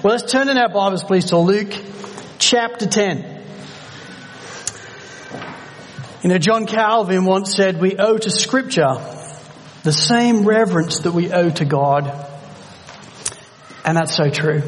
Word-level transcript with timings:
Well, 0.00 0.12
let's 0.14 0.30
turn 0.30 0.48
in 0.48 0.56
our 0.56 0.68
Bibles, 0.68 1.02
please, 1.02 1.24
to 1.30 1.38
Luke 1.38 1.74
chapter 2.38 2.86
10. 2.86 3.42
You 6.22 6.28
know, 6.28 6.38
John 6.38 6.66
Calvin 6.66 7.24
once 7.24 7.56
said, 7.56 7.80
we 7.80 7.96
owe 7.96 8.16
to 8.16 8.30
scripture 8.30 8.94
the 9.82 9.92
same 9.92 10.44
reverence 10.44 11.00
that 11.00 11.10
we 11.10 11.32
owe 11.32 11.50
to 11.50 11.64
God. 11.64 12.14
And 13.84 13.96
that's 13.96 14.14
so 14.14 14.30
true. 14.30 14.62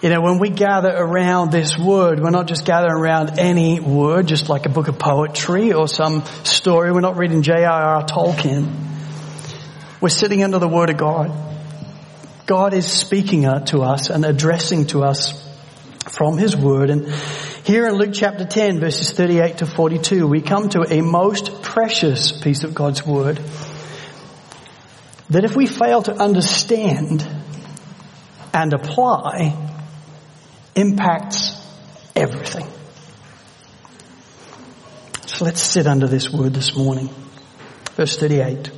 You 0.00 0.08
know, 0.08 0.22
when 0.22 0.38
we 0.38 0.48
gather 0.48 0.90
around 0.90 1.52
this 1.52 1.76
word, 1.76 2.18
we're 2.18 2.30
not 2.30 2.48
just 2.48 2.64
gathering 2.64 2.94
around 2.94 3.38
any 3.38 3.78
word, 3.78 4.26
just 4.26 4.48
like 4.48 4.64
a 4.64 4.70
book 4.70 4.88
of 4.88 4.98
poetry 4.98 5.74
or 5.74 5.86
some 5.86 6.24
story. 6.44 6.92
We're 6.92 7.00
not 7.00 7.18
reading 7.18 7.42
J.R.R. 7.42 8.04
Tolkien. 8.04 8.72
We're 10.00 10.08
sitting 10.08 10.42
under 10.42 10.58
the 10.58 10.68
word 10.68 10.88
of 10.88 10.96
God. 10.96 11.47
God 12.48 12.72
is 12.72 12.90
speaking 12.90 13.42
to 13.42 13.82
us 13.82 14.08
and 14.08 14.24
addressing 14.24 14.86
to 14.86 15.04
us 15.04 15.34
from 16.10 16.38
his 16.38 16.56
word. 16.56 16.88
And 16.88 17.06
here 17.64 17.86
in 17.86 17.96
Luke 17.96 18.14
chapter 18.14 18.46
10 18.46 18.80
verses 18.80 19.12
38 19.12 19.58
to 19.58 19.66
42, 19.66 20.26
we 20.26 20.40
come 20.40 20.70
to 20.70 20.80
a 20.90 21.02
most 21.02 21.62
precious 21.62 22.32
piece 22.32 22.64
of 22.64 22.74
God's 22.74 23.06
word 23.06 23.36
that 25.28 25.44
if 25.44 25.54
we 25.54 25.66
fail 25.66 26.00
to 26.04 26.14
understand 26.14 27.28
and 28.54 28.72
apply, 28.72 29.54
impacts 30.74 31.52
everything. 32.16 32.66
So 35.26 35.44
let's 35.44 35.60
sit 35.60 35.86
under 35.86 36.06
this 36.06 36.32
word 36.32 36.54
this 36.54 36.74
morning. 36.74 37.10
Verse 37.94 38.16
38. 38.16 38.77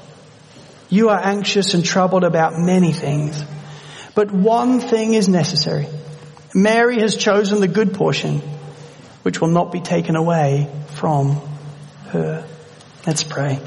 you 0.91 1.09
are 1.09 1.19
anxious 1.19 1.73
and 1.73 1.83
troubled 1.83 2.25
about 2.25 2.59
many 2.59 2.91
things, 2.91 3.41
but 4.13 4.29
one 4.29 4.81
thing 4.81 5.13
is 5.13 5.27
necessary. 5.29 5.87
Mary 6.53 6.99
has 6.99 7.15
chosen 7.15 7.61
the 7.61 7.67
good 7.67 7.93
portion, 7.93 8.41
which 9.23 9.39
will 9.39 9.47
not 9.47 9.71
be 9.71 9.79
taken 9.79 10.17
away 10.17 10.69
from 10.95 11.41
her. 12.09 12.45
Let's 13.07 13.23
pray. 13.23 13.59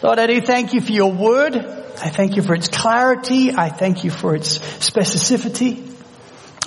Lord, 0.00 0.20
I 0.20 0.28
do 0.28 0.40
thank 0.40 0.74
you 0.74 0.80
for 0.80 0.92
your 0.92 1.12
word. 1.12 1.56
I 1.56 2.08
thank 2.08 2.36
you 2.36 2.42
for 2.42 2.54
its 2.54 2.68
clarity. 2.68 3.52
I 3.52 3.68
thank 3.68 4.04
you 4.04 4.10
for 4.10 4.36
its 4.36 4.58
specificity. 4.58 5.82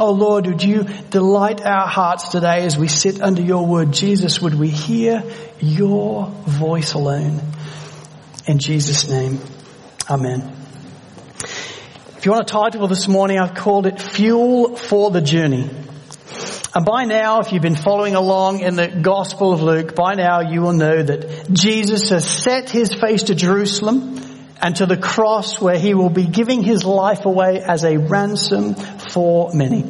Oh 0.01 0.11
Lord, 0.11 0.47
would 0.47 0.63
you 0.63 0.83
delight 1.09 1.61
our 1.61 1.87
hearts 1.87 2.29
today 2.29 2.65
as 2.65 2.77
we 2.77 2.89
sit 2.89 3.21
under 3.21 3.41
your 3.41 3.65
word? 3.65 3.93
Jesus, 3.93 4.41
would 4.41 4.55
we 4.55 4.69
hear 4.69 5.23
your 5.59 6.27
voice 6.45 6.93
alone? 6.93 7.41
In 8.49 8.57
Jesus' 8.57 9.07
name, 9.07 9.39
amen. 10.09 10.51
If 12.17 12.25
you 12.25 12.31
want 12.31 12.49
a 12.49 12.51
title 12.51 12.87
this 12.87 13.07
morning, 13.07 13.37
I've 13.37 13.53
called 13.53 13.85
it 13.85 14.01
Fuel 14.01 14.75
for 14.75 15.11
the 15.11 15.21
Journey. 15.21 15.69
And 16.73 16.83
by 16.83 17.05
now, 17.05 17.41
if 17.41 17.53
you've 17.53 17.61
been 17.61 17.75
following 17.75 18.15
along 18.15 18.61
in 18.61 18.75
the 18.75 18.87
Gospel 18.87 19.53
of 19.53 19.61
Luke, 19.61 19.93
by 19.93 20.15
now 20.15 20.39
you 20.39 20.61
will 20.61 20.73
know 20.73 21.03
that 21.03 21.53
Jesus 21.53 22.09
has 22.09 22.27
set 22.27 22.71
his 22.71 22.91
face 22.91 23.21
to 23.25 23.35
Jerusalem 23.35 24.19
and 24.59 24.75
to 24.77 24.87
the 24.87 24.97
cross 24.97 25.61
where 25.61 25.77
he 25.77 25.93
will 25.93 26.09
be 26.09 26.25
giving 26.25 26.63
his 26.63 26.83
life 26.83 27.25
away 27.25 27.61
as 27.61 27.83
a 27.83 27.97
ransom 27.97 28.73
for 28.73 29.53
many. 29.53 29.83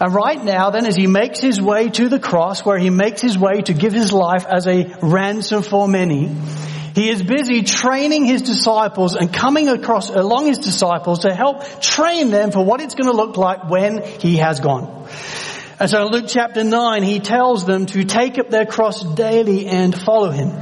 And 0.00 0.14
right 0.14 0.42
now 0.42 0.70
then 0.70 0.86
as 0.86 0.96
he 0.96 1.06
makes 1.06 1.40
his 1.40 1.60
way 1.60 1.90
to 1.90 2.08
the 2.08 2.18
cross 2.18 2.64
where 2.64 2.78
he 2.78 2.88
makes 2.88 3.20
his 3.20 3.36
way 3.36 3.60
to 3.60 3.74
give 3.74 3.92
his 3.92 4.10
life 4.10 4.46
as 4.46 4.66
a 4.66 4.96
ransom 5.02 5.62
for 5.62 5.86
many, 5.86 6.34
he 7.00 7.08
is 7.08 7.22
busy 7.22 7.62
training 7.62 8.26
his 8.26 8.42
disciples 8.42 9.16
and 9.16 9.32
coming 9.32 9.70
across 9.70 10.10
along 10.10 10.46
his 10.48 10.58
disciples 10.58 11.20
to 11.20 11.34
help 11.34 11.80
train 11.80 12.30
them 12.30 12.50
for 12.50 12.62
what 12.62 12.82
it's 12.82 12.94
going 12.94 13.10
to 13.10 13.16
look 13.16 13.38
like 13.38 13.70
when 13.70 14.02
he 14.02 14.36
has 14.36 14.60
gone. 14.60 15.08
And 15.78 15.88
so 15.88 16.04
in 16.04 16.12
Luke 16.12 16.26
chapter 16.28 16.62
9, 16.62 17.02
he 17.02 17.20
tells 17.20 17.64
them 17.64 17.86
to 17.86 18.04
take 18.04 18.38
up 18.38 18.50
their 18.50 18.66
cross 18.66 19.02
daily 19.14 19.66
and 19.66 19.98
follow 19.98 20.30
him. 20.30 20.52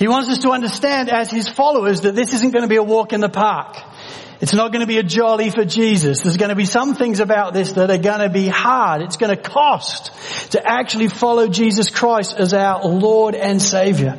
He 0.00 0.08
wants 0.08 0.28
us 0.28 0.38
to 0.38 0.50
understand 0.50 1.08
as 1.08 1.30
his 1.30 1.48
followers 1.48 2.00
that 2.00 2.16
this 2.16 2.34
isn't 2.34 2.50
going 2.50 2.64
to 2.64 2.68
be 2.68 2.74
a 2.74 2.82
walk 2.82 3.12
in 3.12 3.20
the 3.20 3.28
park. 3.28 3.76
It's 4.40 4.54
not 4.54 4.72
going 4.72 4.80
to 4.80 4.88
be 4.88 4.98
a 4.98 5.04
jolly 5.04 5.50
for 5.50 5.64
Jesus. 5.64 6.20
There's 6.20 6.36
going 6.36 6.48
to 6.48 6.56
be 6.56 6.66
some 6.66 6.96
things 6.96 7.20
about 7.20 7.54
this 7.54 7.74
that 7.74 7.92
are 7.92 7.98
going 7.98 8.18
to 8.18 8.28
be 8.28 8.48
hard. 8.48 9.02
It's 9.02 9.18
going 9.18 9.34
to 9.34 9.40
cost 9.40 10.10
to 10.50 10.68
actually 10.68 11.08
follow 11.08 11.46
Jesus 11.46 11.90
Christ 11.90 12.34
as 12.36 12.52
our 12.52 12.84
Lord 12.84 13.36
and 13.36 13.62
Savior. 13.62 14.18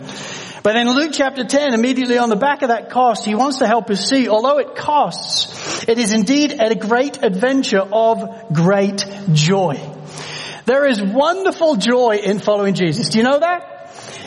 But 0.64 0.76
in 0.76 0.90
Luke 0.90 1.12
chapter 1.14 1.44
10, 1.44 1.74
immediately 1.74 2.18
on 2.18 2.30
the 2.30 2.36
back 2.36 2.62
of 2.62 2.70
that 2.70 2.90
cost, 2.90 3.26
he 3.26 3.36
wants 3.36 3.60
to 3.60 3.68
help 3.68 3.90
us 3.90 4.08
see, 4.08 4.28
although 4.28 4.58
it 4.60 4.76
costs, 4.76 5.84
it 5.88 5.98
is 5.98 6.14
indeed 6.14 6.56
a 6.60 6.76
great 6.76 7.24
adventure 7.24 7.82
of 7.82 8.54
great 8.54 9.06
joy. 9.34 9.80
There 10.66 10.86
is 10.86 11.02
wonderful 11.02 11.78
joy 11.78 12.20
in 12.24 12.40
following 12.40 12.74
Jesus. 12.74 13.10
Do 13.10 13.20
you 13.20 13.24
know 13.24 13.40
that? 13.40 13.74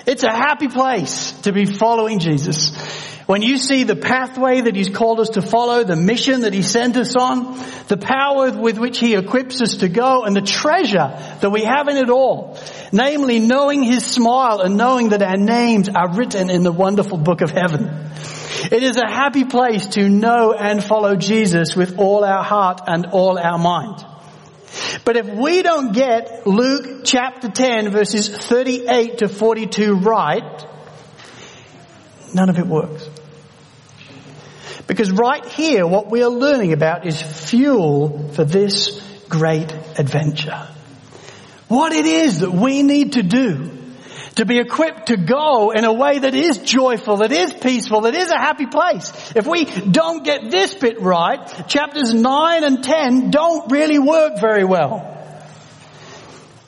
It's 0.07 0.25
a 0.25 0.33
happy 0.33 0.69
place 0.69 1.33
to 1.43 1.53
be 1.53 1.67
following 1.67 2.19
Jesus. 2.19 3.10
When 3.31 3.43
you 3.43 3.59
see 3.59 3.85
the 3.85 3.95
pathway 3.95 4.63
that 4.63 4.75
He's 4.75 4.89
called 4.89 5.21
us 5.21 5.29
to 5.31 5.41
follow, 5.41 5.85
the 5.85 5.95
mission 5.95 6.41
that 6.41 6.53
He 6.53 6.63
sent 6.63 6.97
us 6.97 7.15
on, 7.15 7.57
the 7.87 7.97
power 7.97 8.51
with 8.51 8.77
which 8.77 8.99
He 8.99 9.15
equips 9.15 9.63
us 9.63 9.77
to 9.77 9.89
go, 9.89 10.25
and 10.25 10.35
the 10.35 10.41
treasure 10.41 11.17
that 11.41 11.51
we 11.53 11.63
have 11.63 11.87
in 11.87 11.97
it 11.97 12.11
all, 12.11 12.59
namely 12.91 13.39
knowing 13.39 13.85
His 13.85 14.05
smile 14.05 14.63
and 14.63 14.77
knowing 14.77 15.11
that 15.11 15.23
our 15.23 15.37
names 15.37 15.89
are 15.89 16.13
written 16.13 16.51
in 16.51 16.65
the 16.65 16.73
wonderful 16.73 17.19
book 17.19 17.41
of 17.41 17.53
heaven. 17.53 18.11
It 18.73 18.83
is 18.83 18.97
a 18.97 19.07
happy 19.07 19.45
place 19.45 19.87
to 19.91 20.09
know 20.09 20.53
and 20.53 20.83
follow 20.83 21.15
Jesus 21.15 21.77
with 21.77 22.01
all 22.01 22.25
our 22.25 22.43
heart 22.43 22.81
and 22.89 23.07
all 23.13 23.39
our 23.39 23.59
mind. 23.59 24.05
But 25.05 25.17
if 25.17 25.29
we 25.29 25.63
don't 25.63 25.93
get 25.93 26.49
Luke 26.49 27.05
chapter 27.05 27.49
10 27.49 27.93
verses 27.93 28.29
38 28.29 29.19
to 29.19 29.29
42 29.29 30.01
right, 30.01 30.67
none 32.35 32.49
of 32.51 32.59
it 32.59 32.67
works. 32.67 33.09
Because 34.91 35.13
right 35.13 35.47
here, 35.47 35.87
what 35.87 36.11
we 36.11 36.25
are 36.25 36.29
learning 36.29 36.73
about 36.73 37.07
is 37.07 37.23
fuel 37.23 38.33
for 38.33 38.43
this 38.43 39.01
great 39.29 39.73
adventure. 39.97 40.67
What 41.69 41.93
it 41.93 42.07
is 42.07 42.41
that 42.41 42.51
we 42.51 42.83
need 42.83 43.13
to 43.13 43.23
do 43.23 43.71
to 44.35 44.45
be 44.45 44.59
equipped 44.59 45.07
to 45.07 45.17
go 45.17 45.71
in 45.71 45.85
a 45.85 45.93
way 45.93 46.19
that 46.19 46.35
is 46.35 46.59
joyful, 46.59 47.19
that 47.19 47.31
is 47.31 47.53
peaceful, 47.53 48.01
that 48.01 48.17
is 48.17 48.33
a 48.33 48.37
happy 48.37 48.67
place. 48.67 49.13
If 49.37 49.47
we 49.47 49.65
don't 49.65 50.25
get 50.25 50.51
this 50.51 50.75
bit 50.75 51.01
right, 51.01 51.69
chapters 51.69 52.13
9 52.13 52.65
and 52.65 52.83
10 52.83 53.31
don't 53.31 53.71
really 53.71 54.01
work 54.01 54.41
very 54.41 54.65
well. 54.65 55.07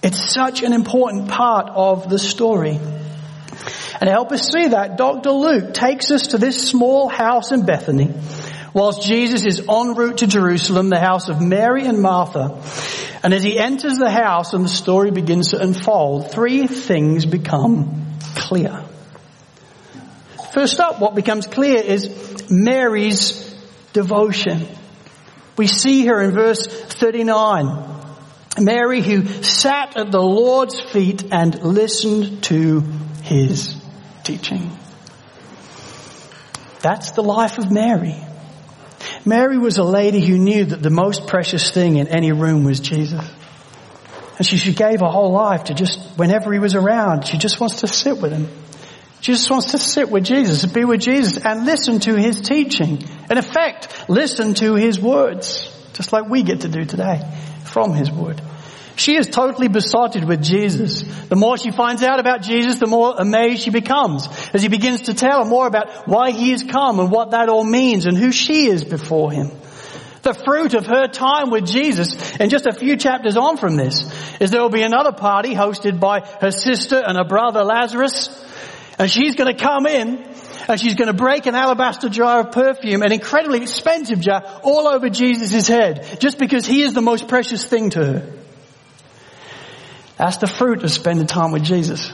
It's 0.00 0.32
such 0.32 0.62
an 0.62 0.72
important 0.72 1.28
part 1.28 1.70
of 1.74 2.08
the 2.08 2.20
story. 2.20 2.78
And 4.00 4.08
to 4.08 4.10
help 4.10 4.32
us 4.32 4.50
see 4.50 4.68
that, 4.68 4.96
Dr. 4.96 5.30
Luke 5.30 5.74
takes 5.74 6.10
us 6.10 6.28
to 6.28 6.38
this 6.38 6.68
small 6.68 7.08
house 7.08 7.52
in 7.52 7.64
Bethany 7.64 8.12
whilst 8.74 9.06
Jesus 9.06 9.44
is 9.44 9.60
en 9.60 9.94
route 9.94 10.18
to 10.18 10.26
Jerusalem, 10.26 10.88
the 10.88 11.00
house 11.00 11.28
of 11.28 11.40
Mary 11.40 11.86
and 11.86 12.00
Martha. 12.00 12.60
And 13.22 13.32
as 13.32 13.42
he 13.42 13.58
enters 13.58 13.98
the 13.98 14.10
house 14.10 14.54
and 14.54 14.64
the 14.64 14.68
story 14.68 15.10
begins 15.10 15.50
to 15.50 15.60
unfold, 15.60 16.32
three 16.32 16.66
things 16.66 17.26
become 17.26 18.16
clear. 18.34 18.84
First 20.52 20.80
up, 20.80 21.00
what 21.00 21.14
becomes 21.14 21.46
clear 21.46 21.78
is 21.78 22.50
Mary's 22.50 23.54
devotion. 23.92 24.66
We 25.56 25.66
see 25.66 26.06
her 26.06 26.20
in 26.22 26.32
verse 26.32 26.66
39. 26.66 27.90
Mary 28.58 29.00
who 29.00 29.24
sat 29.24 29.96
at 29.96 30.10
the 30.10 30.20
Lord's 30.20 30.78
feet 30.78 31.32
and 31.32 31.62
listened 31.62 32.42
to 32.44 32.80
his 33.22 33.81
teaching. 34.24 34.70
That's 36.80 37.12
the 37.12 37.22
life 37.22 37.58
of 37.58 37.70
Mary. 37.70 38.16
Mary 39.24 39.58
was 39.58 39.78
a 39.78 39.84
lady 39.84 40.20
who 40.20 40.36
knew 40.36 40.64
that 40.64 40.82
the 40.82 40.90
most 40.90 41.26
precious 41.28 41.70
thing 41.70 41.96
in 41.96 42.08
any 42.08 42.32
room 42.32 42.64
was 42.64 42.80
Jesus. 42.80 43.24
And 44.38 44.46
she, 44.46 44.56
she 44.56 44.74
gave 44.74 45.00
her 45.00 45.06
whole 45.06 45.32
life 45.32 45.64
to 45.64 45.74
just, 45.74 46.18
whenever 46.18 46.52
he 46.52 46.58
was 46.58 46.74
around, 46.74 47.26
she 47.26 47.38
just 47.38 47.60
wants 47.60 47.80
to 47.80 47.86
sit 47.86 48.18
with 48.18 48.32
him. 48.32 48.48
She 49.20 49.32
just 49.32 49.48
wants 49.50 49.70
to 49.70 49.78
sit 49.78 50.10
with 50.10 50.24
Jesus, 50.24 50.66
be 50.66 50.84
with 50.84 51.00
Jesus 51.00 51.36
and 51.44 51.64
listen 51.64 52.00
to 52.00 52.16
his 52.16 52.40
teaching. 52.40 53.04
In 53.30 53.38
effect, 53.38 54.08
listen 54.08 54.54
to 54.54 54.74
his 54.74 54.98
words, 54.98 55.70
just 55.92 56.12
like 56.12 56.28
we 56.28 56.42
get 56.42 56.62
to 56.62 56.68
do 56.68 56.84
today 56.84 57.20
from 57.64 57.94
his 57.94 58.10
word. 58.10 58.40
She 58.96 59.16
is 59.16 59.26
totally 59.26 59.68
besotted 59.68 60.24
with 60.24 60.42
Jesus. 60.42 61.02
The 61.02 61.36
more 61.36 61.56
she 61.56 61.70
finds 61.70 62.02
out 62.02 62.20
about 62.20 62.42
Jesus, 62.42 62.76
the 62.76 62.86
more 62.86 63.14
amazed 63.16 63.62
she 63.62 63.70
becomes 63.70 64.28
as 64.52 64.62
he 64.62 64.68
begins 64.68 65.02
to 65.02 65.14
tell 65.14 65.44
her 65.44 65.48
more 65.48 65.66
about 65.66 66.06
why 66.08 66.30
he 66.30 66.50
has 66.50 66.62
come 66.62 67.00
and 67.00 67.10
what 67.10 67.30
that 67.30 67.48
all 67.48 67.64
means 67.64 68.06
and 68.06 68.16
who 68.16 68.32
she 68.32 68.66
is 68.66 68.84
before 68.84 69.32
him. 69.32 69.50
The 70.22 70.34
fruit 70.34 70.74
of 70.74 70.86
her 70.86 71.08
time 71.08 71.50
with 71.50 71.66
Jesus, 71.66 72.36
and 72.38 72.48
just 72.48 72.66
a 72.66 72.72
few 72.72 72.96
chapters 72.96 73.36
on 73.36 73.56
from 73.56 73.74
this, 73.74 74.08
is 74.40 74.52
there 74.52 74.62
will 74.62 74.68
be 74.68 74.82
another 74.82 75.10
party 75.10 75.52
hosted 75.52 75.98
by 75.98 76.20
her 76.40 76.52
sister 76.52 77.02
and 77.04 77.18
her 77.18 77.24
brother 77.24 77.64
Lazarus, 77.64 78.28
and 78.98 79.10
she's 79.10 79.34
going 79.34 79.52
to 79.52 79.60
come 79.60 79.86
in 79.86 80.24
and 80.68 80.80
she's 80.80 80.94
going 80.94 81.08
to 81.08 81.12
break 81.12 81.46
an 81.46 81.56
alabaster 81.56 82.08
jar 82.08 82.40
of 82.40 82.52
perfume, 82.52 83.02
an 83.02 83.10
incredibly 83.10 83.62
expensive 83.62 84.20
jar, 84.20 84.44
all 84.62 84.86
over 84.86 85.08
Jesus' 85.08 85.66
head, 85.66 86.20
just 86.20 86.38
because 86.38 86.66
he 86.66 86.82
is 86.82 86.92
the 86.92 87.02
most 87.02 87.26
precious 87.26 87.66
thing 87.66 87.90
to 87.90 88.04
her. 88.04 88.41
That's 90.22 90.36
the 90.36 90.46
fruit 90.46 90.84
of 90.84 90.90
spending 90.92 91.26
time 91.26 91.50
with 91.50 91.64
Jesus. 91.64 92.12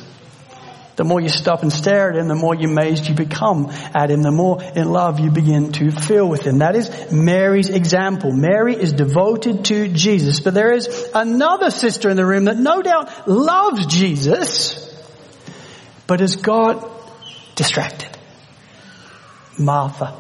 The 0.97 1.05
more 1.05 1.21
you 1.21 1.29
stop 1.29 1.63
and 1.63 1.71
stare 1.71 2.09
at 2.11 2.17
him, 2.17 2.27
the 2.27 2.35
more 2.35 2.55
amazed 2.55 3.07
you 3.07 3.15
become 3.15 3.69
at 3.95 4.11
him, 4.11 4.23
the 4.23 4.31
more 4.31 4.63
in 4.63 4.89
love 4.89 5.21
you 5.21 5.31
begin 5.31 5.73
to 5.73 5.91
feel 5.91 6.27
with 6.27 6.41
him. 6.41 6.61
That 6.61 6.75
is 6.75 7.13
Mary's 7.13 7.69
example. 7.69 8.33
Mary 8.33 8.75
is 8.75 8.95
devoted 8.95 9.67
to 9.67 9.89
Jesus, 9.89 10.41
but 10.41 10.55
there 10.55 10.73
is 10.73 10.89
another 11.15 11.71
sister 11.71 12.09
in 12.09 12.17
the 12.17 12.25
room 12.25 12.47
that 12.47 12.57
no 12.57 12.81
doubt 12.81 13.29
loves 13.29 13.85
Jesus, 13.85 14.91
but 16.07 16.21
has 16.21 16.37
got 16.37 16.91
distracted. 17.57 18.09
Martha. 19.59 20.15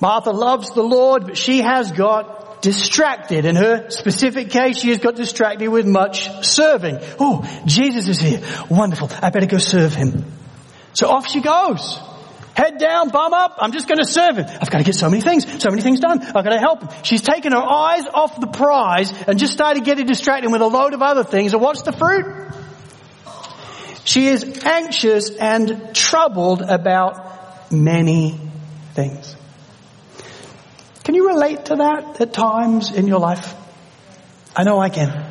Martha 0.00 0.32
loves 0.32 0.74
the 0.74 0.82
Lord, 0.82 1.26
but 1.26 1.38
she 1.38 1.62
has 1.62 1.92
got 1.92 2.35
distracted. 2.66 3.44
In 3.44 3.54
her 3.54 3.90
specific 3.90 4.50
case, 4.50 4.78
she 4.78 4.88
has 4.88 4.98
got 4.98 5.14
distracted 5.14 5.68
with 5.68 5.86
much 5.86 6.44
serving. 6.44 6.98
Oh, 7.20 7.46
Jesus 7.64 8.08
is 8.08 8.18
here. 8.18 8.40
Wonderful. 8.68 9.08
I 9.22 9.30
better 9.30 9.46
go 9.46 9.58
serve 9.58 9.94
him. 9.94 10.24
So 10.92 11.08
off 11.08 11.28
she 11.28 11.40
goes. 11.40 11.96
Head 12.56 12.78
down, 12.78 13.10
bum 13.10 13.32
up. 13.32 13.58
I'm 13.60 13.70
just 13.70 13.86
going 13.86 13.98
to 13.98 14.04
serve 14.04 14.38
him. 14.38 14.46
I've 14.48 14.68
got 14.68 14.78
to 14.78 14.84
get 14.84 14.96
so 14.96 15.08
many 15.08 15.22
things, 15.22 15.62
so 15.62 15.70
many 15.70 15.80
things 15.80 16.00
done. 16.00 16.20
I've 16.20 16.42
got 16.42 16.50
to 16.50 16.58
help 16.58 16.82
him. 16.82 17.04
She's 17.04 17.22
taken 17.22 17.52
her 17.52 17.62
eyes 17.62 18.04
off 18.12 18.40
the 18.40 18.48
prize 18.48 19.12
and 19.28 19.38
just 19.38 19.52
started 19.52 19.84
getting 19.84 20.06
distracted 20.06 20.50
with 20.50 20.60
a 20.60 20.66
load 20.66 20.92
of 20.92 21.02
other 21.02 21.22
things. 21.22 21.52
And 21.52 21.62
what's 21.62 21.82
the 21.82 21.92
fruit? 21.92 22.26
She 24.04 24.26
is 24.26 24.64
anxious 24.64 25.30
and 25.30 25.94
troubled 25.94 26.62
about 26.62 27.70
many 27.70 28.40
things. 28.94 29.35
Can 31.06 31.14
you 31.14 31.28
relate 31.28 31.66
to 31.66 31.76
that 31.76 32.20
at 32.20 32.32
times 32.32 32.90
in 32.90 33.06
your 33.06 33.20
life? 33.20 33.54
I 34.56 34.64
know 34.64 34.80
I 34.80 34.88
can. 34.88 35.24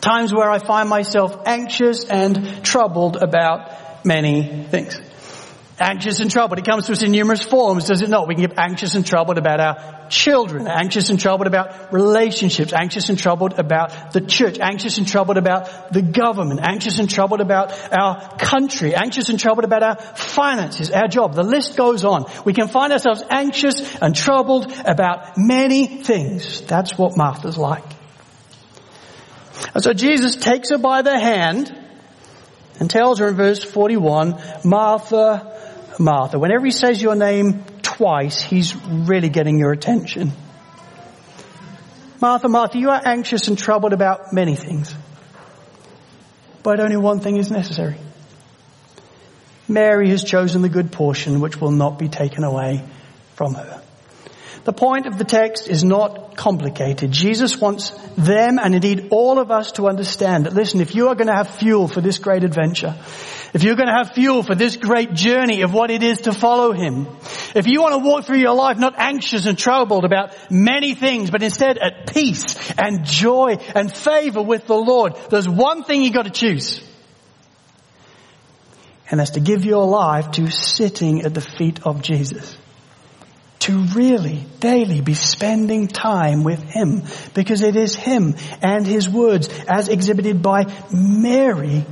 Times 0.00 0.32
where 0.32 0.50
I 0.50 0.58
find 0.58 0.88
myself 0.88 1.36
anxious 1.44 2.06
and 2.06 2.64
troubled 2.64 3.16
about 3.16 4.06
many 4.06 4.64
things. 4.70 4.98
Anxious 5.80 6.20
and 6.20 6.30
troubled. 6.30 6.60
It 6.60 6.64
comes 6.64 6.86
to 6.86 6.92
us 6.92 7.02
in 7.02 7.10
numerous 7.10 7.42
forms, 7.42 7.88
does 7.88 8.00
it 8.00 8.08
not? 8.08 8.28
We 8.28 8.36
can 8.36 8.46
get 8.46 8.58
anxious 8.58 8.94
and 8.94 9.04
troubled 9.04 9.38
about 9.38 9.58
our 9.58 10.08
children, 10.08 10.68
anxious 10.68 11.10
and 11.10 11.18
troubled 11.18 11.48
about 11.48 11.92
relationships, 11.92 12.72
anxious 12.72 13.08
and 13.08 13.18
troubled 13.18 13.58
about 13.58 14.12
the 14.12 14.20
church, 14.20 14.60
anxious 14.60 14.98
and 14.98 15.08
troubled 15.08 15.36
about 15.36 15.92
the 15.92 16.00
government, 16.00 16.60
anxious 16.62 17.00
and 17.00 17.10
troubled 17.10 17.40
about 17.40 17.72
our 17.92 18.36
country, 18.38 18.94
anxious 18.94 19.28
and 19.30 19.40
troubled 19.40 19.64
about 19.64 19.82
our 19.82 19.96
finances, 19.96 20.92
our 20.92 21.08
job. 21.08 21.34
The 21.34 21.42
list 21.42 21.76
goes 21.76 22.04
on. 22.04 22.26
We 22.44 22.52
can 22.52 22.68
find 22.68 22.92
ourselves 22.92 23.24
anxious 23.28 23.96
and 23.96 24.14
troubled 24.14 24.72
about 24.84 25.32
many 25.36 25.86
things. 26.04 26.60
That's 26.60 26.96
what 26.96 27.16
Martha's 27.16 27.58
like. 27.58 27.84
And 29.74 29.82
so 29.82 29.92
Jesus 29.92 30.36
takes 30.36 30.70
her 30.70 30.78
by 30.78 31.02
the 31.02 31.18
hand 31.18 31.76
and 32.78 32.90
tells 32.90 33.18
her 33.18 33.28
in 33.28 33.34
verse 33.34 33.62
41, 33.62 34.40
Martha, 34.64 35.53
Martha. 35.98 36.38
Whenever 36.38 36.64
he 36.66 36.72
says 36.72 37.00
your 37.00 37.14
name 37.14 37.64
twice, 37.82 38.40
he's 38.40 38.74
really 38.86 39.28
getting 39.28 39.58
your 39.58 39.72
attention. 39.72 40.32
Martha, 42.20 42.48
Martha, 42.48 42.78
you 42.78 42.90
are 42.90 43.02
anxious 43.04 43.48
and 43.48 43.58
troubled 43.58 43.92
about 43.92 44.32
many 44.32 44.56
things. 44.56 44.94
But 46.62 46.80
only 46.80 46.96
one 46.96 47.20
thing 47.20 47.36
is 47.36 47.50
necessary. 47.50 47.96
Mary 49.68 50.08
has 50.10 50.24
chosen 50.24 50.62
the 50.62 50.68
good 50.68 50.92
portion 50.92 51.40
which 51.40 51.60
will 51.60 51.70
not 51.70 51.98
be 51.98 52.08
taken 52.08 52.44
away 52.44 52.84
from 53.34 53.54
her. 53.54 53.82
The 54.64 54.72
point 54.72 55.06
of 55.06 55.18
the 55.18 55.24
text 55.24 55.68
is 55.68 55.84
not 55.84 56.36
complicated. 56.36 57.10
Jesus 57.10 57.60
wants 57.60 57.90
them 58.16 58.58
and 58.58 58.74
indeed 58.74 59.08
all 59.10 59.38
of 59.38 59.50
us 59.50 59.72
to 59.72 59.88
understand 59.88 60.46
that 60.46 60.54
listen, 60.54 60.80
if 60.80 60.94
you 60.94 61.08
are 61.08 61.14
going 61.14 61.26
to 61.26 61.34
have 61.34 61.50
fuel 61.50 61.86
for 61.86 62.00
this 62.00 62.18
great 62.18 62.44
adventure, 62.44 62.94
if 63.54 63.62
you're 63.62 63.76
going 63.76 63.86
to 63.86 63.94
have 63.94 64.14
fuel 64.14 64.42
for 64.42 64.56
this 64.56 64.76
great 64.76 65.14
journey 65.14 65.62
of 65.62 65.72
what 65.72 65.90
it 65.92 66.02
is 66.02 66.22
to 66.22 66.32
follow 66.32 66.72
Him, 66.72 67.06
if 67.54 67.68
you 67.68 67.80
want 67.80 67.94
to 67.94 68.08
walk 68.08 68.24
through 68.24 68.38
your 68.38 68.54
life 68.54 68.78
not 68.78 68.94
anxious 68.98 69.46
and 69.46 69.56
troubled 69.56 70.04
about 70.04 70.34
many 70.50 70.94
things, 70.94 71.30
but 71.30 71.40
instead 71.42 71.78
at 71.78 72.12
peace 72.12 72.44
and 72.72 73.04
joy 73.04 73.56
and 73.76 73.96
favor 73.96 74.42
with 74.42 74.66
the 74.66 74.74
Lord, 74.74 75.14
there's 75.30 75.48
one 75.48 75.84
thing 75.84 76.02
you've 76.02 76.12
got 76.12 76.24
to 76.24 76.30
choose. 76.30 76.82
And 79.08 79.20
that's 79.20 79.30
to 79.32 79.40
give 79.40 79.64
your 79.64 79.86
life 79.86 80.32
to 80.32 80.50
sitting 80.50 81.22
at 81.22 81.32
the 81.32 81.40
feet 81.40 81.86
of 81.86 82.02
Jesus 82.02 82.56
to 83.60 83.78
really 83.94 84.44
daily 84.60 85.00
be 85.00 85.14
spending 85.14 85.88
time 85.88 86.44
with 86.44 86.62
Him 86.62 87.02
because 87.32 87.62
it 87.62 87.76
is 87.76 87.94
Him 87.94 88.34
and 88.60 88.86
His 88.86 89.08
words 89.08 89.48
as 89.68 89.88
exhibited 89.88 90.42
by 90.42 90.64
Mary 90.92 91.86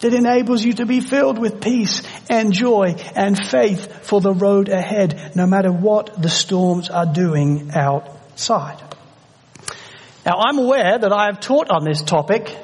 that 0.00 0.14
enables 0.14 0.64
you 0.64 0.74
to 0.74 0.86
be 0.86 1.00
filled 1.00 1.38
with 1.38 1.60
peace 1.60 2.02
and 2.28 2.52
joy 2.52 2.94
and 3.14 3.36
faith 3.36 4.06
for 4.06 4.20
the 4.20 4.32
road 4.32 4.68
ahead 4.68 5.32
no 5.34 5.46
matter 5.46 5.72
what 5.72 6.20
the 6.20 6.28
storms 6.28 6.88
are 6.90 7.06
doing 7.06 7.70
outside. 7.74 8.82
Now 10.24 10.38
I'm 10.38 10.58
aware 10.58 10.98
that 10.98 11.12
I 11.12 11.26
have 11.26 11.40
taught 11.40 11.70
on 11.70 11.84
this 11.84 12.02
topic 12.02 12.54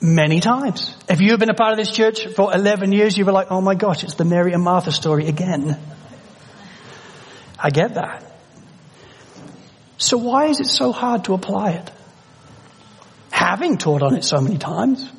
many 0.00 0.40
times. 0.40 0.94
If 1.08 1.20
you've 1.20 1.40
been 1.40 1.50
a 1.50 1.54
part 1.54 1.72
of 1.72 1.78
this 1.78 1.90
church 1.90 2.26
for 2.28 2.54
11 2.54 2.92
years, 2.92 3.16
you 3.16 3.24
were 3.24 3.32
like, 3.32 3.48
oh 3.50 3.60
my 3.60 3.74
gosh, 3.74 4.04
it's 4.04 4.14
the 4.14 4.24
Mary 4.24 4.52
and 4.52 4.62
Martha 4.62 4.92
story 4.92 5.26
again. 5.26 5.78
I 7.58 7.70
get 7.70 7.94
that. 7.94 8.30
So 9.96 10.18
why 10.18 10.46
is 10.46 10.60
it 10.60 10.66
so 10.66 10.92
hard 10.92 11.24
to 11.24 11.34
apply 11.34 11.72
it? 11.72 11.90
Having 13.30 13.78
taught 13.78 14.02
on 14.02 14.14
it 14.14 14.24
so 14.24 14.40
many 14.40 14.58
times, 14.58 15.10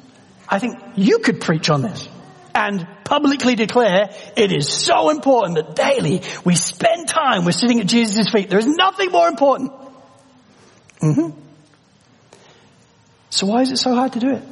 I 0.48 0.60
think 0.60 0.78
you 0.96 1.20
could 1.20 1.42
preach 1.42 1.70
on 1.70 1.82
this 1.82 2.08
and 2.54 2.88
publicly 3.04 3.56
declare 3.56 4.10
it 4.38 4.52
is 4.52 4.70
so 4.70 5.10
important 5.10 5.56
that 5.56 5.76
daily 5.76 6.22
we 6.44 6.56
spend 6.56 7.08
time, 7.08 7.46
we're 7.46 7.52
sitting 7.52 7.80
at 7.82 7.88
Jesus' 7.88 8.30
feet. 8.30 8.50
There 8.50 8.60
is 8.60 8.68
nothing 8.68 9.12
more 9.12 9.28
important. 9.28 9.72
Mm-hmm. 11.02 11.40
So 13.30 13.48
why 13.48 13.62
is 13.62 13.72
it 13.72 13.78
so 13.78 13.94
hard 13.94 14.14
to 14.14 14.20
do 14.20 14.32
it? 14.32 14.44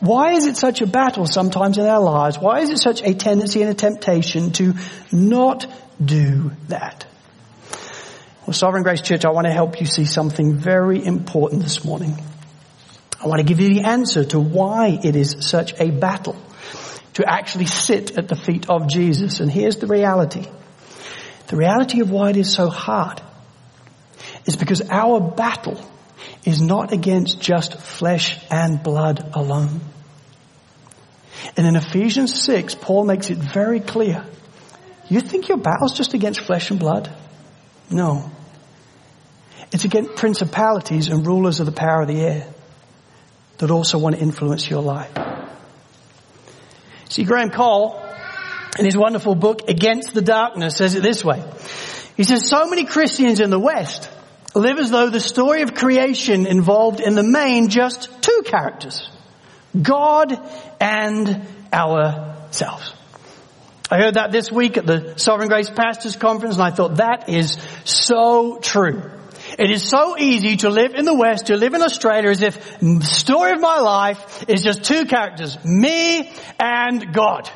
Why 0.00 0.32
is 0.32 0.46
it 0.46 0.56
such 0.56 0.80
a 0.80 0.86
battle 0.86 1.26
sometimes 1.26 1.76
in 1.76 1.84
our 1.84 2.00
lives? 2.00 2.38
Why 2.38 2.60
is 2.60 2.70
it 2.70 2.78
such 2.78 3.02
a 3.02 3.14
tendency 3.14 3.62
and 3.62 3.70
a 3.70 3.74
temptation 3.74 4.52
to 4.52 4.74
not 5.12 5.66
do 6.02 6.52
that? 6.68 7.06
Well, 8.46 8.54
Sovereign 8.54 8.84
Grace 8.84 9.02
Church, 9.02 9.24
I 9.24 9.30
want 9.30 9.46
to 9.46 9.52
help 9.52 9.80
you 9.80 9.86
see 9.86 10.06
something 10.06 10.56
very 10.56 11.04
important 11.04 11.62
this 11.62 11.84
morning. 11.84 12.16
I 13.20 13.26
want 13.26 13.40
to 13.40 13.44
give 13.44 13.60
you 13.60 13.74
the 13.74 13.88
answer 13.88 14.24
to 14.24 14.38
why 14.38 14.98
it 15.02 15.16
is 15.16 15.36
such 15.40 15.78
a 15.80 15.90
battle 15.90 16.36
to 17.14 17.28
actually 17.28 17.66
sit 17.66 18.16
at 18.16 18.28
the 18.28 18.36
feet 18.36 18.70
of 18.70 18.88
Jesus. 18.88 19.40
And 19.40 19.50
here's 19.50 19.76
the 19.76 19.88
reality. 19.88 20.46
The 21.48 21.56
reality 21.56 22.00
of 22.00 22.10
why 22.10 22.30
it 22.30 22.36
is 22.36 22.52
so 22.52 22.68
hard 22.68 23.20
is 24.46 24.54
because 24.54 24.82
our 24.88 25.20
battle 25.20 25.84
is 26.44 26.60
not 26.60 26.92
against 26.92 27.40
just 27.40 27.80
flesh 27.80 28.38
and 28.50 28.82
blood 28.82 29.32
alone. 29.34 29.80
And 31.56 31.66
in 31.66 31.74
Ephesians 31.74 32.40
6, 32.42 32.76
Paul 32.76 33.04
makes 33.04 33.30
it 33.30 33.38
very 33.38 33.80
clear. 33.80 34.24
You 35.08 35.20
think 35.20 35.48
your 35.48 35.58
battle's 35.58 35.96
just 35.96 36.14
against 36.14 36.40
flesh 36.40 36.70
and 36.70 36.78
blood? 36.78 37.12
No. 37.90 38.30
It's 39.72 39.84
against 39.84 40.14
principalities 40.16 41.08
and 41.08 41.26
rulers 41.26 41.58
of 41.58 41.66
the 41.66 41.72
power 41.72 42.02
of 42.02 42.08
the 42.08 42.20
air 42.20 42.46
that 43.58 43.70
also 43.70 43.98
want 43.98 44.16
to 44.16 44.22
influence 44.22 44.68
your 44.68 44.82
life. 44.82 45.12
See, 47.08 47.24
Graham 47.24 47.50
Cole, 47.50 48.02
in 48.78 48.84
his 48.84 48.96
wonderful 48.96 49.34
book, 49.34 49.68
Against 49.68 50.14
the 50.14 50.22
Darkness, 50.22 50.76
says 50.76 50.94
it 50.94 51.02
this 51.02 51.24
way. 51.24 51.42
He 52.16 52.24
says, 52.24 52.48
so 52.48 52.68
many 52.68 52.84
Christians 52.84 53.40
in 53.40 53.50
the 53.50 53.58
West 53.58 54.10
live 54.54 54.78
as 54.78 54.90
though 54.90 55.08
the 55.08 55.20
story 55.20 55.62
of 55.62 55.74
creation 55.74 56.46
involved 56.46 57.00
in 57.00 57.14
the 57.14 57.22
main 57.22 57.68
just 57.68 58.10
two 58.22 58.42
characters. 58.44 59.08
God 59.80 60.38
and 60.80 61.46
ourselves. 61.72 62.92
I 63.90 63.98
heard 63.98 64.14
that 64.14 64.32
this 64.32 64.52
week 64.52 64.76
at 64.76 64.86
the 64.86 65.16
Sovereign 65.16 65.48
Grace 65.48 65.70
Pastors 65.70 66.16
Conference 66.16 66.56
and 66.56 66.64
I 66.64 66.70
thought 66.70 66.96
that 66.96 67.28
is 67.28 67.56
so 67.84 68.58
true. 68.60 69.17
It 69.58 69.72
is 69.72 69.82
so 69.82 70.16
easy 70.16 70.56
to 70.58 70.70
live 70.70 70.94
in 70.94 71.04
the 71.04 71.14
West, 71.14 71.46
to 71.46 71.56
live 71.56 71.74
in 71.74 71.82
Australia 71.82 72.30
as 72.30 72.42
if 72.42 72.78
the 72.78 73.00
story 73.02 73.52
of 73.52 73.60
my 73.60 73.80
life 73.80 74.44
is 74.48 74.62
just 74.62 74.84
two 74.84 75.04
characters, 75.06 75.58
me 75.64 76.30
and 76.60 77.12
God. 77.12 77.50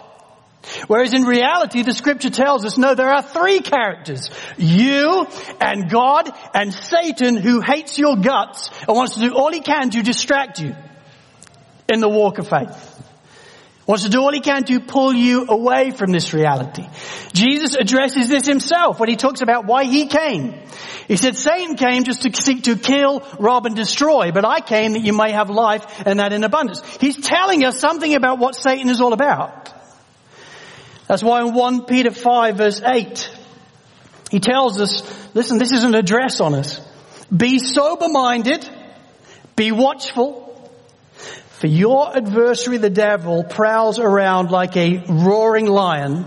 Whereas 0.88 1.14
in 1.14 1.22
reality, 1.22 1.82
the 1.82 1.92
scripture 1.92 2.30
tells 2.30 2.64
us, 2.64 2.76
no, 2.76 2.94
there 2.94 3.10
are 3.10 3.22
three 3.22 3.60
characters. 3.60 4.30
You 4.56 5.26
and 5.60 5.88
God 5.88 6.30
and 6.54 6.72
Satan 6.74 7.36
who 7.36 7.60
hates 7.60 7.98
your 7.98 8.16
guts 8.16 8.70
and 8.86 8.96
wants 8.96 9.14
to 9.14 9.20
do 9.20 9.34
all 9.34 9.52
he 9.52 9.60
can 9.60 9.90
to 9.90 10.02
distract 10.02 10.60
you 10.60 10.74
in 11.92 12.00
the 12.00 12.08
walk 12.08 12.38
of 12.38 12.48
faith. 12.48 12.91
Wants 13.86 14.04
to 14.04 14.10
do 14.10 14.20
all 14.20 14.32
he 14.32 14.40
can 14.40 14.62
to 14.64 14.78
pull 14.78 15.12
you 15.12 15.46
away 15.48 15.90
from 15.90 16.12
this 16.12 16.32
reality. 16.32 16.86
Jesus 17.32 17.74
addresses 17.74 18.28
this 18.28 18.46
himself 18.46 19.00
when 19.00 19.08
he 19.08 19.16
talks 19.16 19.40
about 19.40 19.66
why 19.66 19.84
he 19.84 20.06
came. 20.06 20.54
He 21.08 21.16
said, 21.16 21.36
Satan 21.36 21.74
came 21.74 22.04
just 22.04 22.22
to 22.22 22.32
seek 22.32 22.62
to 22.64 22.76
kill, 22.76 23.26
rob 23.40 23.66
and 23.66 23.74
destroy, 23.74 24.30
but 24.30 24.44
I 24.44 24.60
came 24.60 24.92
that 24.92 25.02
you 25.02 25.12
may 25.12 25.32
have 25.32 25.50
life 25.50 25.84
and 26.06 26.20
that 26.20 26.32
in 26.32 26.44
abundance. 26.44 26.80
He's 27.00 27.16
telling 27.16 27.64
us 27.64 27.80
something 27.80 28.14
about 28.14 28.38
what 28.38 28.54
Satan 28.54 28.88
is 28.88 29.00
all 29.00 29.12
about. 29.12 29.74
That's 31.08 31.22
why 31.22 31.42
in 31.42 31.52
1 31.52 31.84
Peter 31.86 32.12
5 32.12 32.56
verse 32.56 32.80
8, 32.80 33.30
he 34.30 34.38
tells 34.38 34.80
us, 34.80 35.02
listen, 35.34 35.58
this 35.58 35.72
is 35.72 35.82
an 35.82 35.96
address 35.96 36.40
on 36.40 36.54
us. 36.54 36.80
Be 37.36 37.58
sober 37.58 38.08
minded, 38.08 38.68
be 39.56 39.72
watchful, 39.72 40.51
for 41.62 41.68
your 41.68 42.16
adversary 42.16 42.78
the 42.78 42.90
devil 42.90 43.44
prowls 43.44 44.00
around 44.00 44.50
like 44.50 44.76
a 44.76 45.04
roaring 45.08 45.66
lion, 45.66 46.26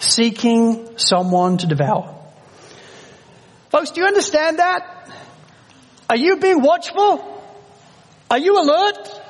seeking 0.00 0.98
someone 0.98 1.58
to 1.58 1.68
devour. 1.68 2.12
Folks, 3.70 3.92
do 3.92 4.00
you 4.00 4.08
understand 4.08 4.58
that? 4.58 5.08
Are 6.10 6.16
you 6.16 6.38
being 6.38 6.62
watchful? 6.62 7.22
Are 8.28 8.38
you 8.38 8.60
alert? 8.60 9.20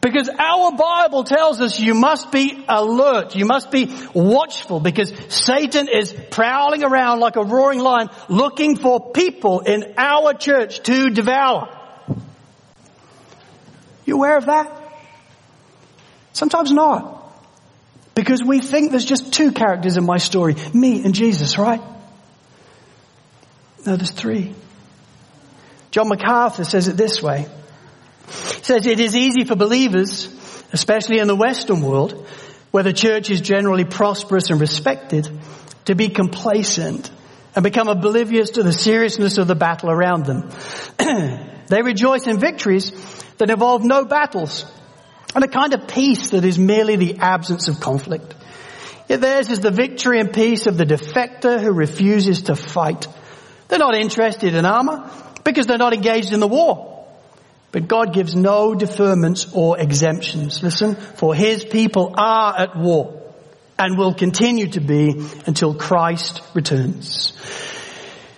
Because 0.00 0.28
our 0.28 0.70
Bible 0.70 1.24
tells 1.24 1.60
us 1.60 1.80
you 1.80 1.94
must 1.94 2.30
be 2.30 2.64
alert. 2.68 3.34
You 3.34 3.46
must 3.46 3.72
be 3.72 3.92
watchful 4.14 4.78
because 4.78 5.12
Satan 5.30 5.88
is 5.88 6.14
prowling 6.30 6.84
around 6.84 7.18
like 7.18 7.34
a 7.34 7.42
roaring 7.42 7.80
lion 7.80 8.08
looking 8.28 8.76
for 8.76 9.10
people 9.10 9.62
in 9.62 9.94
our 9.96 10.32
church 10.32 10.80
to 10.84 11.10
devour. 11.10 11.83
You 14.04 14.16
aware 14.16 14.36
of 14.36 14.46
that? 14.46 14.80
Sometimes 16.32 16.72
not. 16.72 17.22
Because 18.14 18.42
we 18.44 18.60
think 18.60 18.90
there's 18.90 19.04
just 19.04 19.32
two 19.32 19.52
characters 19.52 19.96
in 19.96 20.04
my 20.04 20.18
story. 20.18 20.56
Me 20.72 21.04
and 21.04 21.14
Jesus, 21.14 21.58
right? 21.58 21.80
No, 23.86 23.96
there's 23.96 24.10
three. 24.10 24.54
John 25.90 26.08
MacArthur 26.08 26.64
says 26.64 26.88
it 26.88 26.96
this 26.96 27.22
way 27.22 27.46
He 28.26 28.64
says 28.64 28.86
it 28.86 29.00
is 29.00 29.16
easy 29.16 29.44
for 29.44 29.56
believers, 29.56 30.26
especially 30.72 31.18
in 31.18 31.28
the 31.28 31.36
Western 31.36 31.82
world, 31.82 32.26
where 32.70 32.82
the 32.82 32.92
church 32.92 33.30
is 33.30 33.40
generally 33.40 33.84
prosperous 33.84 34.50
and 34.50 34.60
respected, 34.60 35.28
to 35.84 35.94
be 35.94 36.08
complacent 36.08 37.10
and 37.54 37.62
become 37.62 37.88
oblivious 37.88 38.50
to 38.50 38.62
the 38.62 38.72
seriousness 38.72 39.38
of 39.38 39.46
the 39.46 39.54
battle 39.54 39.90
around 39.90 40.24
them. 40.24 40.50
they 41.68 41.82
rejoice 41.82 42.26
in 42.26 42.38
victories 42.38 42.90
that 43.38 43.50
involve 43.50 43.84
no 43.84 44.04
battles 44.04 44.64
and 45.34 45.44
a 45.44 45.48
kind 45.48 45.74
of 45.74 45.88
peace 45.88 46.30
that 46.30 46.44
is 46.44 46.58
merely 46.58 46.96
the 46.96 47.16
absence 47.18 47.68
of 47.68 47.80
conflict. 47.80 48.34
Yet 49.08 49.20
theirs 49.20 49.50
is 49.50 49.60
the 49.60 49.70
victory 49.70 50.20
and 50.20 50.32
peace 50.32 50.66
of 50.66 50.78
the 50.78 50.84
defector 50.84 51.60
who 51.60 51.72
refuses 51.72 52.42
to 52.42 52.56
fight. 52.56 53.06
They're 53.68 53.78
not 53.78 53.96
interested 53.96 54.54
in 54.54 54.64
armor 54.64 55.10
because 55.42 55.66
they're 55.66 55.78
not 55.78 55.92
engaged 55.92 56.32
in 56.32 56.40
the 56.40 56.48
war. 56.48 57.06
But 57.72 57.88
God 57.88 58.14
gives 58.14 58.36
no 58.36 58.74
deferments 58.74 59.54
or 59.54 59.78
exemptions. 59.78 60.62
Listen, 60.62 60.94
for 60.94 61.34
His 61.34 61.64
people 61.64 62.14
are 62.16 62.56
at 62.56 62.76
war 62.76 63.20
and 63.78 63.98
will 63.98 64.14
continue 64.14 64.68
to 64.68 64.80
be 64.80 65.26
until 65.46 65.74
Christ 65.74 66.40
returns. 66.54 67.32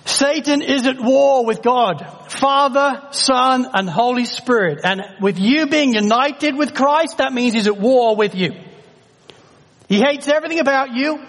Satan 0.06 0.62
is 0.62 0.86
at 0.86 1.00
war 1.00 1.44
with 1.44 1.62
God, 1.62 2.06
Father, 2.28 3.08
Son, 3.10 3.66
and 3.75 3.90
Holy 3.90 4.25
Spirit. 4.25 4.80
And 4.84 5.02
with 5.20 5.38
you 5.38 5.66
being 5.66 5.94
united 5.94 6.56
with 6.56 6.75
Christ, 6.75 7.18
that 7.18 7.32
means 7.32 7.54
he's 7.54 7.66
at 7.66 7.76
war 7.76 8.14
with 8.14 8.34
you. 8.34 8.52
He 9.88 10.00
hates 10.00 10.28
everything 10.28 10.60
about 10.60 10.94
you, 10.94 11.25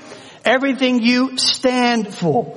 everything 0.46 1.02
you 1.02 1.38
stand 1.38 2.14
for. 2.14 2.56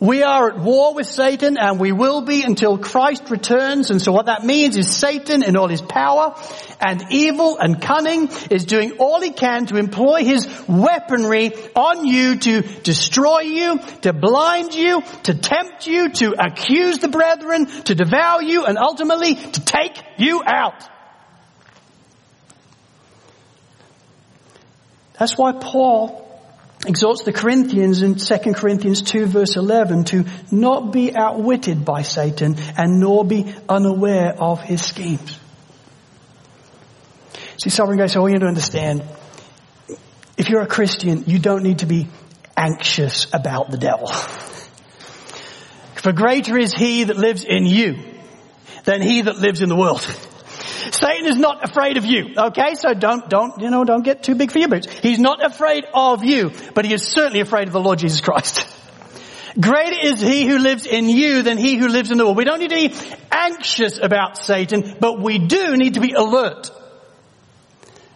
We 0.00 0.22
are 0.22 0.48
at 0.48 0.58
war 0.58 0.94
with 0.94 1.06
Satan 1.06 1.58
and 1.58 1.78
we 1.78 1.92
will 1.92 2.22
be 2.22 2.42
until 2.42 2.78
Christ 2.78 3.28
returns. 3.28 3.90
And 3.90 4.00
so 4.00 4.12
what 4.12 4.26
that 4.26 4.42
means 4.42 4.78
is 4.78 4.90
Satan 4.90 5.42
in 5.42 5.58
all 5.58 5.68
his 5.68 5.82
power 5.82 6.34
and 6.80 7.04
evil 7.10 7.58
and 7.58 7.82
cunning 7.82 8.30
is 8.50 8.64
doing 8.64 8.92
all 8.92 9.20
he 9.20 9.30
can 9.30 9.66
to 9.66 9.76
employ 9.76 10.24
his 10.24 10.48
weaponry 10.66 11.52
on 11.76 12.06
you 12.06 12.36
to 12.36 12.62
destroy 12.62 13.40
you, 13.40 13.78
to 14.00 14.14
blind 14.14 14.74
you, 14.74 15.02
to 15.24 15.34
tempt 15.34 15.86
you, 15.86 16.08
to 16.08 16.34
accuse 16.38 17.00
the 17.00 17.08
brethren, 17.08 17.66
to 17.66 17.94
devour 17.94 18.40
you, 18.40 18.64
and 18.64 18.78
ultimately 18.78 19.34
to 19.34 19.60
take 19.62 20.02
you 20.16 20.42
out. 20.46 20.88
That's 25.18 25.36
why 25.36 25.52
Paul 25.52 26.29
exhorts 26.86 27.24
the 27.24 27.32
Corinthians 27.32 28.02
in 28.02 28.14
2 28.14 28.54
Corinthians 28.54 29.02
2 29.02 29.26
verse 29.26 29.56
11 29.56 30.04
to 30.04 30.24
not 30.50 30.92
be 30.92 31.14
outwitted 31.14 31.84
by 31.84 32.02
Satan 32.02 32.56
and 32.76 33.00
nor 33.00 33.24
be 33.24 33.52
unaware 33.68 34.34
of 34.38 34.60
his 34.60 34.82
schemes. 34.82 35.38
See, 37.62 37.68
Sovereign 37.70 37.98
Grace, 37.98 38.16
I 38.16 38.20
want 38.20 38.32
you 38.32 38.38
to 38.38 38.46
understand, 38.46 39.02
if 40.38 40.48
you're 40.48 40.62
a 40.62 40.66
Christian, 40.66 41.24
you 41.26 41.38
don't 41.38 41.62
need 41.62 41.80
to 41.80 41.86
be 41.86 42.08
anxious 42.56 43.26
about 43.34 43.70
the 43.70 43.76
devil. 43.76 44.06
For 45.96 46.12
greater 46.12 46.56
is 46.56 46.72
he 46.72 47.04
that 47.04 47.18
lives 47.18 47.44
in 47.44 47.66
you 47.66 47.98
than 48.84 49.02
he 49.02 49.20
that 49.20 49.36
lives 49.36 49.60
in 49.60 49.68
the 49.68 49.76
world. 49.76 50.00
Satan 50.92 51.26
is 51.26 51.36
not 51.36 51.64
afraid 51.64 51.96
of 51.96 52.04
you. 52.04 52.34
Okay, 52.36 52.74
so 52.74 52.94
don't, 52.94 53.28
don't, 53.28 53.60
you 53.60 53.70
know, 53.70 53.84
don't 53.84 54.04
get 54.04 54.22
too 54.22 54.34
big 54.34 54.50
for 54.50 54.58
your 54.58 54.68
boots. 54.68 54.90
He's 55.00 55.18
not 55.18 55.44
afraid 55.44 55.84
of 55.92 56.24
you, 56.24 56.52
but 56.74 56.84
he 56.84 56.94
is 56.94 57.06
certainly 57.06 57.40
afraid 57.40 57.68
of 57.68 57.72
the 57.72 57.80
Lord 57.80 57.98
Jesus 57.98 58.20
Christ. 58.20 58.66
Greater 59.60 60.06
is 60.06 60.20
he 60.20 60.46
who 60.46 60.58
lives 60.58 60.86
in 60.86 61.08
you 61.08 61.42
than 61.42 61.58
he 61.58 61.76
who 61.76 61.88
lives 61.88 62.10
in 62.10 62.18
the 62.18 62.24
world. 62.24 62.36
We 62.36 62.44
don't 62.44 62.60
need 62.60 62.70
to 62.70 62.88
be 62.88 62.94
anxious 63.32 63.98
about 63.98 64.38
Satan, 64.38 64.96
but 65.00 65.20
we 65.20 65.38
do 65.38 65.76
need 65.76 65.94
to 65.94 66.00
be 66.00 66.12
alert. 66.12 66.70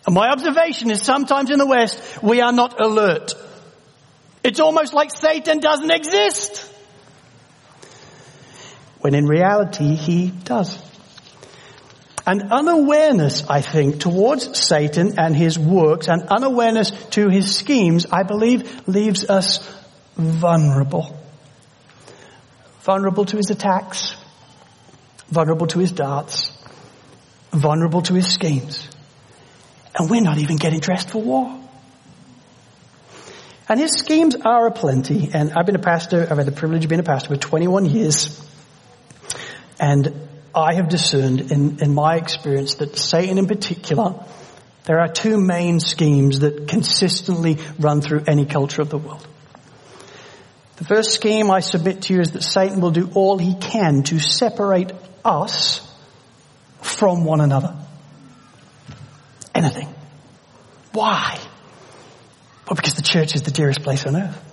And 0.06 0.14
my 0.14 0.28
observation 0.28 0.90
is 0.90 1.02
sometimes 1.02 1.50
in 1.50 1.59
the 1.59 1.66
West, 1.66 2.23
we 2.23 2.40
are 2.40 2.52
not 2.52 2.80
alert. 2.80 3.35
It's 4.42 4.61
almost 4.61 4.92
like 4.92 5.11
Satan 5.11 5.61
doesn't 5.61 5.90
exist. 5.90 6.71
When 9.00 9.14
in 9.14 9.26
reality, 9.26 9.94
he 9.97 10.30
does. 10.30 10.78
And 12.26 12.52
unawareness, 12.52 13.45
I 13.49 13.61
think, 13.61 14.00
towards 14.00 14.59
Satan 14.59 15.19
and 15.19 15.37
his 15.37 15.59
works 15.59 16.09
and 16.09 16.23
unawareness 16.28 16.90
to 17.11 17.28
his 17.28 17.54
schemes, 17.54 18.07
I 18.11 18.23
believe, 18.23 18.88
leaves 18.88 19.28
us 19.28 19.59
vulnerable. 20.16 21.21
Vulnerable 22.81 23.26
to 23.26 23.37
his 23.37 23.50
attacks, 23.50 24.16
vulnerable 25.28 25.66
to 25.69 25.78
his 25.78 25.93
darts, 25.93 26.50
vulnerable 27.50 28.00
to 28.02 28.14
his 28.14 28.33
schemes. 28.33 28.88
And 29.99 30.09
we're 30.09 30.23
not 30.23 30.38
even 30.38 30.57
getting 30.57 30.81
dressed 30.81 31.11
for 31.11 31.23
war. 31.23 31.61
And 33.69 33.81
his 33.81 33.93
schemes 33.93 34.35
are 34.37 34.66
aplenty. 34.66 35.31
And 35.33 35.52
I've 35.52 35.66
been 35.66 35.76
a 35.76 35.78
pastor, 35.78 36.26
I've 36.31 36.37
had 36.37 36.47
the 36.47 36.52
privilege 36.52 36.85
of 36.85 36.88
being 36.88 37.00
a 37.00 37.04
pastor 37.04 37.28
for 37.28 37.37
21 37.37 37.87
years. 37.87 38.40
And 39.78 40.28
I 40.54 40.75
have 40.75 40.88
discerned 40.88 41.52
in, 41.52 41.82
in 41.82 41.94
my 41.94 42.16
experience 42.16 42.76
that 42.76 42.96
Satan 42.96 43.38
in 43.38 43.46
particular, 43.46 44.25
there 44.84 45.00
are 45.00 45.08
two 45.08 45.38
main 45.38 45.80
schemes 45.80 46.40
that 46.40 46.68
consistently 46.68 47.58
run 47.78 48.00
through 48.00 48.25
any 48.26 48.46
culture 48.46 48.82
of 48.82 48.90
the 48.90 48.99
world. 48.99 49.26
The 50.76 50.84
first 50.84 51.12
scheme 51.12 51.50
I 51.50 51.61
submit 51.61 52.02
to 52.02 52.14
you 52.14 52.20
is 52.20 52.32
that 52.32 52.42
Satan 52.42 52.80
will 52.80 52.90
do 52.90 53.11
all 53.14 53.38
he 53.38 53.54
can 53.54 54.02
to 54.04 54.18
separate 54.18 54.92
us 55.25 55.80
from 56.82 57.25
one 57.25 57.40
another. 57.40 57.76
Anything. 59.54 59.88
Why? 60.92 61.38
Well, 62.66 62.76
because 62.76 62.94
the 62.94 63.02
church 63.02 63.34
is 63.34 63.42
the 63.42 63.50
dearest 63.50 63.82
place 63.82 64.06
on 64.06 64.16
earth. 64.16 64.50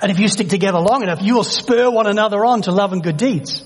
And 0.00 0.10
if 0.10 0.18
you 0.18 0.28
stick 0.28 0.48
together 0.48 0.78
long 0.78 1.02
enough, 1.02 1.22
you 1.22 1.34
will 1.34 1.44
spur 1.44 1.90
one 1.90 2.06
another 2.06 2.44
on 2.44 2.62
to 2.62 2.72
love 2.72 2.92
and 2.92 3.02
good 3.02 3.16
deeds. 3.16 3.64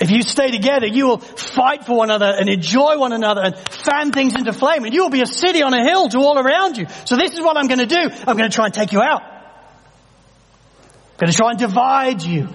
If 0.00 0.12
you 0.12 0.22
stay 0.22 0.50
together, 0.50 0.86
you 0.86 1.06
will 1.06 1.18
fight 1.18 1.84
for 1.84 1.96
one 1.96 2.10
another 2.10 2.32
and 2.38 2.48
enjoy 2.48 2.98
one 2.98 3.12
another 3.12 3.42
and 3.42 3.58
fan 3.58 4.12
things 4.12 4.34
into 4.36 4.52
flame 4.52 4.84
and 4.84 4.94
you 4.94 5.02
will 5.02 5.10
be 5.10 5.22
a 5.22 5.26
city 5.26 5.62
on 5.62 5.74
a 5.74 5.82
hill 5.82 6.08
to 6.08 6.18
all 6.18 6.38
around 6.38 6.76
you. 6.76 6.86
So 7.04 7.16
this 7.16 7.32
is 7.32 7.40
what 7.40 7.56
I'm 7.56 7.66
going 7.66 7.80
to 7.80 7.86
do. 7.86 8.08
I'm 8.26 8.36
going 8.36 8.48
to 8.48 8.54
try 8.54 8.66
and 8.66 8.74
take 8.74 8.92
you 8.92 9.00
out. 9.00 9.22
I'm 9.22 11.18
going 11.18 11.32
to 11.32 11.36
try 11.36 11.50
and 11.50 11.58
divide 11.58 12.22
you. 12.22 12.48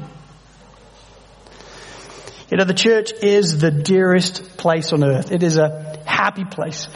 You 2.50 2.58
know, 2.58 2.64
the 2.64 2.74
church 2.74 3.12
is 3.12 3.58
the 3.58 3.72
dearest 3.72 4.58
place 4.58 4.94
on 4.94 5.04
earth. 5.04 5.32
It 5.32 5.44
is 5.44 5.58
a 5.58 6.00
happy 6.06 6.46
place. 6.46 6.88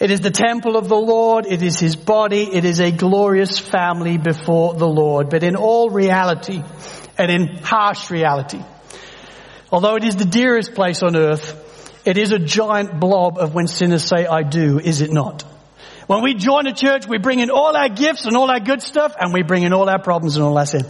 It 0.00 0.10
is 0.10 0.20
the 0.20 0.30
temple 0.30 0.76
of 0.76 0.88
the 0.88 0.96
Lord. 0.96 1.46
It 1.46 1.62
is 1.62 1.78
His 1.78 1.96
body. 1.96 2.42
It 2.42 2.64
is 2.64 2.80
a 2.80 2.90
glorious 2.90 3.58
family 3.58 4.18
before 4.18 4.74
the 4.74 4.88
Lord. 4.88 5.30
But 5.30 5.44
in 5.44 5.56
all 5.56 5.88
reality 5.88 6.62
and 7.16 7.30
in 7.30 7.56
harsh 7.62 8.10
reality, 8.10 8.60
Although 9.70 9.96
it 9.96 10.04
is 10.04 10.16
the 10.16 10.24
dearest 10.24 10.74
place 10.74 11.02
on 11.02 11.16
earth, 11.16 12.02
it 12.04 12.16
is 12.16 12.32
a 12.32 12.38
giant 12.38 12.98
blob 12.98 13.38
of 13.38 13.54
when 13.54 13.66
sinners 13.66 14.04
say, 14.04 14.26
I 14.26 14.42
do, 14.42 14.78
is 14.78 15.02
it 15.02 15.12
not? 15.12 15.42
When 16.06 16.22
we 16.22 16.34
join 16.34 16.66
a 16.66 16.72
church, 16.72 17.06
we 17.06 17.18
bring 17.18 17.40
in 17.40 17.50
all 17.50 17.76
our 17.76 17.90
gifts 17.90 18.24
and 18.24 18.34
all 18.34 18.50
our 18.50 18.60
good 18.60 18.80
stuff, 18.80 19.14
and 19.20 19.34
we 19.34 19.42
bring 19.42 19.62
in 19.62 19.74
all 19.74 19.90
our 19.90 20.00
problems 20.00 20.36
and 20.36 20.44
all 20.44 20.56
our 20.56 20.64
sin. 20.64 20.86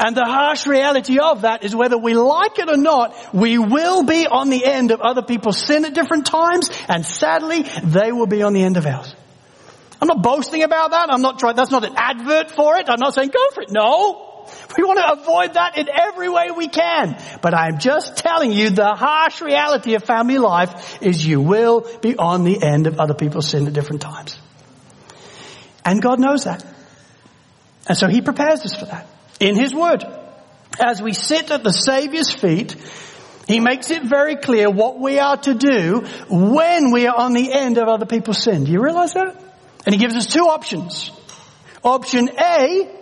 And 0.00 0.16
the 0.16 0.24
harsh 0.24 0.66
reality 0.66 1.18
of 1.20 1.42
that 1.42 1.64
is 1.64 1.74
whether 1.74 1.96
we 1.96 2.14
like 2.14 2.58
it 2.58 2.68
or 2.68 2.76
not, 2.76 3.14
we 3.32 3.58
will 3.58 4.02
be 4.02 4.26
on 4.26 4.50
the 4.50 4.64
end 4.64 4.90
of 4.90 5.00
other 5.00 5.22
people's 5.22 5.58
sin 5.58 5.84
at 5.84 5.94
different 5.94 6.26
times, 6.26 6.68
and 6.88 7.06
sadly, 7.06 7.64
they 7.84 8.10
will 8.10 8.26
be 8.26 8.42
on 8.42 8.54
the 8.54 8.62
end 8.64 8.76
of 8.76 8.86
ours. 8.86 9.14
I'm 10.00 10.08
not 10.08 10.22
boasting 10.22 10.62
about 10.62 10.90
that. 10.90 11.12
I'm 11.12 11.22
not 11.22 11.38
trying, 11.38 11.56
that's 11.56 11.70
not 11.70 11.84
an 11.84 11.94
advert 11.96 12.50
for 12.50 12.76
it. 12.76 12.88
I'm 12.88 13.00
not 13.00 13.14
saying 13.14 13.30
go 13.30 13.50
for 13.54 13.62
it. 13.62 13.70
No. 13.70 14.27
We 14.76 14.84
want 14.84 14.98
to 14.98 15.20
avoid 15.20 15.54
that 15.54 15.76
in 15.78 15.88
every 15.88 16.28
way 16.28 16.50
we 16.56 16.68
can. 16.68 17.20
But 17.42 17.54
I'm 17.54 17.78
just 17.78 18.16
telling 18.16 18.52
you 18.52 18.70
the 18.70 18.94
harsh 18.94 19.40
reality 19.40 19.94
of 19.94 20.04
family 20.04 20.38
life 20.38 21.02
is 21.02 21.26
you 21.26 21.40
will 21.40 21.86
be 22.00 22.16
on 22.16 22.44
the 22.44 22.62
end 22.62 22.86
of 22.86 23.00
other 23.00 23.14
people's 23.14 23.48
sin 23.48 23.66
at 23.66 23.72
different 23.72 24.02
times. 24.02 24.38
And 25.84 26.02
God 26.02 26.20
knows 26.20 26.44
that. 26.44 26.64
And 27.88 27.96
so 27.96 28.08
He 28.08 28.20
prepares 28.20 28.60
us 28.60 28.76
for 28.76 28.84
that 28.86 29.06
in 29.40 29.56
His 29.56 29.74
Word. 29.74 30.04
As 30.78 31.02
we 31.02 31.12
sit 31.12 31.50
at 31.50 31.64
the 31.64 31.72
Savior's 31.72 32.30
feet, 32.30 32.76
He 33.46 33.60
makes 33.60 33.90
it 33.90 34.04
very 34.04 34.36
clear 34.36 34.70
what 34.70 35.00
we 35.00 35.18
are 35.18 35.38
to 35.38 35.54
do 35.54 36.04
when 36.28 36.92
we 36.92 37.06
are 37.06 37.16
on 37.16 37.32
the 37.32 37.52
end 37.52 37.78
of 37.78 37.88
other 37.88 38.06
people's 38.06 38.42
sin. 38.42 38.64
Do 38.64 38.72
you 38.72 38.82
realize 38.82 39.14
that? 39.14 39.42
And 39.86 39.94
He 39.94 40.00
gives 40.00 40.14
us 40.14 40.26
two 40.26 40.44
options. 40.44 41.10
Option 41.82 42.28
A 42.38 42.97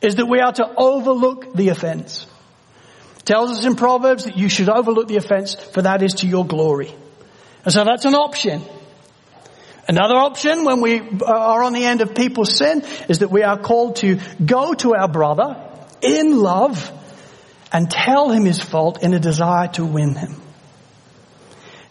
is 0.00 0.16
that 0.16 0.26
we 0.26 0.40
are 0.40 0.52
to 0.52 0.74
overlook 0.76 1.54
the 1.54 1.70
offense. 1.70 2.26
It 3.18 3.24
tells 3.24 3.50
us 3.50 3.64
in 3.64 3.76
Proverbs 3.76 4.24
that 4.24 4.36
you 4.36 4.48
should 4.48 4.68
overlook 4.68 5.08
the 5.08 5.16
offense 5.16 5.54
for 5.54 5.82
that 5.82 6.02
is 6.02 6.14
to 6.14 6.26
your 6.26 6.46
glory. 6.46 6.94
And 7.64 7.72
so 7.72 7.84
that's 7.84 8.04
an 8.04 8.14
option. 8.14 8.62
Another 9.88 10.16
option 10.16 10.64
when 10.64 10.80
we 10.80 11.00
uh, 11.00 11.24
are 11.26 11.62
on 11.62 11.72
the 11.72 11.84
end 11.84 12.02
of 12.02 12.14
people's 12.14 12.54
sin 12.54 12.84
is 13.08 13.20
that 13.20 13.30
we 13.30 13.42
are 13.42 13.58
called 13.58 13.96
to 13.96 14.20
go 14.44 14.74
to 14.74 14.94
our 14.94 15.08
brother 15.08 15.56
in 16.02 16.38
love 16.38 16.92
and 17.72 17.90
tell 17.90 18.30
him 18.30 18.44
his 18.44 18.60
fault 18.60 19.02
in 19.02 19.14
a 19.14 19.18
desire 19.18 19.68
to 19.68 19.84
win 19.84 20.14
him. 20.14 20.40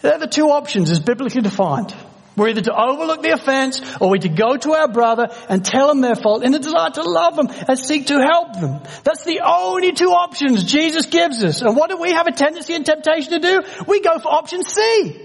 They're 0.02 0.20
the 0.20 0.28
two 0.28 0.50
options 0.52 0.92
as 0.92 1.00
biblically 1.00 1.42
defined. 1.42 1.96
We're 2.38 2.50
either 2.50 2.62
to 2.62 2.79
overlook 2.79 3.24
the 3.24 3.32
offense 3.32 3.82
or 4.00 4.12
we're 4.12 4.20
to 4.20 4.29
go 4.29 4.56
to 4.56 4.74
our 4.74 4.88
brother 4.88 5.29
and 5.50 5.65
tell 5.65 5.89
him 5.89 6.01
their 6.01 6.15
fault 6.15 6.44
in 6.44 6.53
a 6.53 6.60
desire 6.60 6.91
to 6.91 7.01
love 7.01 7.36
them 7.36 7.48
and 7.67 7.79
seek 7.79 8.08
to 8.08 8.22
help 8.22 8.53
them. 8.53 8.79
That's 9.03 9.25
the 9.25 9.41
only 9.44 9.91
two 9.91 10.12
options 10.12 10.63
Jesus 10.63 11.08
gives 11.08 11.44
us. 11.44 11.63
And 11.63 11.75
what 11.75 11.89
do 11.89 11.98
we 11.98 12.12
have 12.12 12.27
a 12.27 12.32
tendency 12.32 12.75
and 12.75 12.86
temptation 12.86 13.32
to 13.32 13.39
do? 13.39 13.63
We 13.88 14.01
go 14.01 14.20
for 14.20 14.32
option 14.32 14.63
C. 14.63 15.20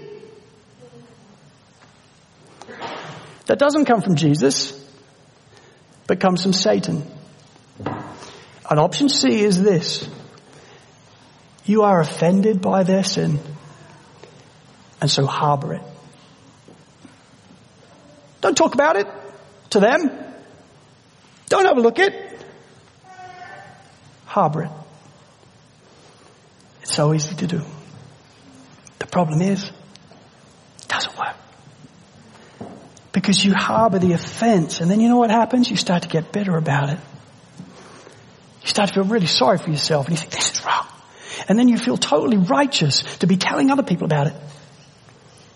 That 3.45 3.59
doesn't 3.59 3.85
come 3.85 4.01
from 4.01 4.15
Jesus, 4.15 4.73
but 6.07 6.19
comes 6.19 6.41
from 6.41 6.53
Satan. 6.53 7.03
And 7.85 8.79
option 8.79 9.07
C 9.07 9.43
is 9.43 9.61
this. 9.61 10.09
You 11.65 11.83
are 11.83 11.99
offended 11.99 12.59
by 12.59 12.81
their 12.81 13.03
sin 13.03 13.39
and 14.99 15.11
so 15.11 15.27
harbor 15.27 15.75
it. 15.75 15.92
Don't 18.43 18.57
talk 18.57 18.73
about 18.73 18.97
it 18.97 19.07
to 19.69 19.79
them. 19.79 20.11
Don't 21.47 21.65
overlook 21.65 21.97
it. 21.97 22.13
Harbor 24.25 24.63
it. 24.63 24.71
It's 26.81 26.93
so 26.93 27.13
easy 27.13 27.35
to 27.35 27.47
do. 27.47 27.61
The 28.99 29.07
problem 29.07 29.41
is, 29.41 29.63
it 29.63 30.87
doesn't 30.89 31.17
work. 31.17 31.37
Because 33.13 33.45
you 33.45 33.53
harbor 33.53 33.99
the 33.99 34.11
offense 34.11 34.81
and 34.81 34.91
then 34.91 34.99
you 34.99 35.07
know 35.07 35.19
what 35.19 35.31
happens? 35.31 35.71
You 35.71 35.77
start 35.77 36.03
to 36.03 36.09
get 36.09 36.33
bitter 36.33 36.57
about 36.57 36.89
it. 36.89 36.99
You 38.61 38.67
start 38.67 38.89
to 38.89 38.95
feel 38.95 39.05
really 39.05 39.27
sorry 39.27 39.57
for 39.57 39.69
yourself 39.69 40.07
and 40.07 40.17
you 40.17 40.19
think, 40.19 40.31
this 40.33 40.51
is 40.51 40.65
wrong. 40.65 40.85
And 41.47 41.57
then 41.57 41.69
you 41.69 41.77
feel 41.77 41.95
totally 41.95 42.37
righteous 42.37 43.03
to 43.19 43.27
be 43.27 43.37
telling 43.37 43.71
other 43.71 43.83
people 43.83 44.03
about 44.03 44.27
it. 44.27 44.33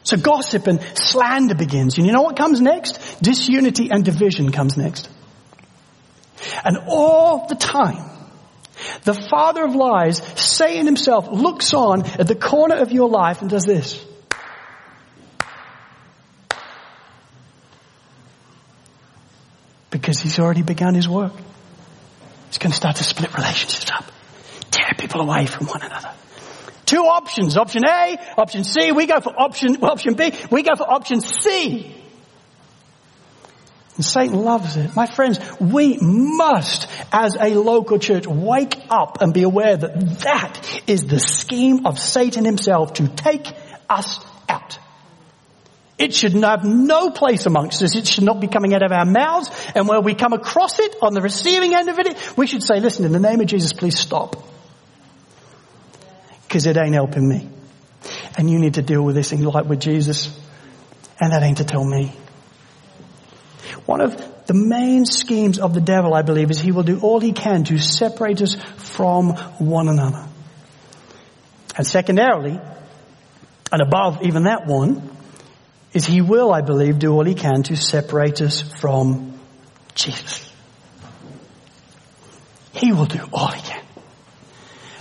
So 0.08 0.16
gossip 0.16 0.68
and 0.68 0.82
slander 0.94 1.54
begins. 1.54 1.98
And 1.98 2.08
you 2.08 2.14
know 2.14 2.22
what 2.22 2.38
comes 2.38 2.62
next? 2.62 3.22
Disunity 3.22 3.90
and 3.92 4.06
division 4.06 4.54
comes 4.54 4.78
next. 4.78 5.10
And 6.64 6.78
all 6.88 7.46
the 7.50 7.56
time, 7.56 8.10
the 9.04 9.14
father 9.14 9.66
of 9.66 9.76
lies, 9.76 10.20
Satan 10.40 10.86
himself, 10.86 11.28
looks 11.30 11.74
on 11.74 12.06
at 12.06 12.26
the 12.26 12.36
corner 12.36 12.76
of 12.76 12.94
your 12.94 13.10
life 13.10 13.42
and 13.42 13.50
does 13.50 13.66
this. 13.66 14.02
Because 19.90 20.22
he's 20.22 20.40
already 20.40 20.62
begun 20.62 20.96
his 20.96 21.10
work. 21.10 21.34
He's 22.48 22.60
going 22.60 22.72
to 22.72 22.78
start 22.78 22.96
to 22.96 23.04
split 23.04 23.36
relationships 23.36 23.92
up, 23.92 24.06
tear 24.72 24.94
people 24.98 25.20
away 25.20 25.48
from 25.48 25.68
one 25.68 25.82
another. 25.82 26.14
Two 26.88 27.04
options. 27.04 27.58
Option 27.58 27.84
A, 27.86 28.18
option 28.38 28.64
C. 28.64 28.94
We 28.94 29.08
go 29.08 29.20
for 29.20 29.38
option, 29.38 29.84
option 29.84 30.14
B. 30.14 30.32
We 30.50 30.64
go 30.64 30.74
for 30.76 30.90
option 30.90 31.20
C. 31.20 31.94
And 33.98 34.06
Satan 34.06 34.42
loves 34.42 34.78
it. 34.78 34.96
My 34.96 35.06
friends, 35.06 35.38
we 35.60 35.98
must, 36.00 36.88
as 37.12 37.36
a 37.36 37.56
local 37.56 38.00
church, 38.00 38.26
wake 38.26 38.80
up 38.90 39.22
and 39.22 39.34
be 39.34 39.44
aware 39.44 39.76
that 39.76 40.20
that 40.20 40.82
is 40.88 41.06
the 41.06 41.20
scheme 41.20 41.86
of 41.86 42.00
Satan 42.00 42.46
himself 42.46 42.94
to 42.94 43.10
take 43.10 43.52
us 43.90 44.20
out. 44.48 44.80
It 45.98 46.14
should 46.14 46.34
have 46.36 46.64
no 46.64 47.10
place 47.12 47.48
amongst 47.48 47.84
us. 47.84 47.98
It 47.98 48.08
should 48.08 48.24
not 48.24 48.40
be 48.40 48.48
coming 48.48 48.74
out 48.74 48.84
of 48.84 48.94
our 48.94 49.06
mouths. 49.06 49.50
And 49.76 49.90
where 49.90 50.00
we 50.00 50.16
come 50.16 50.32
across 50.32 50.80
it 50.80 50.96
on 51.02 51.14
the 51.14 51.22
receiving 51.22 51.76
end 51.76 51.90
of 51.90 52.00
it, 52.00 52.38
we 52.38 52.48
should 52.48 52.64
say, 52.64 52.80
listen, 52.80 53.04
in 53.04 53.12
the 53.12 53.20
name 53.20 53.42
of 53.42 53.48
Jesus, 53.48 53.74
please 53.74 54.00
stop 54.00 54.38
because 56.58 56.66
it 56.66 56.76
ain't 56.76 56.96
helping 56.96 57.30
me. 57.30 57.48
And 58.36 58.50
you 58.50 58.58
need 58.58 58.74
to 58.76 58.82
deal 58.82 59.04
with 59.04 59.14
this 59.14 59.32
in 59.32 59.44
light 59.44 59.68
with 59.68 59.80
Jesus. 59.80 60.36
And 61.20 61.32
that 61.32 61.44
ain't 61.44 61.58
to 61.58 61.64
tell 61.64 61.86
me. 61.86 62.12
One 63.86 64.02
of 64.02 64.18
the 64.48 64.56
main 64.56 65.06
schemes 65.06 65.60
of 65.60 65.76
the 65.76 65.82
devil, 65.82 66.16
I 66.16 66.24
believe, 66.24 66.50
is 66.50 66.60
he 66.60 66.72
will 66.72 66.82
do 66.82 67.00
all 67.00 67.20
he 67.20 67.32
can 67.32 67.64
to 67.66 67.78
separate 67.78 68.42
us 68.42 68.56
from 68.78 69.34
one 69.60 69.88
another. 69.88 70.28
And 71.76 71.86
secondarily, 71.86 72.60
and 73.72 73.80
above 73.80 74.24
even 74.24 74.46
that 74.46 74.66
one, 74.66 75.16
is 75.94 76.08
he 76.08 76.22
will, 76.22 76.52
I 76.52 76.62
believe, 76.62 76.98
do 76.98 77.14
all 77.14 77.24
he 77.24 77.36
can 77.36 77.62
to 77.64 77.76
separate 77.76 78.42
us 78.42 78.64
from 78.80 79.40
Jesus. 79.94 80.52
He 82.74 82.94
will 82.94 83.06
do 83.06 83.20
all 83.32 83.52
he 83.52 83.62
can 83.62 83.77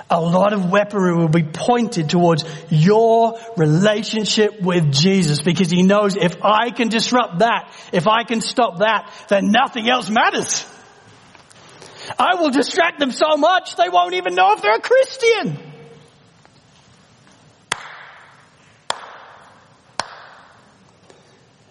a 0.09 0.21
lot 0.21 0.53
of 0.53 0.71
weaponry 0.71 1.17
will 1.17 1.29
be 1.29 1.43
pointed 1.43 2.11
towards 2.11 2.45
your 2.71 3.39
relationship 3.57 4.61
with 4.61 4.93
Jesus 4.93 5.43
because 5.43 5.71
he 5.71 5.83
knows 5.83 6.17
if 6.17 6.45
I 6.45 6.71
can 6.71 6.89
disrupt 6.89 7.41
that, 7.41 7.73
if 7.93 8.07
I 8.07 8.23
can 8.23 8.41
stop 8.41 8.79
that, 8.79 9.13
then 9.29 9.51
nothing 9.51 9.89
else 9.89 10.09
matters. 10.09 10.65
I 12.19 12.37
will 12.37 12.51
distract 12.51 13.01
them 13.01 13.11
so 13.11 13.37
much 13.37 13.75
they 13.77 13.89
won't 13.89 14.15
even 14.15 14.35
know 14.37 14.53
if 14.53 14.63
they're 14.63 14.77
a 14.77 14.81
Christian. 14.81 15.59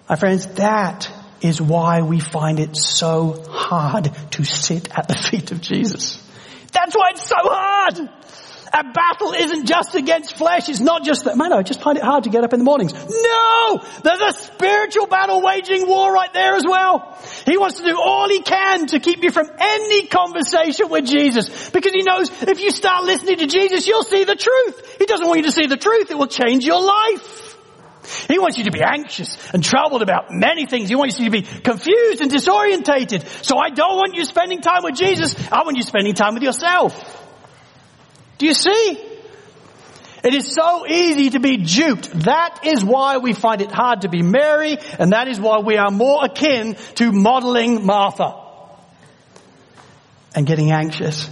My 0.10 0.18
friends, 0.18 0.46
that 0.56 1.10
is 1.42 1.62
why 1.62 2.02
we 2.02 2.20
find 2.20 2.60
it 2.60 2.76
so 2.76 3.44
hard 3.50 4.12
to 4.32 4.44
sit 4.44 4.96
at 4.96 5.08
the 5.08 5.16
feet 5.32 5.52
of 5.52 5.62
Jesus. 5.62 6.25
That's 6.72 6.96
why 6.96 7.12
it's 7.12 7.28
so 7.28 7.36
hard. 7.38 8.10
A 8.74 8.84
battle 8.84 9.32
isn't 9.32 9.68
just 9.68 9.96
against 9.96 10.36
flesh. 10.36 10.68
It's 10.68 10.82
not 10.82 11.06
just 11.06 11.24
that, 11.26 11.38
man, 11.38 11.54
I 11.54 11.62
just 11.62 11.82
find 11.82 11.98
it 11.98 12.04
hard 12.04 12.26
to 12.26 12.30
get 12.30 12.44
up 12.44 12.52
in 12.52 12.60
the 12.60 12.66
mornings. 12.66 12.94
No! 12.94 13.82
There's 14.04 14.22
a 14.22 14.34
spiritual 14.34 15.08
battle 15.08 15.42
waging 15.42 15.88
war 15.88 16.12
right 16.12 16.34
there 16.34 16.56
as 16.56 16.66
well. 16.68 17.18
He 17.46 17.58
wants 17.58 17.78
to 17.78 17.86
do 17.86 17.98
all 17.98 18.28
he 18.28 18.42
can 18.42 18.88
to 18.88 19.00
keep 19.00 19.24
you 19.24 19.32
from 19.32 19.50
any 19.58 20.08
conversation 20.08 20.90
with 20.90 21.06
Jesus. 21.06 21.70
Because 21.70 21.94
he 21.94 22.02
knows 22.02 22.30
if 22.42 22.60
you 22.60 22.72
start 22.72 23.06
listening 23.06 23.38
to 23.38 23.48
Jesus, 23.48 23.88
you'll 23.88 24.04
see 24.04 24.26
the 24.26 24.36
truth. 24.36 24.98
He 25.00 25.06
doesn't 25.06 25.26
want 25.26 25.38
you 25.38 25.46
to 25.46 25.54
see 25.54 25.68
the 25.68 25.78
truth. 25.78 26.12
It 26.12 26.18
will 26.18 26.28
change 26.28 26.66
your 26.66 26.82
life. 26.82 27.45
He 28.28 28.40
wants 28.40 28.58
you 28.58 28.66
to 28.66 28.72
be 28.72 28.82
anxious 28.82 29.38
and 29.54 29.64
troubled 29.64 30.02
about 30.02 30.26
many 30.30 30.66
things. 30.66 30.90
He 30.90 30.96
wants 30.96 31.20
you 31.20 31.26
to 31.26 31.32
be 31.32 31.42
confused 31.42 32.22
and 32.22 32.32
disorientated. 32.32 33.26
So 33.44 33.58
I 33.58 33.70
don't 33.70 33.96
want 33.96 34.16
you 34.16 34.26
spending 34.26 34.62
time 34.62 34.84
with 34.84 34.96
Jesus. 34.96 35.36
I 35.52 35.64
want 35.64 35.78
you 35.78 35.84
spending 35.84 36.14
time 36.14 36.34
with 36.34 36.44
yourself. 36.44 36.94
Do 38.38 38.46
you 38.46 38.54
see? 38.54 39.12
It 40.24 40.34
is 40.34 40.54
so 40.54 40.88
easy 40.88 41.30
to 41.32 41.40
be 41.40 41.58
duped. 41.58 42.12
That 42.26 42.62
is 42.64 42.84
why 42.84 43.18
we 43.18 43.34
find 43.34 43.62
it 43.62 43.72
hard 43.72 44.02
to 44.02 44.10
be 44.10 44.24
Mary, 44.24 44.78
and 44.98 45.12
that 45.12 45.28
is 45.28 45.40
why 45.40 45.60
we 45.60 45.78
are 45.78 45.92
more 45.92 46.26
akin 46.26 46.76
to 46.96 47.12
modeling 47.12 47.86
Martha 47.86 48.34
and 50.34 50.48
getting 50.48 50.72
anxious 50.72 51.30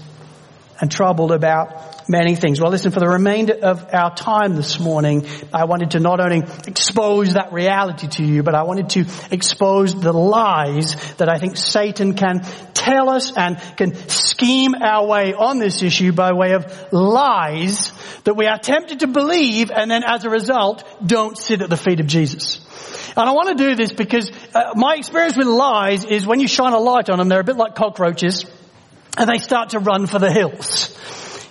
and 0.79 0.91
troubled 0.91 1.31
about 1.31 1.92
many 2.07 2.35
things. 2.35 2.59
Well, 2.59 2.71
listen, 2.71 2.91
for 2.91 2.99
the 2.99 3.07
remainder 3.07 3.53
of 3.53 3.93
our 3.93 4.13
time 4.15 4.55
this 4.55 4.79
morning, 4.79 5.27
I 5.53 5.65
wanted 5.65 5.91
to 5.91 5.99
not 5.99 6.19
only 6.19 6.43
expose 6.67 7.33
that 7.33 7.53
reality 7.53 8.07
to 8.07 8.23
you, 8.23 8.43
but 8.43 8.55
I 8.55 8.63
wanted 8.63 8.89
to 8.91 9.05
expose 9.31 9.99
the 9.99 10.13
lies 10.13 10.95
that 11.15 11.29
I 11.29 11.37
think 11.37 11.57
Satan 11.57 12.13
can 12.13 12.45
tell 12.73 13.09
us 13.09 13.35
and 13.35 13.57
can 13.77 13.95
scheme 14.09 14.75
our 14.75 15.07
way 15.07 15.33
on 15.33 15.59
this 15.59 15.81
issue 15.81 16.11
by 16.11 16.33
way 16.33 16.53
of 16.53 16.91
lies 16.91 17.91
that 18.25 18.35
we 18.35 18.45
are 18.45 18.57
tempted 18.57 18.99
to 19.01 19.07
believe 19.07 19.71
and 19.71 19.89
then 19.89 20.03
as 20.03 20.25
a 20.25 20.29
result 20.29 20.83
don't 21.05 21.37
sit 21.37 21.61
at 21.61 21.69
the 21.69 21.77
feet 21.77 21.99
of 21.99 22.07
Jesus. 22.07 22.59
And 23.15 23.29
I 23.29 23.31
want 23.33 23.49
to 23.57 23.63
do 23.63 23.75
this 23.75 23.93
because 23.93 24.31
uh, 24.53 24.73
my 24.75 24.95
experience 24.95 25.37
with 25.37 25.47
lies 25.47 26.03
is 26.03 26.25
when 26.25 26.39
you 26.39 26.47
shine 26.47 26.73
a 26.73 26.79
light 26.79 27.09
on 27.09 27.19
them, 27.19 27.29
they're 27.29 27.41
a 27.41 27.43
bit 27.43 27.57
like 27.57 27.75
cockroaches 27.75 28.45
and 29.17 29.29
they 29.29 29.37
start 29.37 29.69
to 29.69 29.79
run 29.79 30.07
for 30.07 30.19
the 30.19 30.31
hills. 30.31 30.92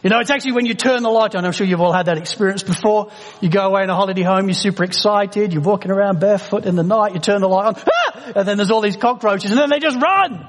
You 0.02 0.10
know, 0.10 0.18
it's 0.18 0.30
actually 0.30 0.52
when 0.52 0.66
you 0.66 0.74
turn 0.74 1.04
the 1.04 1.10
light 1.10 1.36
on, 1.36 1.44
I'm 1.44 1.52
sure 1.52 1.64
you've 1.64 1.80
all 1.80 1.92
had 1.92 2.06
that 2.06 2.18
experience 2.18 2.64
before. 2.64 3.12
You 3.40 3.48
go 3.48 3.60
away 3.68 3.84
in 3.84 3.90
a 3.90 3.94
holiday 3.94 4.22
home, 4.22 4.48
you're 4.48 4.54
super 4.54 4.82
excited, 4.82 5.52
you're 5.52 5.62
walking 5.62 5.92
around 5.92 6.18
barefoot 6.18 6.66
in 6.66 6.74
the 6.74 6.82
night, 6.82 7.14
you 7.14 7.20
turn 7.20 7.40
the 7.40 7.48
light 7.48 7.66
on, 7.66 7.76
ah! 7.76 8.32
and 8.34 8.48
then 8.48 8.56
there's 8.56 8.72
all 8.72 8.80
these 8.80 8.96
cockroaches, 8.96 9.52
and 9.52 9.60
then 9.60 9.70
they 9.70 9.78
just 9.78 9.96
run. 9.96 10.44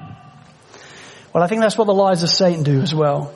Well, 1.32 1.42
I 1.42 1.46
think 1.46 1.60
that's 1.60 1.78
what 1.78 1.86
the 1.86 1.94
lies 1.94 2.24
of 2.24 2.30
Satan 2.30 2.64
do 2.64 2.80
as 2.80 2.92
well. 2.92 3.32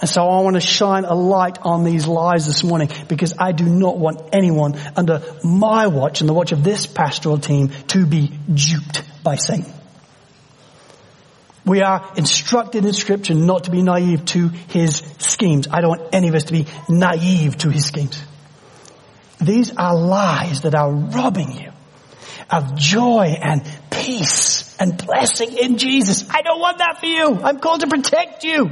And 0.00 0.08
so 0.08 0.22
I 0.22 0.40
want 0.40 0.56
to 0.56 0.60
shine 0.60 1.04
a 1.04 1.14
light 1.14 1.58
on 1.62 1.84
these 1.84 2.08
lies 2.08 2.46
this 2.46 2.64
morning 2.64 2.90
because 3.06 3.34
I 3.38 3.52
do 3.52 3.64
not 3.64 3.98
want 3.98 4.20
anyone 4.32 4.74
under 4.96 5.22
my 5.44 5.86
watch 5.86 6.20
and 6.20 6.28
the 6.28 6.34
watch 6.34 6.52
of 6.52 6.64
this 6.64 6.86
pastoral 6.86 7.38
team 7.38 7.68
to 7.88 8.04
be 8.04 8.28
duped 8.52 9.02
by 9.22 9.36
Satan. 9.36 9.72
We 11.64 11.80
are 11.82 12.12
instructed 12.16 12.84
in 12.84 12.92
scripture 12.92 13.34
not 13.34 13.64
to 13.64 13.70
be 13.70 13.82
naive 13.82 14.24
to 14.26 14.48
his 14.48 15.02
schemes. 15.18 15.68
I 15.70 15.80
don't 15.80 15.98
want 15.98 16.14
any 16.14 16.28
of 16.28 16.34
us 16.34 16.44
to 16.44 16.52
be 16.52 16.66
naive 16.88 17.56
to 17.58 17.70
his 17.70 17.86
schemes. 17.86 18.22
These 19.40 19.76
are 19.76 19.96
lies 19.96 20.62
that 20.62 20.74
are 20.74 20.92
robbing 20.92 21.52
you 21.52 21.72
of 22.50 22.76
joy 22.76 23.36
and 23.40 23.62
peace 23.90 24.76
and 24.78 24.96
blessing 24.96 25.56
in 25.56 25.78
Jesus. 25.78 26.28
I 26.30 26.42
don't 26.42 26.60
want 26.60 26.78
that 26.78 26.98
for 27.00 27.06
you. 27.06 27.40
I'm 27.42 27.58
called 27.58 27.80
to 27.80 27.86
protect 27.86 28.44
you. 28.44 28.70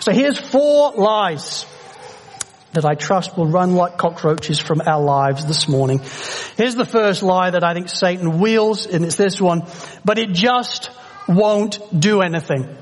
So 0.00 0.12
here's 0.12 0.38
four 0.38 0.92
lies 0.92 1.64
that 2.72 2.84
I 2.84 2.94
trust 2.94 3.36
will 3.36 3.46
run 3.46 3.74
like 3.74 3.98
cockroaches 3.98 4.58
from 4.58 4.80
our 4.80 5.02
lives 5.02 5.46
this 5.46 5.68
morning. 5.68 6.00
Here's 6.56 6.74
the 6.74 6.86
first 6.86 7.22
lie 7.22 7.50
that 7.50 7.64
I 7.64 7.74
think 7.74 7.88
Satan 7.88 8.40
wheels, 8.40 8.86
and 8.86 9.04
it's 9.04 9.16
this 9.16 9.40
one, 9.40 9.66
but 10.04 10.18
it 10.18 10.32
just 10.32 10.90
won't 11.28 11.78
do 11.98 12.22
anything. 12.22 12.76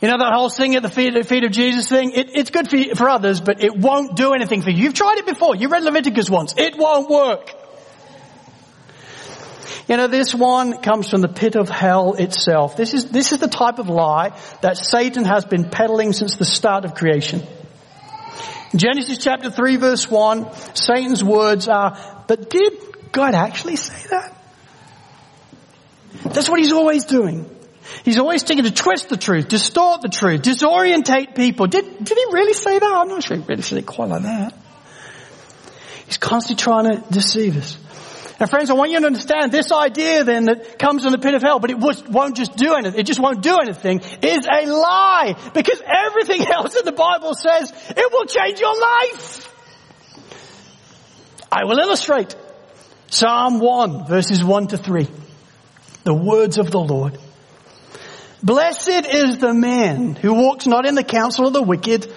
You 0.00 0.08
know 0.08 0.18
that 0.18 0.32
whole 0.32 0.48
thing 0.48 0.74
at 0.74 0.82
the 0.82 0.88
feet, 0.88 1.14
the 1.14 1.22
feet 1.22 1.44
of 1.44 1.52
Jesus 1.52 1.88
thing? 1.88 2.12
It, 2.12 2.30
it's 2.34 2.50
good 2.50 2.68
for, 2.68 2.76
you, 2.76 2.94
for 2.96 3.08
others, 3.08 3.40
but 3.40 3.62
it 3.62 3.76
won't 3.76 4.16
do 4.16 4.32
anything 4.32 4.62
for 4.62 4.70
you. 4.70 4.84
You've 4.84 4.94
tried 4.94 5.18
it 5.18 5.26
before. 5.26 5.54
You 5.54 5.68
read 5.68 5.84
Leviticus 5.84 6.28
once. 6.28 6.54
It 6.56 6.76
won't 6.76 7.08
work. 7.08 7.52
You 9.88 9.96
know, 9.96 10.06
this 10.06 10.34
one 10.34 10.80
comes 10.80 11.08
from 11.08 11.20
the 11.20 11.28
pit 11.28 11.54
of 11.54 11.68
hell 11.68 12.14
itself. 12.14 12.76
This 12.76 12.94
is, 12.94 13.10
this 13.10 13.32
is 13.32 13.38
the 13.38 13.48
type 13.48 13.78
of 13.78 13.88
lie 13.88 14.36
that 14.60 14.76
Satan 14.76 15.24
has 15.24 15.44
been 15.44 15.68
peddling 15.70 16.12
since 16.12 16.36
the 16.36 16.44
start 16.44 16.84
of 16.84 16.94
creation. 16.94 17.42
Genesis 18.74 19.18
chapter 19.18 19.50
3 19.50 19.76
verse 19.76 20.10
1, 20.10 20.54
Satan's 20.74 21.22
words 21.22 21.68
are, 21.68 22.24
but 22.26 22.50
did 22.50 22.72
God 23.12 23.34
actually 23.34 23.76
say 23.76 24.08
that? 24.10 24.38
That's 26.24 26.48
what 26.48 26.58
he's 26.58 26.72
always 26.72 27.04
doing. 27.04 27.48
He's 28.04 28.18
always 28.18 28.42
taking 28.42 28.64
to 28.64 28.70
twist 28.70 29.08
the 29.08 29.16
truth, 29.16 29.48
distort 29.48 30.02
the 30.02 30.08
truth, 30.08 30.42
disorientate 30.42 31.34
people. 31.34 31.66
Did, 31.66 31.84
did 32.04 32.16
he 32.16 32.24
really 32.32 32.54
say 32.54 32.78
that? 32.78 32.92
I'm 32.94 33.08
not 33.08 33.22
sure 33.22 33.36
he 33.36 33.42
really 33.46 33.62
said 33.62 33.78
it 33.78 33.86
quite 33.86 34.08
like 34.08 34.22
that. 34.22 34.54
He's 36.06 36.18
constantly 36.18 36.62
trying 36.62 36.84
to 36.90 37.04
deceive 37.10 37.56
us. 37.56 37.76
And 38.42 38.50
friends, 38.50 38.70
I 38.70 38.74
want 38.74 38.90
you 38.90 38.98
to 38.98 39.06
understand 39.06 39.52
this 39.52 39.70
idea 39.70 40.24
then 40.24 40.46
that 40.46 40.76
comes 40.76 41.04
from 41.04 41.12
the 41.12 41.18
pit 41.18 41.34
of 41.34 41.42
hell, 41.42 41.60
but 41.60 41.70
it 41.70 41.78
won't 41.78 42.36
just 42.36 42.56
do 42.56 42.74
anything, 42.74 42.98
it 42.98 43.04
just 43.04 43.20
won't 43.20 43.40
do 43.40 43.56
anything, 43.58 44.00
is 44.00 44.48
a 44.52 44.66
lie. 44.66 45.36
Because 45.54 45.80
everything 45.86 46.44
else 46.52 46.74
in 46.74 46.84
the 46.84 46.90
Bible 46.90 47.34
says 47.34 47.72
it 47.90 48.12
will 48.12 48.24
change 48.24 48.58
your 48.58 48.76
life. 48.76 49.48
I 51.52 51.66
will 51.66 51.78
illustrate. 51.78 52.34
Psalm 53.06 53.60
1 53.60 54.06
verses 54.06 54.42
1 54.42 54.66
to 54.68 54.76
3 54.76 55.06
the 56.02 56.14
words 56.14 56.58
of 56.58 56.68
the 56.72 56.80
Lord. 56.80 57.18
Blessed 58.42 59.06
is 59.06 59.38
the 59.38 59.54
man 59.54 60.16
who 60.16 60.34
walks 60.34 60.66
not 60.66 60.84
in 60.84 60.96
the 60.96 61.04
counsel 61.04 61.46
of 61.46 61.52
the 61.52 61.62
wicked, 61.62 62.12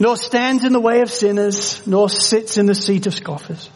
nor 0.00 0.16
stands 0.16 0.64
in 0.64 0.72
the 0.72 0.80
way 0.80 1.02
of 1.02 1.12
sinners, 1.12 1.86
nor 1.86 2.08
sits 2.08 2.58
in 2.58 2.66
the 2.66 2.74
seat 2.74 3.06
of 3.06 3.14
scoffers. 3.14 3.70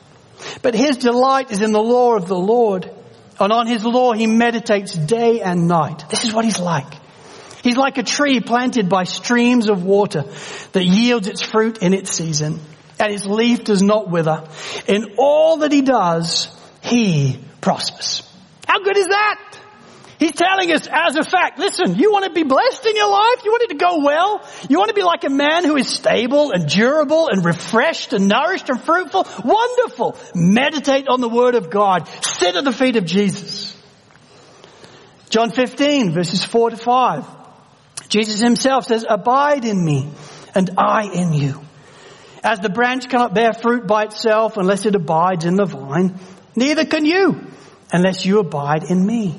But 0.62 0.74
his 0.74 0.96
delight 0.96 1.50
is 1.50 1.62
in 1.62 1.72
the 1.72 1.82
law 1.82 2.14
of 2.16 2.28
the 2.28 2.38
Lord, 2.38 2.90
and 3.38 3.52
on 3.52 3.66
his 3.66 3.84
law 3.84 4.12
he 4.12 4.26
meditates 4.26 4.94
day 4.94 5.40
and 5.40 5.68
night. 5.68 6.08
This 6.10 6.24
is 6.24 6.32
what 6.32 6.44
he's 6.44 6.60
like. 6.60 6.92
He's 7.62 7.76
like 7.76 7.96
a 7.96 8.02
tree 8.02 8.40
planted 8.40 8.88
by 8.88 9.04
streams 9.04 9.70
of 9.70 9.84
water 9.84 10.24
that 10.72 10.84
yields 10.84 11.28
its 11.28 11.40
fruit 11.40 11.78
in 11.78 11.94
its 11.94 12.10
season, 12.10 12.60
and 13.00 13.12
its 13.12 13.24
leaf 13.24 13.64
does 13.64 13.82
not 13.82 14.10
wither. 14.10 14.46
In 14.86 15.14
all 15.16 15.58
that 15.58 15.72
he 15.72 15.80
does, 15.80 16.48
he 16.82 17.40
prospers. 17.60 18.22
How 18.66 18.82
good 18.82 18.96
is 18.96 19.06
that? 19.06 19.53
He's 20.24 20.32
telling 20.32 20.72
us 20.72 20.88
as 20.90 21.16
a 21.16 21.22
fact, 21.22 21.58
listen, 21.58 21.96
you 21.96 22.10
want 22.10 22.24
to 22.24 22.30
be 22.30 22.44
blessed 22.44 22.86
in 22.86 22.96
your 22.96 23.10
life? 23.10 23.44
You 23.44 23.50
want 23.50 23.64
it 23.64 23.68
to 23.68 23.74
go 23.74 24.02
well? 24.02 24.42
You 24.70 24.78
want 24.78 24.88
to 24.88 24.94
be 24.94 25.02
like 25.02 25.22
a 25.24 25.28
man 25.28 25.66
who 25.66 25.76
is 25.76 25.86
stable 25.86 26.50
and 26.50 26.66
durable 26.66 27.28
and 27.28 27.44
refreshed 27.44 28.14
and 28.14 28.26
nourished 28.26 28.70
and 28.70 28.80
fruitful? 28.80 29.26
Wonderful. 29.44 30.16
Meditate 30.34 31.08
on 31.08 31.20
the 31.20 31.28
word 31.28 31.56
of 31.56 31.68
God. 31.68 32.08
Sit 32.24 32.56
at 32.56 32.64
the 32.64 32.72
feet 32.72 32.96
of 32.96 33.04
Jesus. 33.04 33.76
John 35.28 35.50
15 35.50 36.14
verses 36.14 36.42
4 36.42 36.70
to 36.70 36.76
5. 36.78 37.26
Jesus 38.08 38.40
himself 38.40 38.86
says, 38.86 39.04
abide 39.06 39.66
in 39.66 39.84
me 39.84 40.08
and 40.54 40.70
I 40.78 41.02
in 41.12 41.34
you. 41.34 41.60
As 42.42 42.60
the 42.60 42.70
branch 42.70 43.10
cannot 43.10 43.34
bear 43.34 43.52
fruit 43.52 43.86
by 43.86 44.04
itself 44.04 44.56
unless 44.56 44.86
it 44.86 44.94
abides 44.94 45.44
in 45.44 45.56
the 45.56 45.66
vine, 45.66 46.18
neither 46.56 46.86
can 46.86 47.04
you 47.04 47.46
unless 47.92 48.24
you 48.24 48.38
abide 48.38 48.84
in 48.84 49.04
me. 49.04 49.38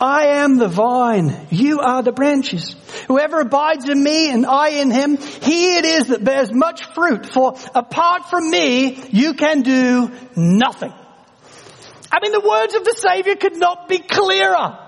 I 0.00 0.42
am 0.42 0.56
the 0.56 0.68
vine, 0.68 1.48
you 1.50 1.80
are 1.80 2.02
the 2.02 2.12
branches. 2.12 2.74
Whoever 3.06 3.40
abides 3.40 3.86
in 3.86 4.02
me 4.02 4.30
and 4.30 4.46
I 4.46 4.80
in 4.80 4.90
him, 4.90 5.18
he 5.18 5.76
it 5.76 5.84
is 5.84 6.06
that 6.06 6.24
bears 6.24 6.50
much 6.50 6.82
fruit, 6.94 7.26
for 7.26 7.54
apart 7.74 8.30
from 8.30 8.50
me, 8.50 9.02
you 9.10 9.34
can 9.34 9.60
do 9.60 10.10
nothing. 10.36 10.92
I 12.10 12.18
mean, 12.22 12.32
the 12.32 12.40
words 12.40 12.74
of 12.74 12.84
the 12.84 12.94
Savior 12.94 13.36
could 13.36 13.56
not 13.56 13.88
be 13.88 13.98
clearer. 13.98 14.78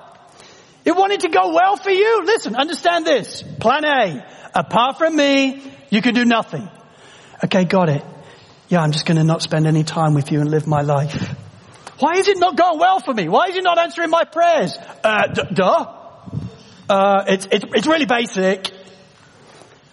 It 0.85 0.97
wanted 0.97 1.21
to 1.21 1.29
go 1.29 1.55
well 1.55 1.77
for 1.77 1.91
you. 1.91 2.25
Listen, 2.25 2.57
understand 2.57 3.07
this. 3.07 3.43
Plan 3.61 3.85
A. 3.85 4.27
Apart 4.55 4.99
from 4.99 5.15
me, 5.15 5.63
you 5.91 6.03
can 6.03 6.15
do 6.15 6.25
nothing. 6.25 6.69
Okay, 7.45 7.65
got 7.65 7.89
it. 7.89 8.03
Yeah, 8.69 8.81
I'm 8.81 8.93
just 8.93 9.07
going 9.07 9.19
to 9.19 9.25
not 9.25 9.43
spend 9.43 9.67
any 9.67 9.85
time 9.85 10.15
with 10.15 10.33
you 10.33 10.41
and 10.41 10.51
live 10.51 10.67
my 10.67 10.81
life. 10.81 11.37
Why 12.03 12.15
is 12.15 12.27
it 12.27 12.39
not 12.41 12.57
going 12.57 12.81
well 12.81 12.99
for 12.99 13.15
me? 13.15 13.29
Why 13.29 13.47
is 13.47 13.57
it 13.57 13.63
not 13.63 13.79
answering 13.79 14.11
my 14.11 14.25
prayers? 14.25 14.77
Uh, 15.05 15.29
d- 15.29 15.55
duh. 15.55 15.95
Uh, 16.89 17.25
it's, 17.29 17.47
it's, 17.49 17.65
it's 17.75 17.87
really 17.87 18.07
basic. 18.07 18.73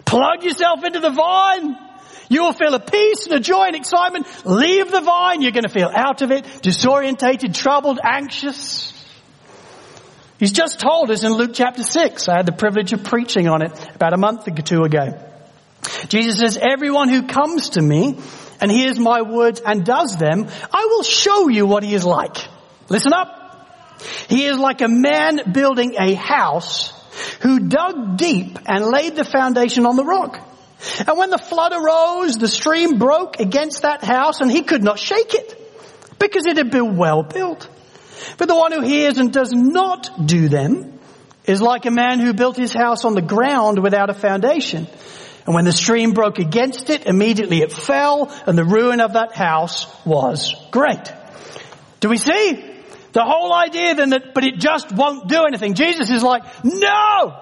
Plug 0.05 0.43
yourself 0.43 0.83
into 0.83 1.01
the 1.01 1.11
vine. 1.11 1.77
You 2.27 2.41
will 2.41 2.53
feel 2.53 2.73
a 2.73 2.79
peace 2.79 3.27
and 3.27 3.35
a 3.35 3.39
joy 3.39 3.65
and 3.67 3.75
excitement. 3.75 4.25
Leave 4.43 4.89
the 4.89 5.01
vine. 5.01 5.43
You're 5.43 5.51
going 5.51 5.65
to 5.65 5.69
feel 5.69 5.91
out 5.93 6.23
of 6.23 6.31
it, 6.31 6.45
disorientated, 6.45 7.53
troubled, 7.53 7.99
anxious. 8.03 8.91
He's 10.39 10.51
just 10.51 10.79
told 10.79 11.11
us 11.11 11.23
in 11.23 11.31
Luke 11.33 11.51
chapter 11.53 11.83
6. 11.83 12.27
I 12.27 12.37
had 12.37 12.47
the 12.47 12.53
privilege 12.53 12.91
of 12.91 13.03
preaching 13.03 13.47
on 13.47 13.61
it 13.61 13.71
about 13.93 14.13
a 14.13 14.17
month 14.17 14.47
or 14.47 14.61
two 14.63 14.81
ago. 14.81 15.29
Jesus 16.07 16.39
says, 16.39 16.57
everyone 16.57 17.09
who 17.09 17.27
comes 17.27 17.71
to 17.71 17.81
me 17.83 18.17
and 18.61 18.71
hears 18.71 18.99
my 18.99 19.21
words 19.21 19.61
and 19.65 19.85
does 19.85 20.17
them, 20.17 20.47
I 20.71 20.87
will 20.89 21.03
show 21.03 21.47
you 21.47 21.65
what 21.65 21.83
he 21.83 21.93
is 21.93 22.05
like. 22.05 22.37
Listen 22.89 23.13
up. 23.13 23.35
He 24.27 24.45
is 24.45 24.57
like 24.57 24.81
a 24.81 24.87
man 24.87 25.51
building 25.51 25.95
a 25.97 26.13
house 26.13 26.93
who 27.41 27.59
dug 27.59 28.17
deep 28.17 28.57
and 28.65 28.85
laid 28.85 29.15
the 29.15 29.25
foundation 29.25 29.85
on 29.85 29.95
the 29.95 30.05
rock. 30.05 30.39
And 31.05 31.17
when 31.17 31.29
the 31.29 31.37
flood 31.37 31.73
arose, 31.73 32.37
the 32.37 32.47
stream 32.47 32.97
broke 32.97 33.39
against 33.39 33.81
that 33.81 34.03
house 34.03 34.39
and 34.39 34.49
he 34.49 34.63
could 34.63 34.83
not 34.83 34.97
shake 34.97 35.33
it 35.33 35.55
because 36.19 36.45
it 36.45 36.57
had 36.57 36.71
been 36.71 36.95
well 36.97 37.23
built. 37.23 37.67
But 38.37 38.47
the 38.47 38.55
one 38.55 38.71
who 38.71 38.81
hears 38.81 39.17
and 39.17 39.33
does 39.33 39.51
not 39.51 40.25
do 40.25 40.47
them 40.47 40.99
is 41.45 41.61
like 41.61 41.85
a 41.85 41.91
man 41.91 42.19
who 42.19 42.33
built 42.33 42.55
his 42.55 42.73
house 42.73 43.03
on 43.05 43.15
the 43.15 43.21
ground 43.21 43.81
without 43.81 44.09
a 44.09 44.13
foundation. 44.13 44.87
And 45.49 45.55
when 45.55 45.65
the 45.65 45.71
stream 45.71 46.11
broke 46.11 46.37
against 46.37 46.91
it, 46.91 47.07
immediately 47.07 47.63
it 47.63 47.71
fell 47.71 48.31
and 48.45 48.55
the 48.55 48.63
ruin 48.63 49.01
of 49.01 49.13
that 49.13 49.33
house 49.33 49.87
was 50.05 50.53
great. 50.69 51.11
Do 52.01 52.09
we 52.09 52.17
see? 52.17 52.63
The 53.13 53.23
whole 53.23 53.51
idea 53.51 53.95
then 53.95 54.11
that, 54.11 54.35
but 54.35 54.43
it 54.43 54.59
just 54.59 54.91
won't 54.91 55.27
do 55.27 55.45
anything. 55.47 55.73
Jesus 55.73 56.11
is 56.11 56.21
like, 56.21 56.43
no! 56.63 57.35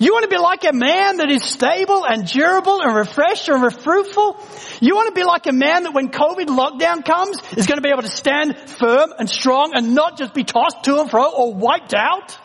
You 0.00 0.12
want 0.12 0.24
to 0.24 0.28
be 0.28 0.36
like 0.36 0.64
a 0.64 0.72
man 0.72 1.18
that 1.18 1.30
is 1.30 1.44
stable 1.44 2.04
and 2.04 2.26
durable 2.26 2.82
and 2.82 2.92
refreshed 2.92 3.48
and 3.48 3.72
fruitful? 3.72 4.44
You 4.80 4.96
want 4.96 5.14
to 5.14 5.14
be 5.14 5.22
like 5.22 5.46
a 5.46 5.52
man 5.52 5.84
that 5.84 5.94
when 5.94 6.08
COVID 6.08 6.46
lockdown 6.46 7.04
comes 7.04 7.38
is 7.56 7.68
going 7.68 7.78
to 7.78 7.82
be 7.82 7.90
able 7.90 8.02
to 8.02 8.08
stand 8.08 8.58
firm 8.68 9.12
and 9.16 9.30
strong 9.30 9.74
and 9.76 9.94
not 9.94 10.18
just 10.18 10.34
be 10.34 10.42
tossed 10.42 10.82
to 10.86 10.98
and 10.98 11.08
fro 11.08 11.30
or 11.30 11.54
wiped 11.54 11.94
out? 11.94 12.36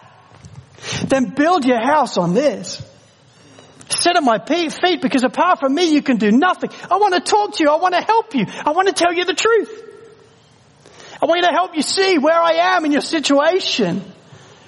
Then 1.07 1.33
build 1.33 1.65
your 1.65 1.83
house 1.83 2.19
on 2.19 2.35
this. 2.35 2.86
Sit 3.89 4.15
at 4.15 4.23
my 4.23 4.39
feet 4.39 5.01
because 5.01 5.23
apart 5.23 5.59
from 5.59 5.73
me 5.73 5.93
you 5.93 6.01
can 6.01 6.17
do 6.17 6.31
nothing. 6.31 6.69
I 6.89 6.97
want 6.97 7.13
to 7.13 7.21
talk 7.21 7.55
to 7.55 7.63
you. 7.63 7.69
I 7.69 7.77
want 7.77 7.93
to 7.93 8.01
help 8.01 8.35
you. 8.35 8.45
I 8.47 8.71
want 8.71 8.87
to 8.87 8.93
tell 8.93 9.13
you 9.13 9.25
the 9.25 9.33
truth. 9.33 9.83
I 11.21 11.25
want 11.25 11.41
you 11.41 11.47
to 11.47 11.53
help 11.53 11.75
you 11.75 11.81
see 11.81 12.17
where 12.17 12.39
I 12.39 12.75
am 12.75 12.85
in 12.85 12.91
your 12.91 13.01
situation. 13.01 14.01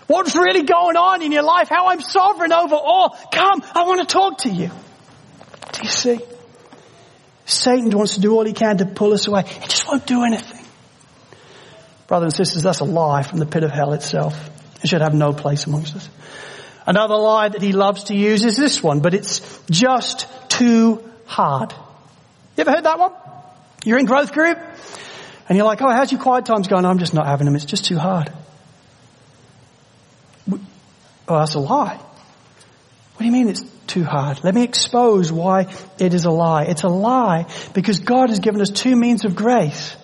What's 0.07 0.35
really 0.35 0.63
going 0.63 0.95
on 0.95 1.21
in 1.21 1.31
your 1.31 1.43
life? 1.43 1.69
How 1.69 1.87
I'm 1.87 2.01
sovereign 2.01 2.51
over 2.51 2.75
all. 2.75 3.15
Come, 3.31 3.61
I 3.75 3.83
want 3.83 4.07
to 4.07 4.11
talk 4.11 4.39
to 4.39 4.49
you. 4.49 4.71
Do 5.73 5.83
you 5.83 5.89
see? 5.89 6.19
Satan 7.45 7.89
wants 7.91 8.15
to 8.15 8.21
do 8.21 8.33
all 8.33 8.45
he 8.45 8.53
can 8.53 8.77
to 8.77 8.85
pull 8.85 9.13
us 9.13 9.27
away. 9.27 9.43
He 9.45 9.67
just 9.67 9.87
won't 9.87 10.05
do 10.07 10.23
anything. 10.23 10.65
Brothers 12.07 12.33
and 12.33 12.47
sisters, 12.47 12.63
that's 12.63 12.79
a 12.79 12.85
lie 12.85 13.21
from 13.21 13.37
the 13.39 13.45
pit 13.45 13.63
of 13.63 13.71
hell 13.71 13.93
itself. 13.93 14.49
It 14.83 14.87
should 14.87 15.01
have 15.01 15.13
no 15.13 15.33
place 15.33 15.67
amongst 15.67 15.95
us. 15.95 16.09
Another 16.89 17.17
lie 17.17 17.49
that 17.49 17.61
he 17.61 17.71
loves 17.71 18.05
to 18.05 18.15
use 18.15 18.43
is 18.43 18.57
this 18.57 18.81
one, 18.81 18.99
but 18.99 19.13
it's 19.13 19.61
just 19.69 20.25
too 20.49 21.07
hard. 21.27 21.71
You 22.57 22.61
ever 22.61 22.71
heard 22.71 22.85
that 22.85 22.97
one? 22.97 23.11
You're 23.85 23.99
in 23.99 24.05
growth 24.05 24.33
group 24.33 24.57
and 25.47 25.55
you're 25.55 25.67
like, 25.67 25.83
oh, 25.83 25.91
how's 25.91 26.11
your 26.11 26.19
quiet 26.19 26.47
times 26.47 26.67
going? 26.67 26.85
I'm 26.85 26.97
just 26.97 27.13
not 27.13 27.27
having 27.27 27.45
them. 27.45 27.55
It's 27.55 27.65
just 27.65 27.85
too 27.85 27.99
hard. 27.99 28.33
Oh, 30.51 31.37
that's 31.37 31.53
a 31.53 31.59
lie. 31.59 31.97
What 31.97 33.19
do 33.19 33.25
you 33.25 33.33
mean 33.33 33.49
it's 33.49 33.63
too 33.85 34.03
hard? 34.03 34.43
Let 34.43 34.55
me 34.55 34.63
expose 34.63 35.31
why 35.31 35.71
it 35.99 36.15
is 36.15 36.25
a 36.25 36.31
lie. 36.31 36.63
It's 36.63 36.81
a 36.81 36.89
lie 36.89 37.45
because 37.75 37.99
God 37.99 38.29
has 38.29 38.39
given 38.39 38.61
us 38.61 38.71
two 38.71 38.95
means 38.95 39.25
of 39.25 39.35
grace 39.35 39.95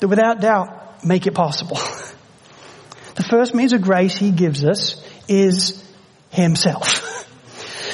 that 0.00 0.08
without 0.08 0.40
doubt 0.40 1.04
make 1.04 1.28
it 1.28 1.34
possible. 1.34 1.76
the 3.14 3.22
first 3.22 3.54
means 3.54 3.72
of 3.72 3.82
grace 3.82 4.16
He 4.16 4.32
gives 4.32 4.64
us 4.64 5.00
is 5.28 5.79
Himself. 6.30 7.26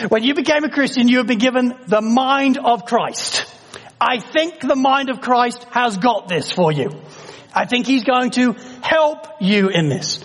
when 0.09 0.23
you 0.23 0.35
became 0.35 0.65
a 0.65 0.71
Christian, 0.71 1.09
you 1.09 1.19
have 1.19 1.27
been 1.27 1.39
given 1.39 1.75
the 1.87 2.01
mind 2.01 2.59
of 2.59 2.85
Christ. 2.85 3.45
I 4.01 4.21
think 4.21 4.61
the 4.61 4.77
mind 4.77 5.11
of 5.11 5.21
Christ 5.21 5.65
has 5.71 5.97
got 5.97 6.29
this 6.29 6.53
for 6.53 6.71
you. 6.71 6.91
I 7.55 7.65
think 7.65 7.87
He's 7.87 8.05
going 8.05 8.31
to 8.33 8.53
help 8.83 9.27
you 9.41 9.69
in 9.69 9.89
this. 9.89 10.23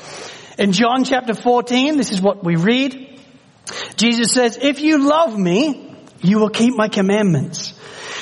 In 0.60 0.74
John 0.74 1.06
chapter 1.06 1.34
14, 1.34 1.98
this 1.98 2.12
is 2.12 2.22
what 2.22 2.44
we 2.44 2.58
read. 2.58 3.20
Jesus 3.96 4.34
says, 4.34 4.58
if 4.62 4.82
you 4.82 5.08
love 5.08 5.38
me, 5.38 5.96
you 6.22 6.40
will 6.40 6.50
keep 6.50 6.76
my 6.76 6.90
commandments. 6.90 7.74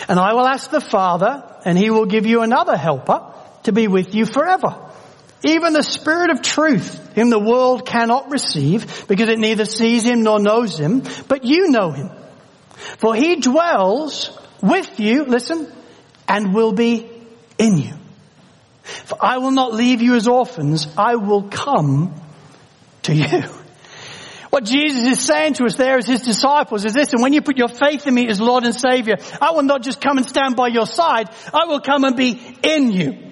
And 0.08 0.20
I 0.20 0.34
will 0.34 0.48
ask 0.48 0.70
the 0.70 0.82
Father, 0.82 1.44
and 1.66 1.78
he 1.78 1.90
will 1.90 2.06
give 2.06 2.26
you 2.26 2.42
another 2.42 2.78
helper 2.78 3.34
to 3.64 3.72
be 3.72 3.88
with 3.88 4.14
you 4.14 4.26
forever. 4.26 4.90
Even 5.44 5.74
the 5.74 5.84
Spirit 5.84 6.32
of 6.32 6.42
truth, 6.42 7.09
whom 7.20 7.30
the 7.30 7.40
world 7.40 7.86
cannot 7.86 8.32
receive, 8.32 9.08
because 9.08 9.30
it 9.30 9.40
neither 9.40 9.66
sees 9.66 10.04
him 10.04 10.24
nor 10.24 10.40
knows 10.40 10.80
him, 10.80 11.04
but 11.28 11.44
you 11.44 11.70
know 11.70 11.92
him. 11.92 12.10
For 13.00 13.14
he 13.14 13.36
dwells 13.36 14.38
with 14.62 15.00
you, 15.00 15.26
listen, 15.26 15.72
and 16.28 16.54
will 16.54 16.72
be 16.72 17.10
in 17.58 17.78
you. 17.78 17.94
For 18.84 19.18
I 19.20 19.38
will 19.40 19.52
not 19.52 19.74
leave 19.74 20.02
you 20.02 20.16
as 20.16 20.28
orphans, 20.28 20.88
I 20.98 21.16
will 21.16 21.44
come 21.44 22.14
to 23.04 23.14
you. 23.14 23.44
What 24.50 24.64
Jesus 24.64 25.06
is 25.06 25.20
saying 25.20 25.54
to 25.56 25.66
us 25.66 25.76
there 25.76 25.98
as 25.98 26.08
his 26.08 26.22
disciples 26.22 26.84
is 26.84 26.94
this, 26.94 27.14
and 27.14 27.22
when 27.22 27.34
you 27.34 27.42
put 27.42 27.58
your 27.58 27.68
faith 27.68 28.08
in 28.08 28.14
me 28.16 28.28
as 28.30 28.42
Lord 28.42 28.64
and 28.64 28.74
Savior, 28.74 29.18
I 29.40 29.52
will 29.52 29.64
not 29.64 29.84
just 29.84 30.02
come 30.02 30.18
and 30.18 30.26
stand 30.26 30.56
by 30.56 30.70
your 30.70 30.88
side, 30.88 31.30
I 31.54 31.66
will 31.66 31.82
come 31.82 32.04
and 32.04 32.16
be 32.16 32.40
in 32.64 32.92
you. 32.92 33.32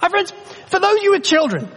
My 0.00 0.08
friends, 0.08 0.32
for 0.68 0.78
those 0.78 0.98
of 0.98 1.02
you 1.02 1.12
with 1.12 1.24
children, 1.24 1.68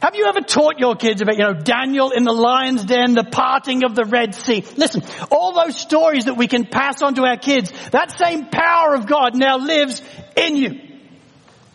have 0.00 0.16
you 0.16 0.24
ever 0.26 0.40
taught 0.40 0.78
your 0.78 0.96
kids 0.96 1.20
about, 1.20 1.36
you 1.36 1.44
know, 1.44 1.52
Daniel 1.52 2.10
in 2.10 2.24
the 2.24 2.32
lion's 2.32 2.84
den, 2.84 3.12
the 3.12 3.24
parting 3.24 3.84
of 3.84 3.94
the 3.94 4.04
Red 4.04 4.34
Sea? 4.34 4.64
Listen, 4.76 5.02
all 5.30 5.52
those 5.52 5.76
stories 5.76 6.24
that 6.24 6.38
we 6.38 6.48
can 6.48 6.64
pass 6.64 7.02
on 7.02 7.14
to 7.16 7.22
our 7.22 7.36
kids, 7.36 7.70
that 7.90 8.10
same 8.10 8.46
power 8.46 8.94
of 8.94 9.06
God 9.06 9.36
now 9.36 9.58
lives 9.58 10.02
in 10.36 10.56
you. 10.56 10.70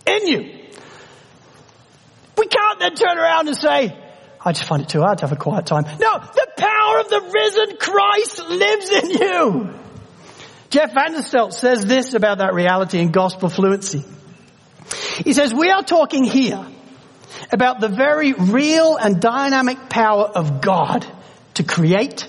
In 0.07 0.27
you. 0.27 0.39
We 2.37 2.47
can't 2.47 2.79
then 2.79 2.95
turn 2.95 3.17
around 3.17 3.47
and 3.47 3.57
say, 3.57 3.95
I 4.43 4.51
just 4.51 4.67
find 4.67 4.81
it 4.81 4.89
too 4.89 5.01
hard 5.01 5.19
to 5.19 5.27
have 5.27 5.31
a 5.31 5.39
quiet 5.39 5.67
time. 5.67 5.85
No, 5.99 6.19
the 6.19 6.47
power 6.57 6.99
of 6.99 7.09
the 7.09 7.31
risen 7.33 7.77
Christ 7.77 8.49
lives 8.49 8.89
in 8.89 9.09
you. 9.11 9.79
Jeff 10.69 10.93
Vanderstelt 10.93 11.53
says 11.53 11.85
this 11.85 12.15
about 12.15 12.39
that 12.39 12.53
reality 12.53 12.99
in 12.99 13.11
gospel 13.11 13.49
fluency. 13.49 14.03
He 15.23 15.33
says, 15.33 15.53
we 15.53 15.69
are 15.69 15.83
talking 15.83 16.23
here 16.23 16.65
about 17.51 17.79
the 17.79 17.89
very 17.89 18.33
real 18.33 18.97
and 18.97 19.19
dynamic 19.19 19.89
power 19.89 20.25
of 20.25 20.61
God 20.61 21.05
to 21.55 21.63
create, 21.63 22.27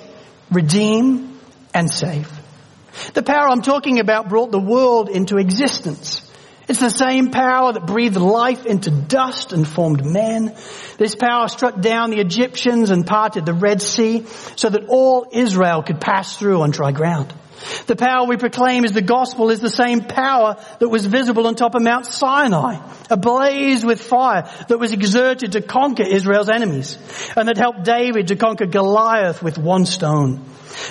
redeem, 0.50 1.38
and 1.74 1.90
save. 1.90 2.30
The 3.14 3.22
power 3.22 3.48
I'm 3.48 3.62
talking 3.62 3.98
about 4.00 4.28
brought 4.28 4.50
the 4.50 4.60
world 4.60 5.08
into 5.08 5.36
existence. 5.36 6.22
It's 6.68 6.80
the 6.80 6.90
same 6.90 7.30
power 7.30 7.72
that 7.72 7.86
breathed 7.86 8.16
life 8.16 8.66
into 8.66 8.90
dust 8.90 9.52
and 9.52 9.66
formed 9.66 10.04
man. 10.04 10.56
This 10.98 11.14
power 11.14 11.46
struck 11.48 11.80
down 11.80 12.10
the 12.10 12.20
Egyptians 12.20 12.90
and 12.90 13.06
parted 13.06 13.46
the 13.46 13.54
Red 13.54 13.80
Sea 13.80 14.26
so 14.56 14.68
that 14.68 14.86
all 14.88 15.28
Israel 15.30 15.82
could 15.82 16.00
pass 16.00 16.36
through 16.36 16.62
on 16.62 16.70
dry 16.70 16.90
ground. 16.90 17.32
The 17.86 17.96
power 17.96 18.26
we 18.26 18.36
proclaim 18.36 18.84
as 18.84 18.92
the 18.92 19.02
gospel 19.02 19.50
is 19.50 19.60
the 19.60 19.70
same 19.70 20.02
power 20.02 20.56
that 20.78 20.88
was 20.88 21.06
visible 21.06 21.46
on 21.46 21.54
top 21.54 21.74
of 21.74 21.82
Mount 21.82 22.06
Sinai, 22.06 22.80
ablaze 23.10 23.84
with 23.84 24.00
fire 24.00 24.50
that 24.68 24.78
was 24.78 24.92
exerted 24.92 25.52
to 25.52 25.62
conquer 25.62 26.04
Israel's 26.04 26.48
enemies 26.48 26.98
and 27.36 27.48
that 27.48 27.56
helped 27.56 27.84
David 27.84 28.28
to 28.28 28.36
conquer 28.36 28.66
Goliath 28.66 29.42
with 29.42 29.58
one 29.58 29.86
stone. 29.86 30.44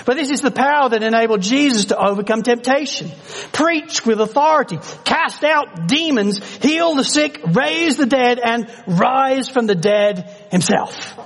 But 0.04 0.16
this 0.16 0.30
is 0.30 0.40
the 0.40 0.50
power 0.50 0.88
that 0.88 1.02
enabled 1.02 1.42
Jesus 1.42 1.86
to 1.86 1.98
overcome 1.98 2.42
temptation, 2.42 3.10
preach 3.52 4.04
with 4.04 4.20
authority, 4.20 4.78
cast 5.04 5.44
out 5.44 5.86
demons, 5.86 6.44
heal 6.56 6.94
the 6.94 7.04
sick, 7.04 7.40
raise 7.46 7.96
the 7.96 8.06
dead, 8.06 8.38
and 8.38 8.68
rise 8.86 9.48
from 9.48 9.66
the 9.66 9.74
dead 9.74 10.28
himself. 10.50 11.16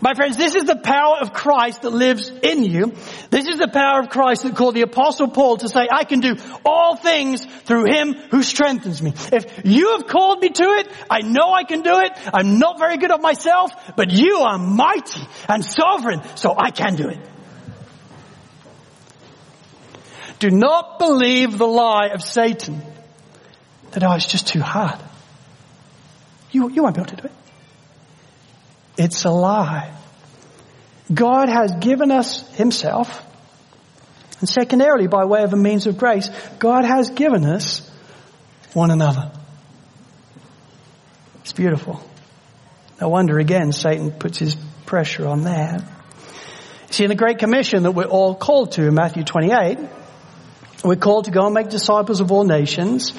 My 0.00 0.14
friends, 0.14 0.36
this 0.36 0.54
is 0.54 0.64
the 0.64 0.76
power 0.76 1.16
of 1.20 1.32
Christ 1.32 1.82
that 1.82 1.90
lives 1.90 2.30
in 2.30 2.64
you. 2.64 2.92
This 3.30 3.46
is 3.48 3.58
the 3.58 3.68
power 3.68 4.00
of 4.00 4.10
Christ 4.10 4.44
that 4.44 4.54
called 4.54 4.76
the 4.76 4.82
apostle 4.82 5.28
Paul 5.28 5.56
to 5.58 5.68
say, 5.68 5.88
I 5.90 6.04
can 6.04 6.20
do 6.20 6.36
all 6.64 6.96
things 6.96 7.44
through 7.44 7.86
him 7.92 8.14
who 8.30 8.42
strengthens 8.42 9.02
me. 9.02 9.12
If 9.32 9.62
you 9.64 9.96
have 9.96 10.06
called 10.06 10.40
me 10.40 10.50
to 10.50 10.64
it, 10.64 10.88
I 11.10 11.22
know 11.22 11.52
I 11.52 11.64
can 11.64 11.82
do 11.82 11.98
it. 12.00 12.12
I'm 12.32 12.58
not 12.58 12.78
very 12.78 12.98
good 12.98 13.10
at 13.10 13.20
myself, 13.20 13.72
but 13.96 14.12
you 14.12 14.36
are 14.38 14.58
mighty 14.58 15.22
and 15.48 15.64
sovereign, 15.64 16.22
so 16.36 16.54
I 16.56 16.70
can 16.70 16.94
do 16.94 17.08
it. 17.08 17.18
Do 20.38 20.50
not 20.50 21.00
believe 21.00 21.58
the 21.58 21.66
lie 21.66 22.10
of 22.14 22.22
Satan 22.22 22.82
that, 23.90 24.04
oh, 24.04 24.12
it's 24.12 24.28
just 24.28 24.46
too 24.46 24.60
hard. 24.60 25.00
You, 26.52 26.70
you 26.70 26.82
won't 26.82 26.94
be 26.94 27.00
able 27.00 27.10
to 27.10 27.16
do 27.16 27.24
it. 27.26 27.32
It's 28.98 29.24
a 29.24 29.30
lie. 29.30 29.94
God 31.12 31.48
has 31.48 31.72
given 31.80 32.10
us 32.10 32.46
Himself, 32.56 33.24
and 34.40 34.48
secondarily, 34.48 35.06
by 35.06 35.24
way 35.24 35.42
of 35.42 35.52
a 35.52 35.56
means 35.56 35.86
of 35.86 35.96
grace, 35.96 36.28
God 36.58 36.84
has 36.84 37.10
given 37.10 37.46
us 37.46 37.88
one 38.74 38.90
another. 38.90 39.32
It's 41.40 41.52
beautiful. 41.52 42.02
No 43.00 43.08
wonder 43.08 43.38
again 43.38 43.72
Satan 43.72 44.10
puts 44.10 44.38
his 44.38 44.56
pressure 44.84 45.26
on 45.26 45.44
that. 45.44 45.82
See, 46.90 47.04
in 47.04 47.08
the 47.08 47.16
Great 47.16 47.38
Commission 47.38 47.84
that 47.84 47.92
we're 47.92 48.04
all 48.04 48.34
called 48.34 48.72
to 48.72 48.86
in 48.86 48.94
Matthew 48.94 49.24
28, 49.24 49.78
we're 50.84 50.96
called 50.96 51.24
to 51.24 51.30
go 51.30 51.46
and 51.46 51.54
make 51.54 51.68
disciples 51.68 52.20
of 52.20 52.30
all 52.32 52.44
nations, 52.44 53.12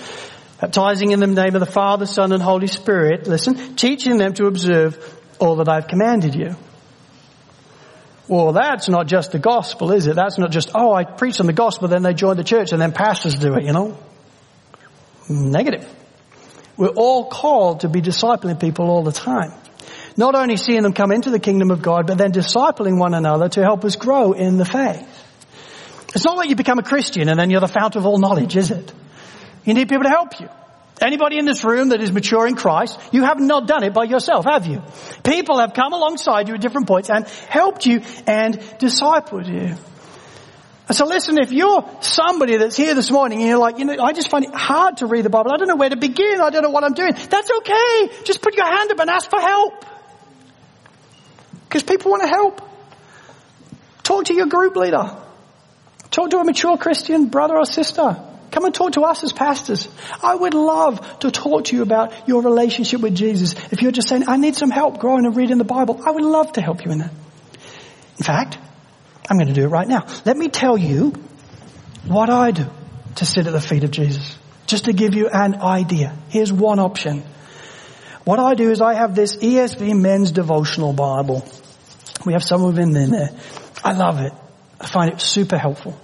baptizing 0.59 1.11
in 1.11 1.19
the 1.19 1.27
name 1.27 1.55
of 1.55 1.59
the 1.59 1.71
Father, 1.71 2.05
Son, 2.05 2.31
and 2.31 2.41
Holy 2.41 2.67
Spirit, 2.67 3.27
listen, 3.27 3.75
teaching 3.75 4.17
them 4.17 4.33
to 4.35 4.45
observe 4.45 5.18
all 5.39 5.57
that 5.57 5.69
I've 5.69 5.87
commanded 5.87 6.35
you. 6.35 6.55
Well, 8.27 8.53
that's 8.53 8.87
not 8.87 9.07
just 9.07 9.31
the 9.31 9.39
gospel, 9.39 9.91
is 9.91 10.05
it? 10.05 10.15
That's 10.15 10.37
not 10.37 10.51
just, 10.51 10.69
oh, 10.75 10.93
I 10.93 11.03
preach 11.03 11.39
on 11.39 11.47
the 11.47 11.53
gospel, 11.53 11.87
then 11.87 12.03
they 12.03 12.13
join 12.13 12.37
the 12.37 12.43
church, 12.43 12.71
and 12.71 12.81
then 12.81 12.91
pastors 12.91 13.33
do 13.35 13.55
it, 13.55 13.63
you 13.63 13.73
know? 13.73 13.97
Negative. 15.27 15.87
We're 16.77 16.89
all 16.89 17.25
called 17.25 17.81
to 17.81 17.89
be 17.89 18.01
discipling 18.01 18.59
people 18.59 18.89
all 18.89 19.03
the 19.03 19.11
time. 19.11 19.51
Not 20.15 20.35
only 20.35 20.57
seeing 20.57 20.83
them 20.83 20.93
come 20.93 21.11
into 21.11 21.29
the 21.29 21.39
kingdom 21.39 21.71
of 21.71 21.81
God, 21.81 22.05
but 22.05 22.17
then 22.17 22.31
discipling 22.31 22.99
one 22.99 23.13
another 23.13 23.49
to 23.49 23.61
help 23.61 23.83
us 23.83 23.95
grow 23.95 24.33
in 24.33 24.57
the 24.57 24.65
faith. 24.65 25.25
It's 26.13 26.25
not 26.25 26.37
like 26.37 26.49
you 26.49 26.55
become 26.55 26.79
a 26.79 26.83
Christian 26.83 27.29
and 27.29 27.39
then 27.39 27.49
you're 27.49 27.61
the 27.61 27.67
fount 27.67 27.95
of 27.95 28.05
all 28.05 28.17
knowledge, 28.17 28.55
is 28.55 28.71
it? 28.71 28.91
You 29.65 29.73
need 29.73 29.89
people 29.89 30.03
to 30.03 30.09
help 30.09 30.39
you. 30.39 30.49
Anybody 31.01 31.37
in 31.37 31.45
this 31.45 31.63
room 31.63 31.89
that 31.89 32.01
is 32.01 32.11
mature 32.11 32.45
in 32.45 32.55
Christ, 32.55 32.99
you 33.11 33.23
have 33.23 33.39
not 33.39 33.67
done 33.67 33.83
it 33.83 33.93
by 33.93 34.03
yourself, 34.03 34.45
have 34.45 34.67
you? 34.67 34.81
People 35.23 35.59
have 35.59 35.73
come 35.73 35.93
alongside 35.93 36.47
you 36.47 36.55
at 36.55 36.61
different 36.61 36.87
points 36.87 37.09
and 37.09 37.25
helped 37.27 37.85
you 37.85 38.01
and 38.27 38.59
discipled 38.79 39.47
you. 39.47 39.75
And 40.89 40.95
so 40.97 41.05
listen, 41.05 41.37
if 41.37 41.51
you're 41.51 41.87
somebody 42.01 42.57
that's 42.57 42.75
here 42.75 42.95
this 42.95 43.11
morning 43.11 43.39
and 43.39 43.47
you're 43.47 43.59
like, 43.59 43.77
you 43.77 43.85
know, 43.85 44.03
I 44.03 44.11
just 44.11 44.29
find 44.29 44.43
it 44.43 44.53
hard 44.53 44.97
to 44.97 45.05
read 45.05 45.23
the 45.23 45.29
Bible. 45.29 45.51
I 45.51 45.57
don't 45.57 45.67
know 45.67 45.75
where 45.75 45.89
to 45.89 45.95
begin. 45.95 46.41
I 46.41 46.49
don't 46.49 46.63
know 46.63 46.71
what 46.71 46.83
I'm 46.83 46.93
doing. 46.93 47.13
That's 47.13 47.51
okay. 47.57 48.09
Just 48.23 48.41
put 48.41 48.55
your 48.55 48.65
hand 48.65 48.91
up 48.91 48.99
and 48.99 49.09
ask 49.09 49.29
for 49.29 49.39
help. 49.39 49.85
Because 51.65 51.83
people 51.83 52.09
want 52.09 52.23
to 52.23 52.27
help. 52.27 52.61
Talk 54.01 54.25
to 54.25 54.33
your 54.33 54.47
group 54.47 54.75
leader. 54.75 55.15
Talk 56.09 56.31
to 56.31 56.39
a 56.39 56.43
mature 56.43 56.75
Christian 56.77 57.27
brother 57.27 57.55
or 57.55 57.65
sister. 57.65 58.17
Come 58.51 58.65
and 58.65 58.73
talk 58.73 58.93
to 58.93 59.01
us 59.01 59.23
as 59.23 59.31
pastors. 59.31 59.87
I 60.23 60.33
would 60.33 60.53
love 60.53 61.19
to 61.19 61.31
talk 61.31 61.65
to 61.65 61.75
you 61.75 61.81
about 61.81 62.27
your 62.27 62.41
relationship 62.41 63.01
with 63.01 63.15
Jesus. 63.15 63.53
If 63.71 63.81
you're 63.81 63.91
just 63.91 64.09
saying, 64.09 64.25
I 64.27 64.37
need 64.37 64.55
some 64.55 64.71
help 64.71 64.99
growing 64.99 65.25
and 65.25 65.35
reading 65.35 65.57
the 65.57 65.63
Bible, 65.63 66.01
I 66.05 66.11
would 66.11 66.23
love 66.23 66.51
to 66.53 66.61
help 66.61 66.83
you 66.85 66.91
in 66.91 66.99
that. 66.99 67.11
In 68.17 68.23
fact, 68.23 68.57
I'm 69.29 69.37
going 69.37 69.47
to 69.47 69.53
do 69.53 69.63
it 69.63 69.69
right 69.69 69.87
now. 69.87 70.07
Let 70.25 70.35
me 70.35 70.49
tell 70.49 70.77
you 70.77 71.13
what 72.05 72.29
I 72.29 72.51
do 72.51 72.65
to 73.15 73.25
sit 73.25 73.45
at 73.45 73.53
the 73.53 73.61
feet 73.61 73.83
of 73.83 73.91
Jesus. 73.91 74.37
Just 74.65 74.85
to 74.85 74.93
give 74.93 75.13
you 75.13 75.29
an 75.29 75.61
idea. 75.61 76.17
Here's 76.29 76.51
one 76.51 76.79
option. 76.79 77.23
What 78.23 78.39
I 78.39 78.53
do 78.55 78.69
is 78.69 78.81
I 78.81 78.95
have 78.95 79.15
this 79.15 79.37
ESV 79.37 79.99
men's 79.99 80.31
devotional 80.31 80.93
Bible. 80.93 81.47
We 82.25 82.33
have 82.33 82.43
some 82.43 82.63
of 82.63 82.75
them 82.75 82.95
in 82.95 83.11
there. 83.11 83.29
I 83.83 83.93
love 83.93 84.19
it. 84.19 84.33
I 84.79 84.87
find 84.87 85.11
it 85.11 85.21
super 85.21 85.57
helpful. 85.57 85.99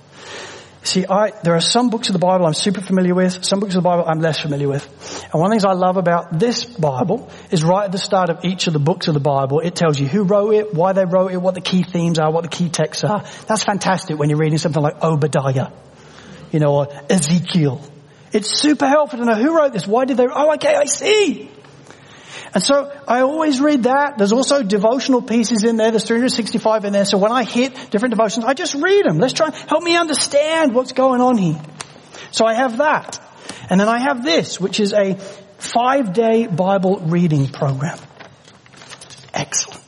See, 0.86 1.04
I, 1.04 1.32
there 1.42 1.56
are 1.56 1.62
some 1.62 1.90
books 1.90 2.10
of 2.10 2.14
the 2.14 2.20
Bible 2.20 2.46
I'm 2.46 2.54
super 2.54 2.80
familiar 2.80 3.16
with, 3.16 3.44
some 3.44 3.60
books 3.60 3.74
of 3.74 3.82
the 3.82 3.90
Bible 3.90 4.04
I'm 4.06 4.20
less 4.20 4.40
familiar 4.40 4.68
with. 4.68 4.86
And 5.24 5.34
one 5.34 5.46
of 5.46 5.50
the 5.50 5.54
things 5.54 5.66
I 5.66 5.74
love 5.74 5.98
about 5.98 6.38
this 6.38 6.64
Bible 6.64 7.32
is 7.50 7.64
right 7.64 7.86
at 7.86 7.92
the 7.92 7.98
start 7.98 8.30
of 8.30 8.46
each 8.46 8.68
of 8.68 8.74
the 8.74 8.80
books 8.80 9.08
of 9.08 9.16
the 9.16 9.20
Bible, 9.20 9.62
it 9.62 9.76
tells 9.76 10.00
you 10.00 10.08
who 10.08 10.22
wrote 10.22 10.54
it, 10.54 10.76
why 10.76 10.94
they 10.94 11.04
wrote 11.04 11.32
it, 11.32 11.42
what 11.42 11.56
the 11.56 11.62
key 11.62 11.82
themes 11.82 12.20
are, 12.20 12.32
what 12.32 12.44
the 12.44 12.50
key 12.50 12.70
texts 12.70 13.04
are. 13.04 13.24
That's 13.48 13.64
fantastic 13.64 14.20
when 14.20 14.30
you're 14.30 14.38
reading 14.38 14.60
something 14.60 14.82
like 14.82 15.04
Obadiah, 15.04 15.72
you 16.52 16.60
know, 16.60 16.76
or 16.76 16.88
Ezekiel. 17.10 17.82
It's 18.32 18.52
super 18.52 18.88
helpful 18.88 19.18
to 19.18 19.26
know 19.26 19.34
who 19.34 19.58
wrote 19.58 19.74
this, 19.74 19.88
why 19.88 20.06
did 20.06 20.18
they, 20.18 20.28
oh 20.32 20.54
okay, 20.54 20.76
I 20.76 20.86
see. 20.86 21.50
And 22.56 22.64
so 22.64 22.90
I 23.06 23.20
always 23.20 23.60
read 23.60 23.84
that. 23.84 24.18
There's 24.18 24.32
also 24.32 24.64
devotional 24.64 25.22
pieces 25.22 25.66
in 25.66 25.76
there. 25.76 25.92
There's 25.92 26.06
365 26.06 26.86
in 26.86 26.94
there. 26.94 27.04
So 27.04 27.18
when 27.18 27.34
I 27.34 27.44
hit 27.44 27.74
different 27.92 28.16
devotions, 28.16 28.46
I 28.46 28.54
just 28.54 28.74
read 28.76 29.06
them. 29.06 29.20
Let's 29.20 29.34
try 29.34 29.48
and 29.48 29.56
help 29.56 29.84
me 29.84 29.98
understand 29.98 30.74
what's 30.74 30.94
going 30.94 31.20
on 31.20 31.38
here. 31.38 31.62
So 32.32 32.46
I 32.46 32.54
have 32.54 32.78
that. 32.78 33.20
And 33.70 33.78
then 33.78 33.90
I 33.90 34.00
have 34.00 34.24
this, 34.24 34.58
which 34.58 34.80
is 34.80 34.94
a 34.94 35.16
five 35.58 36.14
day 36.14 36.48
Bible 36.48 37.02
reading 37.02 37.50
program. 37.50 38.00
Excellent. 39.34 39.84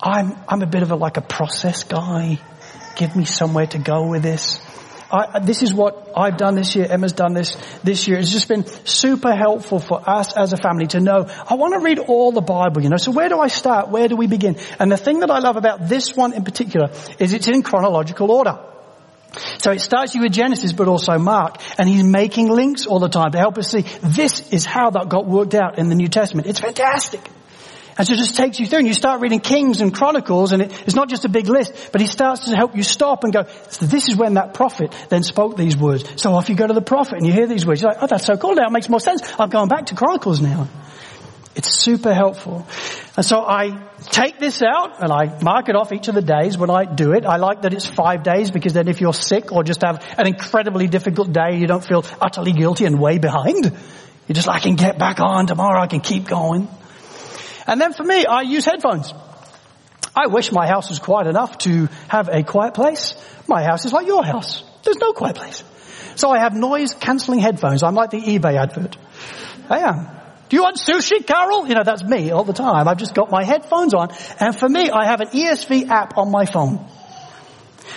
I'm, 0.00 0.36
I'm 0.46 0.62
a 0.62 0.66
bit 0.66 0.84
of 0.84 0.92
a, 0.92 0.96
like 0.96 1.16
a 1.16 1.22
process 1.22 1.82
guy. 1.82 2.38
Give 2.94 3.16
me 3.16 3.24
somewhere 3.24 3.66
to 3.66 3.78
go 3.78 4.06
with 4.06 4.22
this. 4.22 4.60
I, 5.10 5.38
this 5.40 5.62
is 5.62 5.72
what 5.72 6.12
I've 6.16 6.36
done 6.36 6.54
this 6.54 6.74
year, 6.74 6.86
Emma's 6.88 7.12
done 7.12 7.34
this 7.34 7.56
this 7.82 8.08
year. 8.08 8.18
It's 8.18 8.30
just 8.30 8.48
been 8.48 8.66
super 8.86 9.34
helpful 9.34 9.78
for 9.78 10.08
us 10.08 10.36
as 10.36 10.52
a 10.52 10.56
family 10.56 10.86
to 10.88 11.00
know, 11.00 11.26
I 11.48 11.54
want 11.54 11.74
to 11.74 11.80
read 11.80 11.98
all 11.98 12.32
the 12.32 12.40
Bible, 12.40 12.82
you 12.82 12.88
know, 12.88 12.96
so 12.96 13.12
where 13.12 13.28
do 13.28 13.38
I 13.38 13.48
start? 13.48 13.88
Where 13.88 14.08
do 14.08 14.16
we 14.16 14.26
begin? 14.26 14.56
And 14.78 14.90
the 14.90 14.96
thing 14.96 15.20
that 15.20 15.30
I 15.30 15.38
love 15.38 15.56
about 15.56 15.88
this 15.88 16.14
one 16.14 16.32
in 16.32 16.44
particular 16.44 16.90
is 17.18 17.32
it's 17.32 17.48
in 17.48 17.62
chronological 17.62 18.30
order. 18.30 18.58
So 19.58 19.72
it 19.72 19.80
starts 19.80 20.14
you 20.14 20.22
with 20.22 20.32
Genesis, 20.32 20.72
but 20.72 20.88
also 20.88 21.18
Mark, 21.18 21.60
and 21.78 21.88
he's 21.88 22.04
making 22.04 22.48
links 22.48 22.86
all 22.86 23.00
the 23.00 23.08
time 23.08 23.32
to 23.32 23.38
help 23.38 23.58
us 23.58 23.70
see 23.70 23.82
this 24.02 24.52
is 24.52 24.64
how 24.64 24.90
that 24.90 25.08
got 25.08 25.26
worked 25.26 25.54
out 25.54 25.78
in 25.78 25.88
the 25.88 25.94
New 25.94 26.08
Testament. 26.08 26.46
It's 26.46 26.60
fantastic. 26.60 27.20
And 27.96 28.06
so 28.06 28.14
it 28.14 28.16
just 28.16 28.36
takes 28.36 28.58
you 28.58 28.66
through 28.66 28.80
and 28.80 28.88
you 28.88 28.94
start 28.94 29.20
reading 29.20 29.40
Kings 29.40 29.80
and 29.80 29.94
Chronicles 29.94 30.52
and 30.52 30.62
it, 30.62 30.72
it's 30.86 30.96
not 30.96 31.08
just 31.08 31.24
a 31.24 31.28
big 31.28 31.48
list, 31.48 31.90
but 31.92 32.00
he 32.00 32.06
starts 32.06 32.46
to 32.46 32.56
help 32.56 32.76
you 32.76 32.82
stop 32.82 33.22
and 33.22 33.32
go, 33.32 33.44
so 33.68 33.86
this 33.86 34.08
is 34.08 34.16
when 34.16 34.34
that 34.34 34.54
prophet 34.54 34.92
then 35.10 35.22
spoke 35.22 35.56
these 35.56 35.76
words. 35.76 36.04
So 36.20 36.32
off 36.32 36.48
you 36.48 36.56
go 36.56 36.66
to 36.66 36.74
the 36.74 36.82
prophet 36.82 37.18
and 37.18 37.26
you 37.26 37.32
hear 37.32 37.46
these 37.46 37.64
words. 37.64 37.82
You're 37.82 37.92
like, 37.92 38.02
oh, 38.02 38.06
that's 38.06 38.24
so 38.24 38.36
cool 38.36 38.54
now. 38.54 38.66
It 38.66 38.72
makes 38.72 38.88
more 38.88 39.00
sense. 39.00 39.22
I'm 39.38 39.48
going 39.48 39.68
back 39.68 39.86
to 39.86 39.94
Chronicles 39.94 40.40
now. 40.40 40.68
It's 41.56 41.72
super 41.72 42.12
helpful. 42.12 42.66
And 43.16 43.24
so 43.24 43.44
I 43.46 43.88
take 44.10 44.40
this 44.40 44.60
out 44.60 45.00
and 45.00 45.12
I 45.12 45.40
mark 45.40 45.68
it 45.68 45.76
off 45.76 45.92
each 45.92 46.08
of 46.08 46.16
the 46.16 46.22
days 46.22 46.58
when 46.58 46.68
I 46.68 46.84
do 46.84 47.12
it. 47.12 47.24
I 47.24 47.36
like 47.36 47.62
that 47.62 47.72
it's 47.72 47.86
five 47.86 48.24
days 48.24 48.50
because 48.50 48.72
then 48.72 48.88
if 48.88 49.00
you're 49.00 49.14
sick 49.14 49.52
or 49.52 49.62
just 49.62 49.82
have 49.82 50.04
an 50.18 50.26
incredibly 50.26 50.88
difficult 50.88 51.32
day, 51.32 51.58
you 51.58 51.68
don't 51.68 51.84
feel 51.84 52.04
utterly 52.20 52.52
guilty 52.52 52.86
and 52.86 52.98
way 52.98 53.18
behind. 53.18 53.66
You're 54.26 54.34
just 54.34 54.48
like, 54.48 54.62
I 54.62 54.64
can 54.64 54.74
get 54.74 54.98
back 54.98 55.20
on 55.20 55.46
tomorrow. 55.46 55.80
I 55.80 55.86
can 55.86 56.00
keep 56.00 56.26
going. 56.26 56.68
And 57.66 57.80
then 57.80 57.92
for 57.92 58.04
me, 58.04 58.26
I 58.26 58.42
use 58.42 58.64
headphones. 58.64 59.12
I 60.16 60.28
wish 60.28 60.52
my 60.52 60.66
house 60.66 60.90
was 60.90 60.98
quiet 60.98 61.26
enough 61.26 61.58
to 61.58 61.88
have 62.08 62.28
a 62.28 62.42
quiet 62.44 62.74
place. 62.74 63.14
My 63.48 63.64
house 63.64 63.84
is 63.84 63.92
like 63.92 64.06
your 64.06 64.24
house. 64.24 64.62
There's 64.84 64.98
no 64.98 65.12
quiet 65.12 65.36
place. 65.36 65.64
So 66.16 66.30
I 66.30 66.38
have 66.38 66.54
noise 66.54 66.94
cancelling 66.94 67.40
headphones. 67.40 67.82
I'm 67.82 67.94
like 67.94 68.10
the 68.10 68.20
eBay 68.20 68.56
advert. 68.56 68.96
I 69.68 69.80
am. 69.80 70.08
Do 70.48 70.56
you 70.56 70.62
want 70.62 70.76
sushi, 70.76 71.26
Carol? 71.26 71.66
You 71.66 71.74
know, 71.74 71.82
that's 71.82 72.04
me 72.04 72.30
all 72.30 72.44
the 72.44 72.52
time. 72.52 72.86
I've 72.86 72.98
just 72.98 73.14
got 73.14 73.30
my 73.30 73.42
headphones 73.42 73.94
on. 73.94 74.10
And 74.38 74.56
for 74.56 74.68
me, 74.68 74.90
I 74.90 75.06
have 75.06 75.20
an 75.20 75.28
ESV 75.28 75.88
app 75.88 76.16
on 76.16 76.30
my 76.30 76.44
phone. 76.44 76.86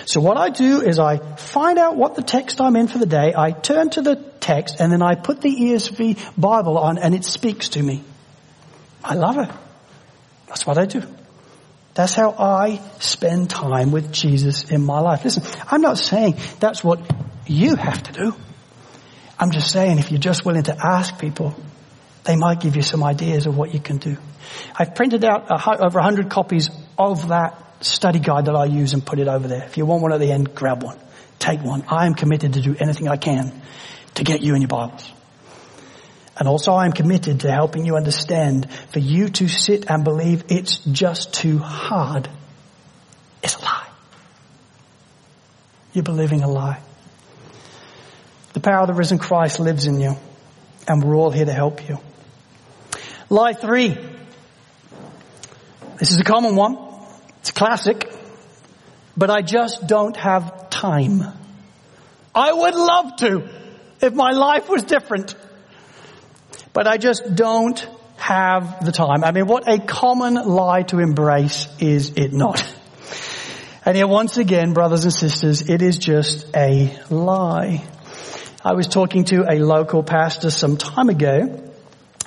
So 0.05 0.21
what 0.21 0.37
I 0.37 0.49
do 0.49 0.81
is 0.81 0.99
I 0.99 1.17
find 1.35 1.77
out 1.77 1.97
what 1.97 2.15
the 2.15 2.21
text 2.21 2.61
I'm 2.61 2.75
in 2.75 2.87
for 2.87 2.97
the 2.97 3.05
day, 3.05 3.33
I 3.35 3.51
turn 3.51 3.89
to 3.91 4.01
the 4.01 4.15
text, 4.39 4.79
and 4.79 4.91
then 4.91 5.01
I 5.01 5.15
put 5.15 5.41
the 5.41 5.53
ESV 5.53 6.39
Bible 6.39 6.77
on 6.77 6.97
and 6.97 7.13
it 7.13 7.25
speaks 7.25 7.69
to 7.69 7.83
me. 7.83 8.03
I 9.07 9.13
love 9.13 9.37
it. 9.37 9.49
That's 10.47 10.67
what 10.67 10.77
I 10.77 10.85
do. 10.85 11.01
That's 11.93 12.13
how 12.13 12.31
I 12.37 12.81
spend 12.99 13.49
time 13.49 13.91
with 13.91 14.11
Jesus 14.11 14.69
in 14.69 14.83
my 14.83 14.99
life. 14.99 15.23
Listen, 15.23 15.43
I'm 15.71 15.81
not 15.81 15.97
saying 15.97 16.35
that's 16.59 16.83
what 16.83 16.99
you 17.47 17.75
have 17.75 18.03
to 18.03 18.11
do. 18.11 18.35
I'm 19.39 19.51
just 19.51 19.71
saying 19.71 19.97
if 19.97 20.11
you're 20.11 20.19
just 20.19 20.45
willing 20.45 20.63
to 20.63 20.75
ask 20.77 21.17
people, 21.19 21.55
they 22.25 22.35
might 22.35 22.59
give 22.59 22.75
you 22.75 22.81
some 22.81 23.03
ideas 23.03 23.47
of 23.47 23.57
what 23.57 23.73
you 23.73 23.79
can 23.79 23.97
do. 23.97 24.17
I've 24.75 24.93
printed 24.93 25.23
out 25.23 25.49
over 25.49 25.99
100 25.99 26.29
copies 26.29 26.69
of 26.97 27.29
that 27.29 27.83
study 27.85 28.19
guide 28.19 28.45
that 28.45 28.55
I 28.55 28.65
use 28.65 28.93
and 28.93 29.05
put 29.05 29.19
it 29.19 29.27
over 29.27 29.47
there. 29.47 29.63
If 29.63 29.77
you 29.77 29.85
want 29.85 30.01
one 30.01 30.11
at 30.11 30.19
the 30.19 30.31
end, 30.31 30.53
grab 30.53 30.83
one. 30.83 30.99
Take 31.39 31.61
one. 31.61 31.85
I 31.87 32.07
am 32.07 32.13
committed 32.13 32.53
to 32.53 32.61
do 32.61 32.75
anything 32.77 33.07
I 33.07 33.15
can 33.15 33.61
to 34.15 34.23
get 34.23 34.41
you 34.41 34.55
in 34.55 34.61
your 34.61 34.67
Bibles. 34.67 35.11
And 36.39 36.47
also 36.47 36.71
I 36.73 36.85
am 36.85 36.91
committed 36.91 37.41
to 37.41 37.51
helping 37.51 37.85
you 37.85 37.95
understand 37.95 38.71
for 38.91 38.99
you 38.99 39.29
to 39.29 39.47
sit 39.47 39.89
and 39.89 40.03
believe 40.03 40.45
it's 40.49 40.77
just 40.77 41.33
too 41.33 41.57
hard 41.57 42.29
is 43.41 43.55
a 43.55 43.59
lie. 43.59 43.87
You're 45.93 46.03
believing 46.03 46.43
a 46.43 46.47
lie. 46.47 46.79
The 48.53 48.59
power 48.59 48.81
of 48.81 48.87
the 48.87 48.93
risen 48.93 49.17
Christ 49.17 49.59
lives 49.59 49.87
in 49.87 49.99
you 49.99 50.15
and 50.87 51.03
we're 51.03 51.15
all 51.15 51.31
here 51.31 51.45
to 51.45 51.53
help 51.53 51.89
you. 51.89 51.97
Lie 53.29 53.53
three. 53.53 53.97
This 55.97 56.11
is 56.11 56.19
a 56.19 56.23
common 56.23 56.55
one. 56.55 56.77
It's 57.39 57.51
classic. 57.51 58.13
But 59.17 59.31
I 59.31 59.41
just 59.41 59.87
don't 59.87 60.15
have 60.17 60.69
time. 60.69 61.23
I 62.35 62.53
would 62.53 62.75
love 62.75 63.15
to 63.17 63.49
if 64.01 64.13
my 64.13 64.31
life 64.31 64.69
was 64.69 64.83
different 64.83 65.35
but 66.77 66.85
I 66.85 66.97
just 66.97 67.33
don't 67.33 67.83
have 68.17 68.85
the 68.85 68.91
time. 68.91 69.23
I 69.23 69.31
mean, 69.31 69.47
what 69.47 69.67
a 69.67 69.79
common 69.79 70.35
lie 70.35 70.83
to 70.83 70.99
embrace 70.99 71.67
is 71.79 72.11
it 72.17 72.33
not? 72.33 72.63
And 73.83 73.97
yet 73.97 74.07
once 74.07 74.37
again, 74.37 74.73
brothers 74.73 75.03
and 75.03 75.11
sisters, 75.11 75.67
it 75.71 75.81
is 75.81 75.97
just 75.97 76.55
a 76.55 76.95
lie. 77.09 77.83
I 78.63 78.73
was 78.75 78.85
talking 78.87 79.23
to 79.25 79.51
a 79.51 79.57
local 79.57 80.03
pastor 80.03 80.51
some 80.51 80.77
time 80.77 81.09
ago 81.09 81.66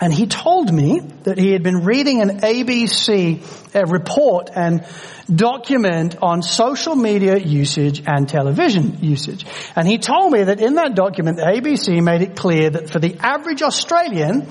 And 0.00 0.14
he 0.14 0.26
told 0.26 0.72
me 0.72 1.00
that 1.24 1.36
he 1.36 1.52
had 1.52 1.62
been 1.62 1.84
reading 1.84 2.22
an 2.22 2.40
ABC 2.40 3.76
uh, 3.76 3.84
report 3.84 4.48
and 4.54 4.86
document 5.32 6.16
on 6.22 6.40
social 6.42 6.96
media 6.96 7.36
usage 7.36 8.02
and 8.06 8.26
television 8.26 8.98
usage. 9.02 9.44
And 9.76 9.86
he 9.86 9.98
told 9.98 10.32
me 10.32 10.44
that 10.44 10.60
in 10.60 10.74
that 10.76 10.94
document, 10.94 11.36
the 11.36 11.42
ABC 11.42 12.02
made 12.02 12.22
it 12.22 12.34
clear 12.34 12.70
that 12.70 12.88
for 12.88 12.98
the 12.98 13.16
average 13.20 13.60
Australian, 13.60 14.48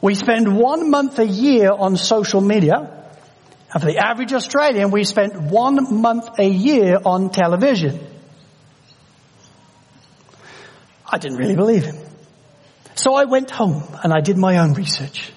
we 0.00 0.16
spend 0.16 0.58
one 0.58 0.90
month 0.90 1.20
a 1.20 1.26
year 1.26 1.70
on 1.70 1.96
social 1.96 2.40
media. 2.40 2.98
And 3.72 3.82
for 3.82 3.88
the 3.88 3.98
average 3.98 4.32
Australian, 4.32 4.90
we 4.90 5.04
spend 5.04 5.48
one 5.48 6.02
month 6.02 6.40
a 6.40 6.48
year 6.48 6.98
on 7.04 7.30
television. 7.30 8.04
I 11.06 11.18
didn't 11.18 11.38
really 11.38 11.56
believe 11.56 11.84
him. 11.84 12.11
So 12.94 13.14
I 13.14 13.24
went 13.24 13.50
home 13.50 13.82
and 14.02 14.12
I 14.12 14.20
did 14.20 14.36
my 14.36 14.58
own 14.58 14.74
research. 14.74 15.32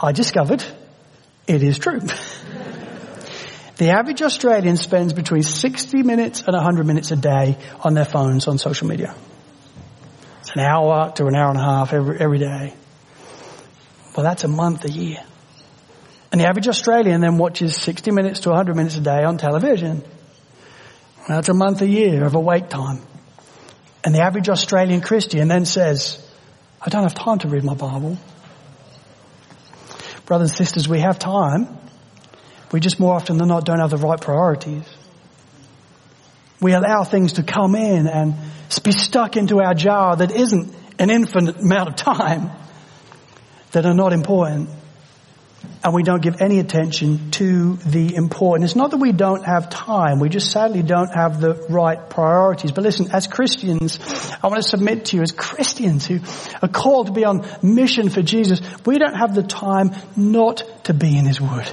I 0.00 0.12
discovered 0.12 0.64
it 1.46 1.62
is 1.62 1.78
true. 1.78 2.00
the 3.76 3.90
average 3.90 4.22
Australian 4.22 4.76
spends 4.76 5.12
between 5.12 5.42
60 5.42 6.02
minutes 6.02 6.42
and 6.42 6.54
100 6.54 6.86
minutes 6.86 7.10
a 7.10 7.16
day 7.16 7.56
on 7.80 7.94
their 7.94 8.04
phones 8.04 8.46
on 8.46 8.58
social 8.58 8.86
media. 8.86 9.14
It's 10.40 10.50
an 10.50 10.60
hour 10.60 11.10
to 11.12 11.26
an 11.26 11.34
hour 11.34 11.48
and 11.48 11.58
a 11.58 11.62
half 11.62 11.92
every, 11.92 12.20
every 12.20 12.38
day. 12.38 12.74
Well, 14.14 14.24
that's 14.24 14.44
a 14.44 14.48
month 14.48 14.84
a 14.84 14.90
year. 14.90 15.18
And 16.30 16.40
the 16.40 16.46
average 16.46 16.68
Australian 16.68 17.22
then 17.22 17.38
watches 17.38 17.76
60 17.76 18.10
minutes 18.10 18.40
to 18.40 18.50
100 18.50 18.76
minutes 18.76 18.96
a 18.96 19.00
day 19.00 19.24
on 19.24 19.38
television. 19.38 20.02
That's 21.26 21.48
a 21.48 21.54
month 21.54 21.80
a 21.80 21.86
year 21.86 22.24
of 22.24 22.34
awake 22.34 22.68
time. 22.68 23.00
And 24.04 24.14
the 24.14 24.20
average 24.20 24.48
Australian 24.48 25.00
Christian 25.00 25.48
then 25.48 25.64
says, 25.64 26.27
I 26.80 26.88
don't 26.90 27.02
have 27.02 27.14
time 27.14 27.38
to 27.40 27.48
read 27.48 27.64
my 27.64 27.74
Bible. 27.74 28.18
Brothers 30.26 30.50
and 30.50 30.58
sisters, 30.58 30.88
we 30.88 31.00
have 31.00 31.18
time. 31.18 31.68
We 32.70 32.80
just 32.80 33.00
more 33.00 33.14
often 33.14 33.38
than 33.38 33.48
not 33.48 33.64
don't 33.64 33.80
have 33.80 33.90
the 33.90 33.96
right 33.96 34.20
priorities. 34.20 34.84
We 36.60 36.72
allow 36.72 37.04
things 37.04 37.34
to 37.34 37.42
come 37.42 37.74
in 37.74 38.06
and 38.06 38.34
be 38.82 38.92
stuck 38.92 39.36
into 39.36 39.60
our 39.60 39.74
jar 39.74 40.16
that 40.16 40.30
isn't 40.30 40.74
an 40.98 41.10
infinite 41.10 41.56
amount 41.56 41.88
of 41.88 41.96
time 41.96 42.50
that 43.72 43.86
are 43.86 43.94
not 43.94 44.12
important 44.12 44.68
and 45.82 45.94
we 45.94 46.02
don't 46.02 46.22
give 46.22 46.40
any 46.40 46.58
attention 46.58 47.30
to 47.32 47.76
the 47.76 48.14
important. 48.16 48.64
It's 48.64 48.76
not 48.76 48.90
that 48.90 48.96
we 48.96 49.12
don't 49.12 49.44
have 49.44 49.70
time. 49.70 50.18
We 50.18 50.28
just 50.28 50.50
sadly 50.50 50.82
don't 50.82 51.14
have 51.14 51.40
the 51.40 51.54
right 51.68 52.10
priorities. 52.10 52.72
But 52.72 52.82
listen, 52.82 53.10
as 53.12 53.26
Christians, 53.26 53.98
I 54.42 54.48
want 54.48 54.62
to 54.62 54.68
submit 54.68 55.06
to 55.06 55.16
you 55.16 55.22
as 55.22 55.30
Christians 55.30 56.04
who 56.06 56.20
are 56.60 56.68
called 56.68 57.06
to 57.06 57.12
be 57.12 57.24
on 57.24 57.46
mission 57.62 58.08
for 58.08 58.22
Jesus, 58.22 58.60
we 58.84 58.98
don't 58.98 59.14
have 59.14 59.34
the 59.34 59.42
time 59.44 59.92
not 60.16 60.64
to 60.84 60.94
be 60.94 61.16
in 61.16 61.26
His 61.26 61.40
Word. 61.40 61.70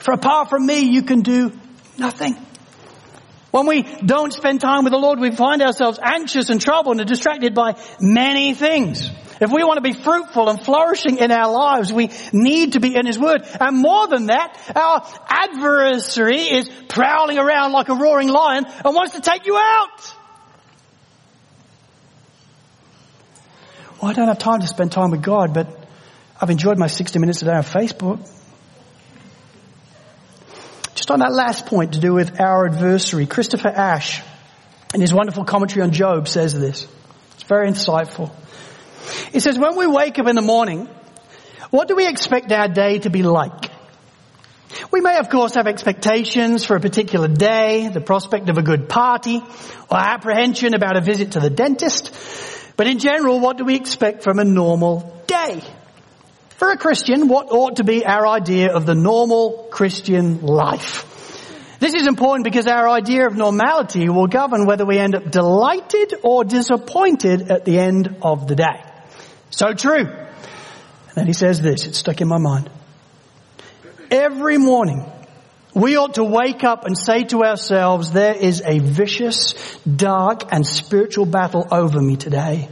For 0.00 0.12
apart 0.12 0.50
from 0.50 0.66
me, 0.66 0.80
you 0.80 1.02
can 1.02 1.20
do 1.20 1.52
nothing. 1.96 2.36
When 3.52 3.66
we 3.66 3.82
don't 3.82 4.32
spend 4.32 4.60
time 4.60 4.84
with 4.84 4.92
the 4.92 4.98
Lord, 4.98 5.20
we 5.20 5.30
find 5.30 5.62
ourselves 5.62 5.98
anxious 6.02 6.48
and 6.48 6.60
troubled 6.60 6.98
and 6.98 7.08
distracted 7.08 7.54
by 7.54 7.76
many 8.00 8.54
things. 8.54 9.10
If 9.42 9.50
we 9.50 9.64
want 9.64 9.78
to 9.78 9.82
be 9.82 9.92
fruitful 9.92 10.48
and 10.48 10.64
flourishing 10.64 11.18
in 11.18 11.32
our 11.32 11.52
lives, 11.52 11.92
we 11.92 12.10
need 12.32 12.74
to 12.74 12.80
be 12.80 12.94
in 12.94 13.06
His 13.06 13.18
Word. 13.18 13.42
And 13.60 13.76
more 13.76 14.06
than 14.06 14.26
that, 14.26 14.56
our 14.76 15.04
adversary 15.28 16.42
is 16.42 16.70
prowling 16.88 17.38
around 17.38 17.72
like 17.72 17.88
a 17.88 17.94
roaring 17.94 18.28
lion 18.28 18.66
and 18.66 18.94
wants 18.94 19.14
to 19.14 19.20
take 19.20 19.46
you 19.46 19.56
out. 19.56 20.14
Well, 24.00 24.12
I 24.12 24.14
don't 24.14 24.28
have 24.28 24.38
time 24.38 24.60
to 24.60 24.68
spend 24.68 24.92
time 24.92 25.10
with 25.10 25.22
God, 25.22 25.52
but 25.52 25.76
I've 26.40 26.50
enjoyed 26.50 26.78
my 26.78 26.86
60 26.86 27.18
minutes 27.18 27.42
a 27.42 27.46
day 27.46 27.52
on 27.52 27.64
Facebook. 27.64 28.20
Just 30.94 31.10
on 31.10 31.18
that 31.18 31.32
last 31.32 31.66
point 31.66 31.94
to 31.94 32.00
do 32.00 32.14
with 32.14 32.40
our 32.40 32.68
adversary, 32.68 33.26
Christopher 33.26 33.70
Ash, 33.70 34.22
in 34.94 35.00
his 35.00 35.12
wonderful 35.12 35.44
commentary 35.44 35.82
on 35.82 35.90
Job, 35.90 36.28
says 36.28 36.56
this. 36.56 36.86
It's 37.34 37.42
very 37.42 37.68
insightful. 37.68 38.30
He 39.32 39.40
says, 39.40 39.58
when 39.58 39.76
we 39.76 39.86
wake 39.86 40.18
up 40.18 40.26
in 40.26 40.36
the 40.36 40.42
morning, 40.42 40.88
what 41.70 41.88
do 41.88 41.96
we 41.96 42.06
expect 42.06 42.52
our 42.52 42.68
day 42.68 42.98
to 43.00 43.10
be 43.10 43.22
like? 43.22 43.70
We 44.90 45.00
may 45.00 45.18
of 45.18 45.28
course 45.28 45.54
have 45.54 45.66
expectations 45.66 46.64
for 46.64 46.76
a 46.76 46.80
particular 46.80 47.28
day, 47.28 47.88
the 47.88 48.00
prospect 48.00 48.48
of 48.48 48.58
a 48.58 48.62
good 48.62 48.88
party, 48.88 49.42
or 49.90 49.98
apprehension 49.98 50.74
about 50.74 50.96
a 50.96 51.00
visit 51.00 51.32
to 51.32 51.40
the 51.40 51.50
dentist. 51.50 52.12
But 52.76 52.86
in 52.86 52.98
general, 52.98 53.40
what 53.40 53.58
do 53.58 53.64
we 53.64 53.74
expect 53.74 54.22
from 54.22 54.38
a 54.38 54.44
normal 54.44 55.22
day? 55.26 55.62
For 56.56 56.70
a 56.70 56.76
Christian, 56.76 57.28
what 57.28 57.50
ought 57.50 57.76
to 57.76 57.84
be 57.84 58.04
our 58.06 58.26
idea 58.26 58.72
of 58.72 58.86
the 58.86 58.94
normal 58.94 59.68
Christian 59.70 60.42
life? 60.42 61.08
This 61.80 61.94
is 61.94 62.06
important 62.06 62.44
because 62.44 62.68
our 62.68 62.88
idea 62.88 63.26
of 63.26 63.36
normality 63.36 64.08
will 64.08 64.28
govern 64.28 64.66
whether 64.66 64.86
we 64.86 64.98
end 64.98 65.16
up 65.16 65.30
delighted 65.30 66.14
or 66.22 66.44
disappointed 66.44 67.50
at 67.50 67.64
the 67.64 67.78
end 67.78 68.18
of 68.22 68.46
the 68.46 68.54
day. 68.54 68.91
So 69.52 69.72
true. 69.74 70.06
And 70.06 71.14
then 71.14 71.26
he 71.26 71.34
says 71.34 71.60
this, 71.60 71.86
it's 71.86 71.98
stuck 71.98 72.20
in 72.20 72.28
my 72.28 72.38
mind. 72.38 72.70
Every 74.10 74.58
morning, 74.58 75.04
we 75.74 75.96
ought 75.96 76.14
to 76.14 76.24
wake 76.24 76.64
up 76.64 76.86
and 76.86 76.96
say 76.96 77.24
to 77.24 77.44
ourselves, 77.44 78.12
there 78.12 78.34
is 78.34 78.62
a 78.64 78.78
vicious, 78.78 79.54
dark, 79.84 80.52
and 80.52 80.66
spiritual 80.66 81.26
battle 81.26 81.68
over 81.70 82.00
me 82.00 82.16
today, 82.16 82.68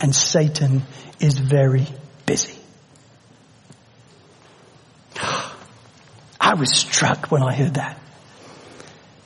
and 0.00 0.14
Satan 0.14 0.82
is 1.20 1.38
very 1.38 1.86
busy. 2.26 2.58
I 6.40 6.54
was 6.54 6.72
struck 6.72 7.30
when 7.30 7.42
I 7.42 7.54
heard 7.54 7.74
that. 7.74 8.00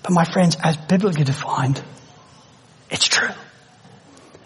But 0.02 0.12
my 0.12 0.24
friends, 0.24 0.56
as 0.62 0.76
biblically 0.76 1.24
defined, 1.24 1.82
it's 2.90 3.06
true. 3.06 3.30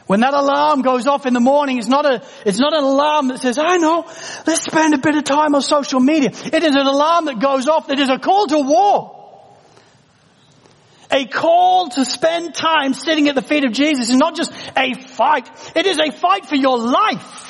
When 0.09 0.21
that 0.21 0.33
alarm 0.33 0.81
goes 0.81 1.07
off 1.07 1.27
in 1.27 1.35
the 1.35 1.41
morning, 1.41 1.77
it's 1.77 1.87
not 1.87 2.07
a, 2.07 2.23
it's 2.47 2.59
not 2.59 2.73
an 2.73 2.83
alarm 2.83 3.29
that 3.29 3.41
says, 3.41 3.59
I 3.59 3.77
know, 3.77 4.07
let's 4.47 4.63
spend 4.63 4.95
a 4.95 4.99
bit 4.99 5.15
of 5.15 5.25
time 5.25 5.55
on 5.55 5.61
social 5.61 6.01
media. 6.01 6.31
It 6.33 6.65
is 6.65 6.75
an 6.75 6.87
alarm 6.87 7.27
that 7.27 7.41
goes 7.41 7.69
off 7.69 7.89
that 7.89 7.99
is 8.01 8.09
a 8.09 8.19
call 8.19 8.47
to 8.47 8.59
war. 8.59 9.15
A 11.11 11.27
call 11.27 11.91
to 11.91 12.07
spend 12.07 12.55
time 12.55 12.95
sitting 12.95 13.29
at 13.29 13.35
the 13.35 13.43
feet 13.43 13.67
of 13.67 13.73
Jesus 13.73 14.09
is 14.09 14.17
not 14.17 14.35
just 14.35 14.51
a 14.75 14.95
fight. 14.95 15.47
It 15.77 15.87
is 15.87 15.99
a 15.99 16.11
fight 16.11 16.47
for 16.47 16.57
your 16.57 16.79
life. 16.79 17.47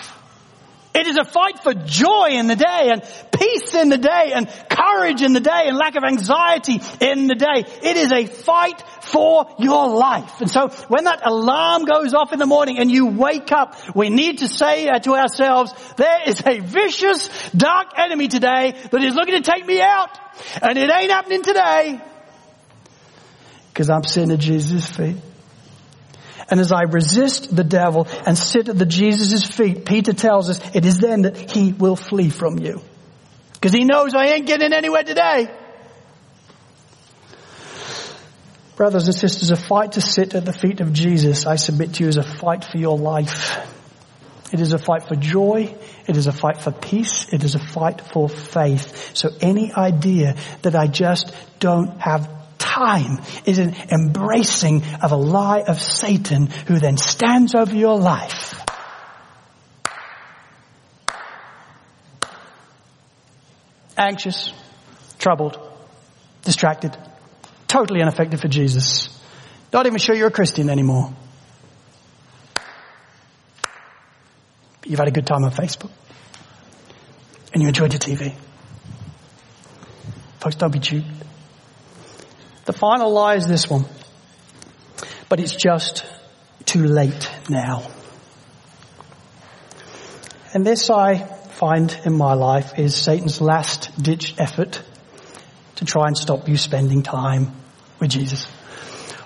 It 0.94 1.06
is 1.06 1.16
a 1.16 1.24
fight 1.24 1.62
for 1.62 1.74
joy 1.74 2.30
in 2.30 2.46
the 2.46 2.56
day 2.56 2.90
and 2.90 3.02
peace 3.30 3.74
in 3.74 3.88
the 3.88 3.98
day 3.98 4.32
and 4.34 4.48
courage 4.68 5.22
in 5.22 5.32
the 5.32 5.40
day 5.40 5.64
and 5.66 5.76
lack 5.76 5.96
of 5.96 6.02
anxiety 6.02 6.80
in 7.00 7.26
the 7.26 7.34
day. 7.34 7.64
It 7.82 7.96
is 7.96 8.10
a 8.10 8.26
fight 8.26 8.82
for 9.02 9.46
your 9.58 9.88
life. 9.88 10.40
And 10.40 10.50
so 10.50 10.68
when 10.88 11.04
that 11.04 11.24
alarm 11.24 11.84
goes 11.84 12.14
off 12.14 12.32
in 12.32 12.38
the 12.38 12.46
morning 12.46 12.78
and 12.78 12.90
you 12.90 13.06
wake 13.06 13.52
up, 13.52 13.76
we 13.94 14.08
need 14.08 14.38
to 14.38 14.48
say 14.48 14.88
uh, 14.88 14.98
to 15.00 15.14
ourselves, 15.14 15.72
there 15.96 16.28
is 16.28 16.42
a 16.46 16.60
vicious, 16.60 17.28
dark 17.50 17.88
enemy 17.96 18.28
today 18.28 18.74
that 18.90 19.04
is 19.04 19.14
looking 19.14 19.34
to 19.34 19.42
take 19.42 19.66
me 19.66 19.80
out. 19.80 20.10
And 20.62 20.78
it 20.78 20.90
ain't 20.90 21.10
happening 21.10 21.42
today. 21.42 22.00
Because 23.72 23.90
I'm 23.90 24.04
sitting 24.04 24.32
at 24.32 24.40
Jesus' 24.40 24.88
feet. 24.88 25.16
And 26.50 26.60
as 26.60 26.72
I 26.72 26.82
resist 26.82 27.54
the 27.54 27.64
devil 27.64 28.06
and 28.26 28.36
sit 28.36 28.68
at 28.68 28.78
the 28.78 28.86
Jesus' 28.86 29.44
feet, 29.44 29.84
Peter 29.84 30.12
tells 30.12 30.48
us 30.48 30.60
it 30.74 30.86
is 30.86 30.98
then 30.98 31.22
that 31.22 31.50
he 31.50 31.72
will 31.72 31.96
flee 31.96 32.30
from 32.30 32.58
you. 32.58 32.80
Because 33.52 33.72
he 33.72 33.84
knows 33.84 34.14
I 34.14 34.26
ain't 34.26 34.46
getting 34.46 34.72
anywhere 34.72 35.02
today. 35.02 35.50
Brothers 38.76 39.06
and 39.06 39.14
sisters, 39.14 39.50
a 39.50 39.56
fight 39.56 39.92
to 39.92 40.00
sit 40.00 40.34
at 40.36 40.44
the 40.44 40.52
feet 40.52 40.80
of 40.80 40.92
Jesus, 40.92 41.46
I 41.46 41.56
submit 41.56 41.94
to 41.94 42.04
you, 42.04 42.08
is 42.08 42.16
a 42.16 42.22
fight 42.22 42.64
for 42.64 42.78
your 42.78 42.96
life. 42.96 43.58
It 44.52 44.60
is 44.60 44.72
a 44.72 44.78
fight 44.78 45.08
for 45.08 45.16
joy. 45.16 45.74
It 46.06 46.16
is 46.16 46.26
a 46.26 46.32
fight 46.32 46.62
for 46.62 46.70
peace. 46.70 47.32
It 47.32 47.44
is 47.44 47.54
a 47.54 47.58
fight 47.58 48.00
for 48.00 48.28
faith. 48.28 49.16
So 49.16 49.30
any 49.40 49.72
idea 49.74 50.36
that 50.62 50.74
I 50.74 50.86
just 50.86 51.34
don't 51.58 52.00
have 52.00 52.37
time 52.78 53.20
is 53.44 53.58
an 53.58 53.74
embracing 53.90 54.82
of 55.02 55.12
a 55.12 55.16
lie 55.16 55.62
of 55.62 55.80
Satan 55.80 56.46
who 56.46 56.78
then 56.78 56.96
stands 56.96 57.54
over 57.54 57.74
your 57.74 57.98
life. 57.98 58.54
Anxious, 63.96 64.52
troubled, 65.18 65.58
distracted, 66.42 66.96
totally 67.66 68.00
ineffective 68.00 68.40
for 68.40 68.48
Jesus. 68.48 69.08
Not 69.72 69.86
even 69.86 69.98
sure 69.98 70.14
you're 70.14 70.28
a 70.28 70.32
Christian 70.32 70.70
anymore. 70.70 71.12
But 74.80 74.90
you've 74.90 75.00
had 75.00 75.08
a 75.08 75.12
good 75.12 75.26
time 75.26 75.42
on 75.44 75.50
Facebook. 75.50 75.90
And 77.52 77.60
you 77.60 77.68
enjoyed 77.68 77.92
your 77.92 78.00
TV. 78.00 78.36
Folks, 80.38 80.54
don't 80.54 80.72
be 80.72 80.78
duped. 80.78 81.27
The 82.68 82.74
final 82.74 83.10
lie 83.10 83.36
is 83.36 83.48
this 83.48 83.70
one. 83.70 83.86
But 85.30 85.40
it's 85.40 85.56
just 85.56 86.04
too 86.66 86.84
late 86.84 87.30
now. 87.48 87.90
And 90.52 90.66
this 90.66 90.90
I 90.90 91.16
find 91.16 91.98
in 92.04 92.12
my 92.12 92.34
life 92.34 92.78
is 92.78 92.94
Satan's 92.94 93.40
last 93.40 93.90
ditch 94.02 94.34
effort 94.36 94.82
to 95.76 95.86
try 95.86 96.08
and 96.08 96.16
stop 96.18 96.46
you 96.46 96.58
spending 96.58 97.02
time 97.02 97.52
with 98.00 98.10
Jesus. 98.10 98.46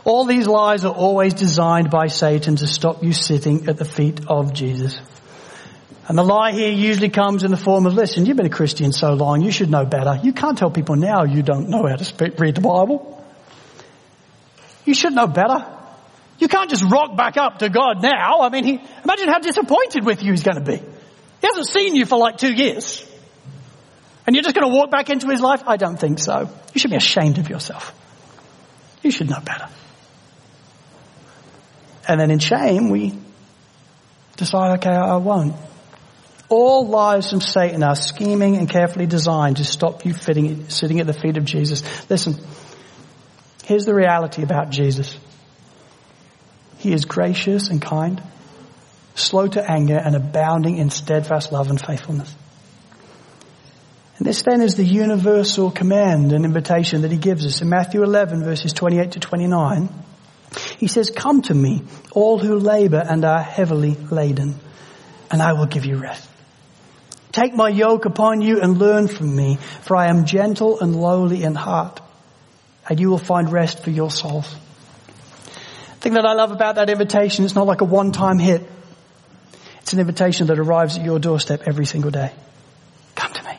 All 0.05 0.25
these 0.25 0.47
lies 0.47 0.85
are 0.85 0.95
always 0.95 1.35
designed 1.35 1.91
by 1.91 2.07
Satan 2.07 2.55
to 2.55 2.69
stop 2.69 3.03
you 3.03 3.13
sitting 3.13 3.69
at 3.69 3.77
the 3.77 3.85
feet 3.85 4.21
of 4.29 4.53
Jesus. 4.53 4.97
And 6.07 6.17
the 6.17 6.23
lie 6.23 6.53
here 6.53 6.71
usually 6.71 7.09
comes 7.09 7.43
in 7.43 7.51
the 7.51 7.57
form 7.57 7.87
of, 7.87 7.95
listen, 7.95 8.25
you've 8.25 8.37
been 8.37 8.47
a 8.47 8.51
Christian 8.51 8.93
so 8.93 9.15
long, 9.15 9.43
you 9.43 9.51
should 9.51 9.69
know 9.69 9.85
better. 9.85 10.21
You 10.23 10.33
can't 10.33 10.57
tell 10.57 10.71
people 10.71 10.95
now 10.95 11.25
you 11.25 11.43
don't 11.43 11.71
know 11.71 11.89
how 11.89 11.97
to 11.97 12.05
speak, 12.05 12.39
read 12.39 12.55
the 12.55 12.61
Bible. 12.61 13.19
You 14.85 14.95
should 14.95 15.13
know 15.13 15.27
better. 15.27 15.67
You 16.39 16.49
can't 16.49 16.69
just 16.69 16.85
rock 16.85 17.17
back 17.17 17.37
up 17.37 17.61
to 17.61 17.69
God 17.69 18.03
now. 18.03 18.41
I 18.41 18.49
mean, 18.49 18.65
he, 18.65 18.81
imagine 19.05 19.29
how 19.29 19.39
disappointed 19.39 20.05
with 20.05 20.23
you 20.23 20.33
he's 20.33 20.43
going 20.43 20.57
to 20.57 20.65
be. 20.65 20.77
He 20.77 21.47
hasn't 21.47 21.69
seen 21.69 21.95
you 21.95 22.05
for 22.05 22.19
like 22.19 22.39
two 22.39 22.53
years. 22.53 23.09
And 24.27 24.35
you're 24.35 24.43
just 24.43 24.55
going 24.55 24.69
to 24.69 24.77
walk 24.77 24.91
back 24.91 25.11
into 25.11 25.29
his 25.29 25.41
life? 25.41 25.63
I 25.67 25.77
don't 25.77 25.99
think 25.99 26.19
so. 26.19 26.49
You 26.75 26.79
should 26.81 26.91
be 26.91 26.97
ashamed 26.97 27.39
of 27.39 27.49
yourself. 27.49 27.95
You 29.03 29.11
should 29.11 29.29
know 29.29 29.41
better. 29.41 29.69
And 32.09 32.21
then 32.21 32.31
in 32.31 32.39
shame, 32.39 32.91
we 32.91 33.19
decide, 34.37 34.79
okay, 34.79 34.91
I 34.91 35.17
won't. 35.17 35.55
All 36.49 36.87
lies 36.89 37.31
from 37.31 37.41
Satan 37.41 37.83
are 37.83 37.97
scheming 37.97 38.57
and 38.57 38.69
carefully 38.69 39.07
designed 39.07 39.57
to 39.57 39.65
stop 39.65 40.05
you 40.05 40.13
fitting, 40.13 40.69
sitting 40.69 41.01
at 41.01 41.07
the 41.07 41.15
feet 41.15 41.37
of 41.37 41.45
Jesus. 41.45 41.83
Listen, 42.11 42.35
here's 43.65 43.85
the 43.85 43.95
reality 43.95 44.43
about 44.43 44.71
Jesus. 44.71 45.17
He 46.79 46.93
is 46.93 47.05
gracious 47.05 47.69
and 47.69 47.81
kind, 47.81 48.23
slow 49.15 49.47
to 49.47 49.71
anger 49.71 49.97
and 49.97 50.17
abounding 50.17 50.79
in 50.79 50.91
steadfast 50.91 51.53
love 51.53 51.71
and 51.71 51.81
faithfulness. 51.81 52.35
And 54.19 54.27
this 54.27 54.43
then 54.43 54.61
is 54.61 54.75
the 54.75 54.85
universal 54.85 55.71
command 55.71 56.33
and 56.33 56.45
invitation 56.45 57.03
that 57.03 57.11
he 57.11 57.19
gives 57.19 57.47
us 57.47 57.63
in 57.63 57.69
Matthew 57.69 58.03
11 58.03 58.45
verses 58.45 58.73
28 58.73 59.13
to 59.13 59.21
29. 59.21 59.89
He 60.79 60.87
says, 60.87 61.11
come 61.11 61.43
to 61.43 61.55
me, 61.55 61.83
all 62.13 62.39
who 62.39 62.57
labor 62.57 63.03
and 63.05 63.25
are 63.25 63.43
heavily 63.43 63.95
laden, 64.11 64.57
and 65.31 65.41
I 65.41 65.55
will 65.55 65.67
give 65.67 65.87
you 65.87 65.97
rest. 65.97 66.29
Take 67.33 67.55
my 67.55 67.71
yoke 67.71 68.05
upon 68.05 68.43
you 68.43 68.61
and 68.61 68.77
learn 68.77 69.09
from 69.09 69.35
me, 69.35 69.57
for 69.81 69.97
I 69.97 70.09
am 70.09 70.27
gentle 70.27 70.81
and 70.81 70.95
lowly 70.95 71.43
in 71.45 71.55
heart, 71.55 72.02
and 72.89 73.01
you 73.01 73.11
will 73.11 73.19
find 73.19 73.51
rest 73.51 73.83
for 73.83 73.91
your 73.91 74.11
souls. 74.11 74.55
The 75.95 76.01
thing 76.01 76.15
that 76.15 76.25
I 76.25 76.33
love 76.35 76.51
about 76.51 76.77
that 76.77 76.91
invitation, 76.91 77.45
it's 77.45 77.55
not 77.55 77.67
like 77.67 77.81
a 77.81 77.85
one-time 77.85 78.39
hit. 78.39 78.63
It's 79.81 79.93
an 79.93 80.01
invitation 80.01 80.49
that 80.49 80.59
arrives 80.59 80.99
at 80.99 81.05
your 81.05 81.19
doorstep 81.19 81.63
every 81.67 81.87
single 81.87 82.11
day. 82.11 82.33
Come 83.15 83.33
to 83.33 83.43
me. 83.45 83.57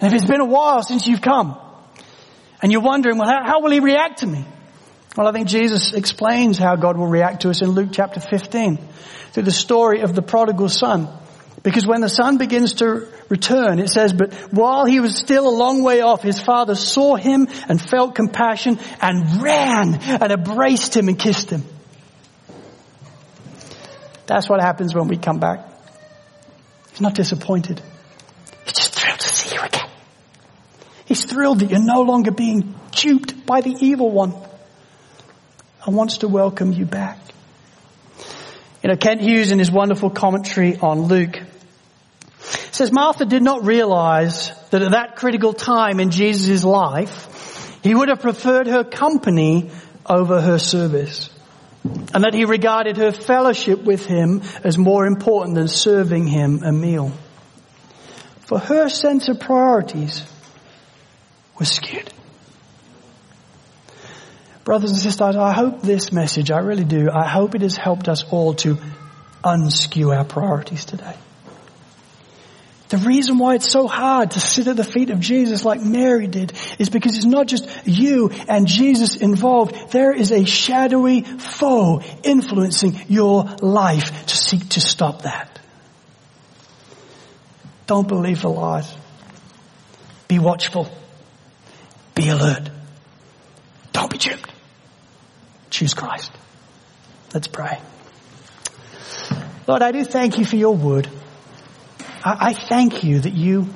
And 0.00 0.12
if 0.12 0.14
it's 0.14 0.28
been 0.28 0.40
a 0.40 0.46
while 0.46 0.82
since 0.82 1.06
you've 1.06 1.22
come, 1.22 1.58
and 2.62 2.72
you're 2.72 2.82
wondering, 2.82 3.18
well, 3.18 3.28
how, 3.28 3.44
how 3.44 3.60
will 3.60 3.70
he 3.70 3.80
react 3.80 4.20
to 4.20 4.26
me? 4.26 4.44
Well, 5.16 5.26
I 5.26 5.32
think 5.32 5.48
Jesus 5.48 5.94
explains 5.94 6.58
how 6.58 6.76
God 6.76 6.98
will 6.98 7.06
react 7.06 7.42
to 7.42 7.50
us 7.50 7.62
in 7.62 7.70
Luke 7.70 7.90
chapter 7.92 8.20
15 8.20 8.78
through 9.32 9.44
the 9.44 9.50
story 9.50 10.00
of 10.02 10.14
the 10.14 10.22
prodigal 10.22 10.68
son. 10.68 11.08
Because 11.66 11.84
when 11.84 12.00
the 12.00 12.08
son 12.08 12.38
begins 12.38 12.74
to 12.74 13.08
return, 13.28 13.80
it 13.80 13.88
says, 13.88 14.12
but 14.12 14.32
while 14.52 14.84
he 14.84 15.00
was 15.00 15.16
still 15.18 15.48
a 15.48 15.50
long 15.50 15.82
way 15.82 16.00
off, 16.00 16.22
his 16.22 16.38
father 16.38 16.76
saw 16.76 17.16
him 17.16 17.48
and 17.68 17.82
felt 17.82 18.14
compassion 18.14 18.78
and 19.00 19.42
ran 19.42 19.94
and 19.94 20.30
embraced 20.30 20.96
him 20.96 21.08
and 21.08 21.18
kissed 21.18 21.50
him. 21.50 21.64
That's 24.26 24.48
what 24.48 24.60
happens 24.60 24.94
when 24.94 25.08
we 25.08 25.16
come 25.16 25.40
back. 25.40 25.68
He's 26.92 27.00
not 27.00 27.16
disappointed. 27.16 27.82
He's 28.62 28.74
just 28.74 28.94
thrilled 28.94 29.18
to 29.18 29.28
see 29.28 29.56
you 29.56 29.60
again. 29.60 29.90
He's 31.04 31.24
thrilled 31.24 31.58
that 31.58 31.70
you're 31.70 31.82
no 31.82 32.02
longer 32.02 32.30
being 32.30 32.76
duped 32.92 33.44
by 33.44 33.60
the 33.60 33.74
evil 33.80 34.12
one 34.12 34.34
and 35.84 35.96
wants 35.96 36.18
to 36.18 36.28
welcome 36.28 36.72
you 36.72 36.84
back. 36.84 37.18
You 38.84 38.90
know, 38.90 38.96
Kent 38.96 39.20
Hughes 39.20 39.50
in 39.50 39.58
his 39.58 39.68
wonderful 39.68 40.10
commentary 40.10 40.76
on 40.76 41.08
Luke 41.08 41.40
says 42.76 42.92
Martha 42.92 43.24
did 43.24 43.42
not 43.42 43.64
realize 43.64 44.52
that 44.70 44.82
at 44.82 44.90
that 44.90 45.16
critical 45.16 45.54
time 45.54 45.98
in 45.98 46.10
Jesus' 46.10 46.62
life, 46.62 47.80
he 47.82 47.94
would 47.94 48.08
have 48.08 48.20
preferred 48.20 48.66
her 48.66 48.84
company 48.84 49.70
over 50.04 50.40
her 50.40 50.58
service. 50.58 51.30
And 52.12 52.24
that 52.24 52.34
he 52.34 52.44
regarded 52.44 52.96
her 52.96 53.12
fellowship 53.12 53.82
with 53.82 54.04
him 54.04 54.42
as 54.62 54.76
more 54.76 55.06
important 55.06 55.54
than 55.54 55.68
serving 55.68 56.26
him 56.26 56.62
a 56.64 56.72
meal. 56.72 57.12
For 58.40 58.58
her 58.58 58.88
sense 58.88 59.28
of 59.28 59.40
priorities 59.40 60.22
was 61.58 61.70
skewed. 61.70 62.12
Brothers 64.64 64.90
and 64.90 64.98
sisters, 64.98 65.36
I 65.36 65.52
hope 65.52 65.80
this 65.80 66.12
message, 66.12 66.50
I 66.50 66.58
really 66.58 66.84
do, 66.84 67.08
I 67.10 67.26
hope 67.26 67.54
it 67.54 67.62
has 67.62 67.76
helped 67.76 68.08
us 68.08 68.24
all 68.24 68.54
to 68.54 68.78
unskew 69.44 70.14
our 70.14 70.24
priorities 70.24 70.84
today. 70.84 71.14
The 72.88 72.98
reason 72.98 73.38
why 73.38 73.56
it's 73.56 73.70
so 73.70 73.88
hard 73.88 74.32
to 74.32 74.40
sit 74.40 74.68
at 74.68 74.76
the 74.76 74.84
feet 74.84 75.10
of 75.10 75.18
Jesus 75.18 75.64
like 75.64 75.80
Mary 75.80 76.28
did 76.28 76.52
is 76.78 76.88
because 76.88 77.16
it's 77.16 77.26
not 77.26 77.48
just 77.48 77.68
you 77.84 78.30
and 78.48 78.66
Jesus 78.66 79.16
involved. 79.16 79.90
There 79.90 80.12
is 80.12 80.30
a 80.30 80.44
shadowy 80.44 81.22
foe 81.22 82.00
influencing 82.22 82.96
your 83.08 83.44
life 83.60 84.26
to 84.26 84.36
seek 84.36 84.68
to 84.70 84.80
stop 84.80 85.22
that. 85.22 85.58
Don't 87.86 88.06
believe 88.06 88.42
the 88.42 88.48
lies. 88.48 88.92
Be 90.28 90.38
watchful. 90.38 90.88
Be 92.14 92.28
alert. 92.28 92.70
Don't 93.92 94.10
be 94.10 94.18
duped. 94.18 94.50
Choose 95.70 95.94
Christ. 95.94 96.30
Let's 97.34 97.48
pray. 97.48 97.80
Lord, 99.66 99.82
I 99.82 99.90
do 99.90 100.04
thank 100.04 100.38
you 100.38 100.44
for 100.44 100.56
your 100.56 100.76
word. 100.76 101.08
I, 102.26 102.48
I 102.48 102.52
thank 102.54 103.04
you 103.04 103.20
that 103.20 103.34
you 103.34 103.68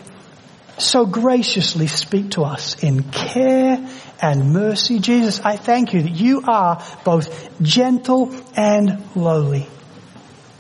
so 0.77 1.07
graciously 1.07 1.87
speak 1.87 2.33
to 2.33 2.43
us 2.43 2.83
in 2.83 3.05
care 3.05 3.89
and 4.21 4.53
mercy. 4.53 4.99
Jesus, 4.99 5.41
I 5.41 5.57
thank 5.57 5.95
you 5.95 6.03
that 6.03 6.17
you 6.17 6.43
are 6.49 6.83
both 7.05 7.63
gentle 7.63 8.35
and 8.57 9.05
lowly. 9.15 9.69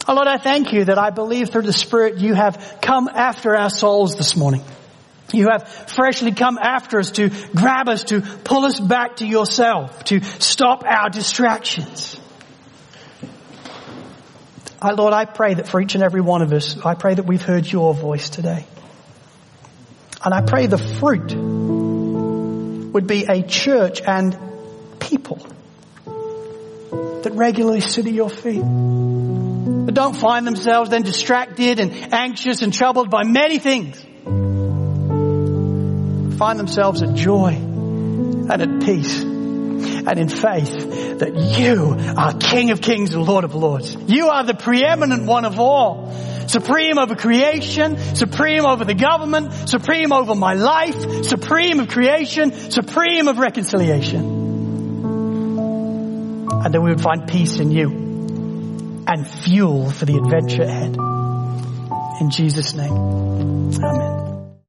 Oh 0.07 0.15
Lord, 0.15 0.29
I 0.29 0.39
thank 0.39 0.73
you 0.73 0.85
that 0.85 0.99
I 0.99 1.11
believe 1.11 1.51
through 1.51 1.63
the 1.63 1.73
Spirit 1.73 2.19
you 2.19 2.35
have 2.35 2.79
come 2.81 3.09
after 3.09 3.57
our 3.57 3.71
souls 3.71 4.17
this 4.17 4.37
morning. 4.37 4.63
You 5.33 5.49
have 5.51 5.69
freshly 5.69 6.33
come 6.33 6.59
after 6.59 6.99
us 6.99 7.13
to 7.13 7.31
grab 7.55 7.89
us, 7.89 8.05
to 8.05 8.21
pull 8.21 8.65
us 8.65 8.79
back 8.79 9.17
to 9.17 9.27
yourself, 9.27 10.05
to 10.05 10.23
stop 10.23 10.85
our 10.85 11.11
distractions. 11.11 12.17
I, 14.83 14.93
Lord, 14.93 15.13
I 15.13 15.25
pray 15.25 15.55
that 15.55 15.69
for 15.69 15.81
each 15.81 15.95
and 15.95 16.03
every 16.03 16.21
one 16.21 16.43
of 16.43 16.53
us, 16.53 16.77
I 16.85 16.95
pray 16.95 17.15
that 17.15 17.25
we've 17.25 17.43
heard 17.43 17.71
your 17.71 17.93
voice 17.95 18.31
today. 18.31 18.65
And 20.25 20.35
I 20.35 20.43
pray 20.43 20.67
the 20.67 20.79
fruit 20.79 21.35
would 22.93 23.07
be 23.07 23.25
a 23.25 23.43
church 23.43 24.01
and 24.01 24.37
people 24.99 25.39
that 26.05 27.33
regularly 27.35 27.81
sit 27.81 28.07
at 28.07 28.13
your 28.13 28.31
feet. 28.31 28.63
That 28.63 29.95
don't 29.95 30.17
find 30.17 30.47
themselves 30.47 30.91
then 30.91 31.03
distracted 31.03 31.81
and 31.81 32.15
anxious 32.15 32.63
and 32.63 32.73
troubled 32.73 33.11
by 33.11 33.25
many 33.25 33.59
things 33.59 34.05
find 36.41 36.59
themselves 36.59 37.03
at 37.03 37.15
joy 37.15 37.49
and 37.49 38.51
at 38.51 38.81
peace 38.83 39.23
and 40.07 40.19
in 40.19 40.29
faith 40.29 41.19
that 41.19 41.35
you 41.37 41.97
are 42.17 42.35
King 42.35 42.71
of 42.71 42.81
Kings 42.81 43.15
and 43.15 43.25
Lord 43.25 43.45
of 43.45 43.55
Lords. 43.55 43.97
You 44.07 44.29
are 44.29 44.45
the 44.45 44.55
preeminent 44.55 45.25
one 45.25 45.45
of 45.45 45.59
all. 45.59 46.13
Supreme 46.47 46.99
over 46.99 47.15
creation, 47.15 47.97
supreme 48.17 48.65
over 48.65 48.85
the 48.85 48.95
government, 48.95 49.53
supreme 49.69 50.13
over 50.13 50.35
my 50.35 50.55
life, 50.55 51.25
supreme 51.25 51.79
of 51.81 51.89
creation, 51.89 52.53
supreme 52.71 53.29
of 53.29 53.39
reconciliation. 53.39 54.49
And 56.63 56.75
that 56.75 56.81
we 56.81 56.91
would 56.91 57.01
find 57.01 57.29
peace 57.29 57.59
in 57.61 57.71
you 57.71 58.11
and 59.07 59.27
fuel 59.27 59.91
for 59.91 60.05
the 60.05 60.17
adventure 60.17 60.63
ahead. 60.63 60.97
In 62.21 62.31
Jesus' 62.31 62.75
name, 62.75 62.93
amen. 62.93 64.30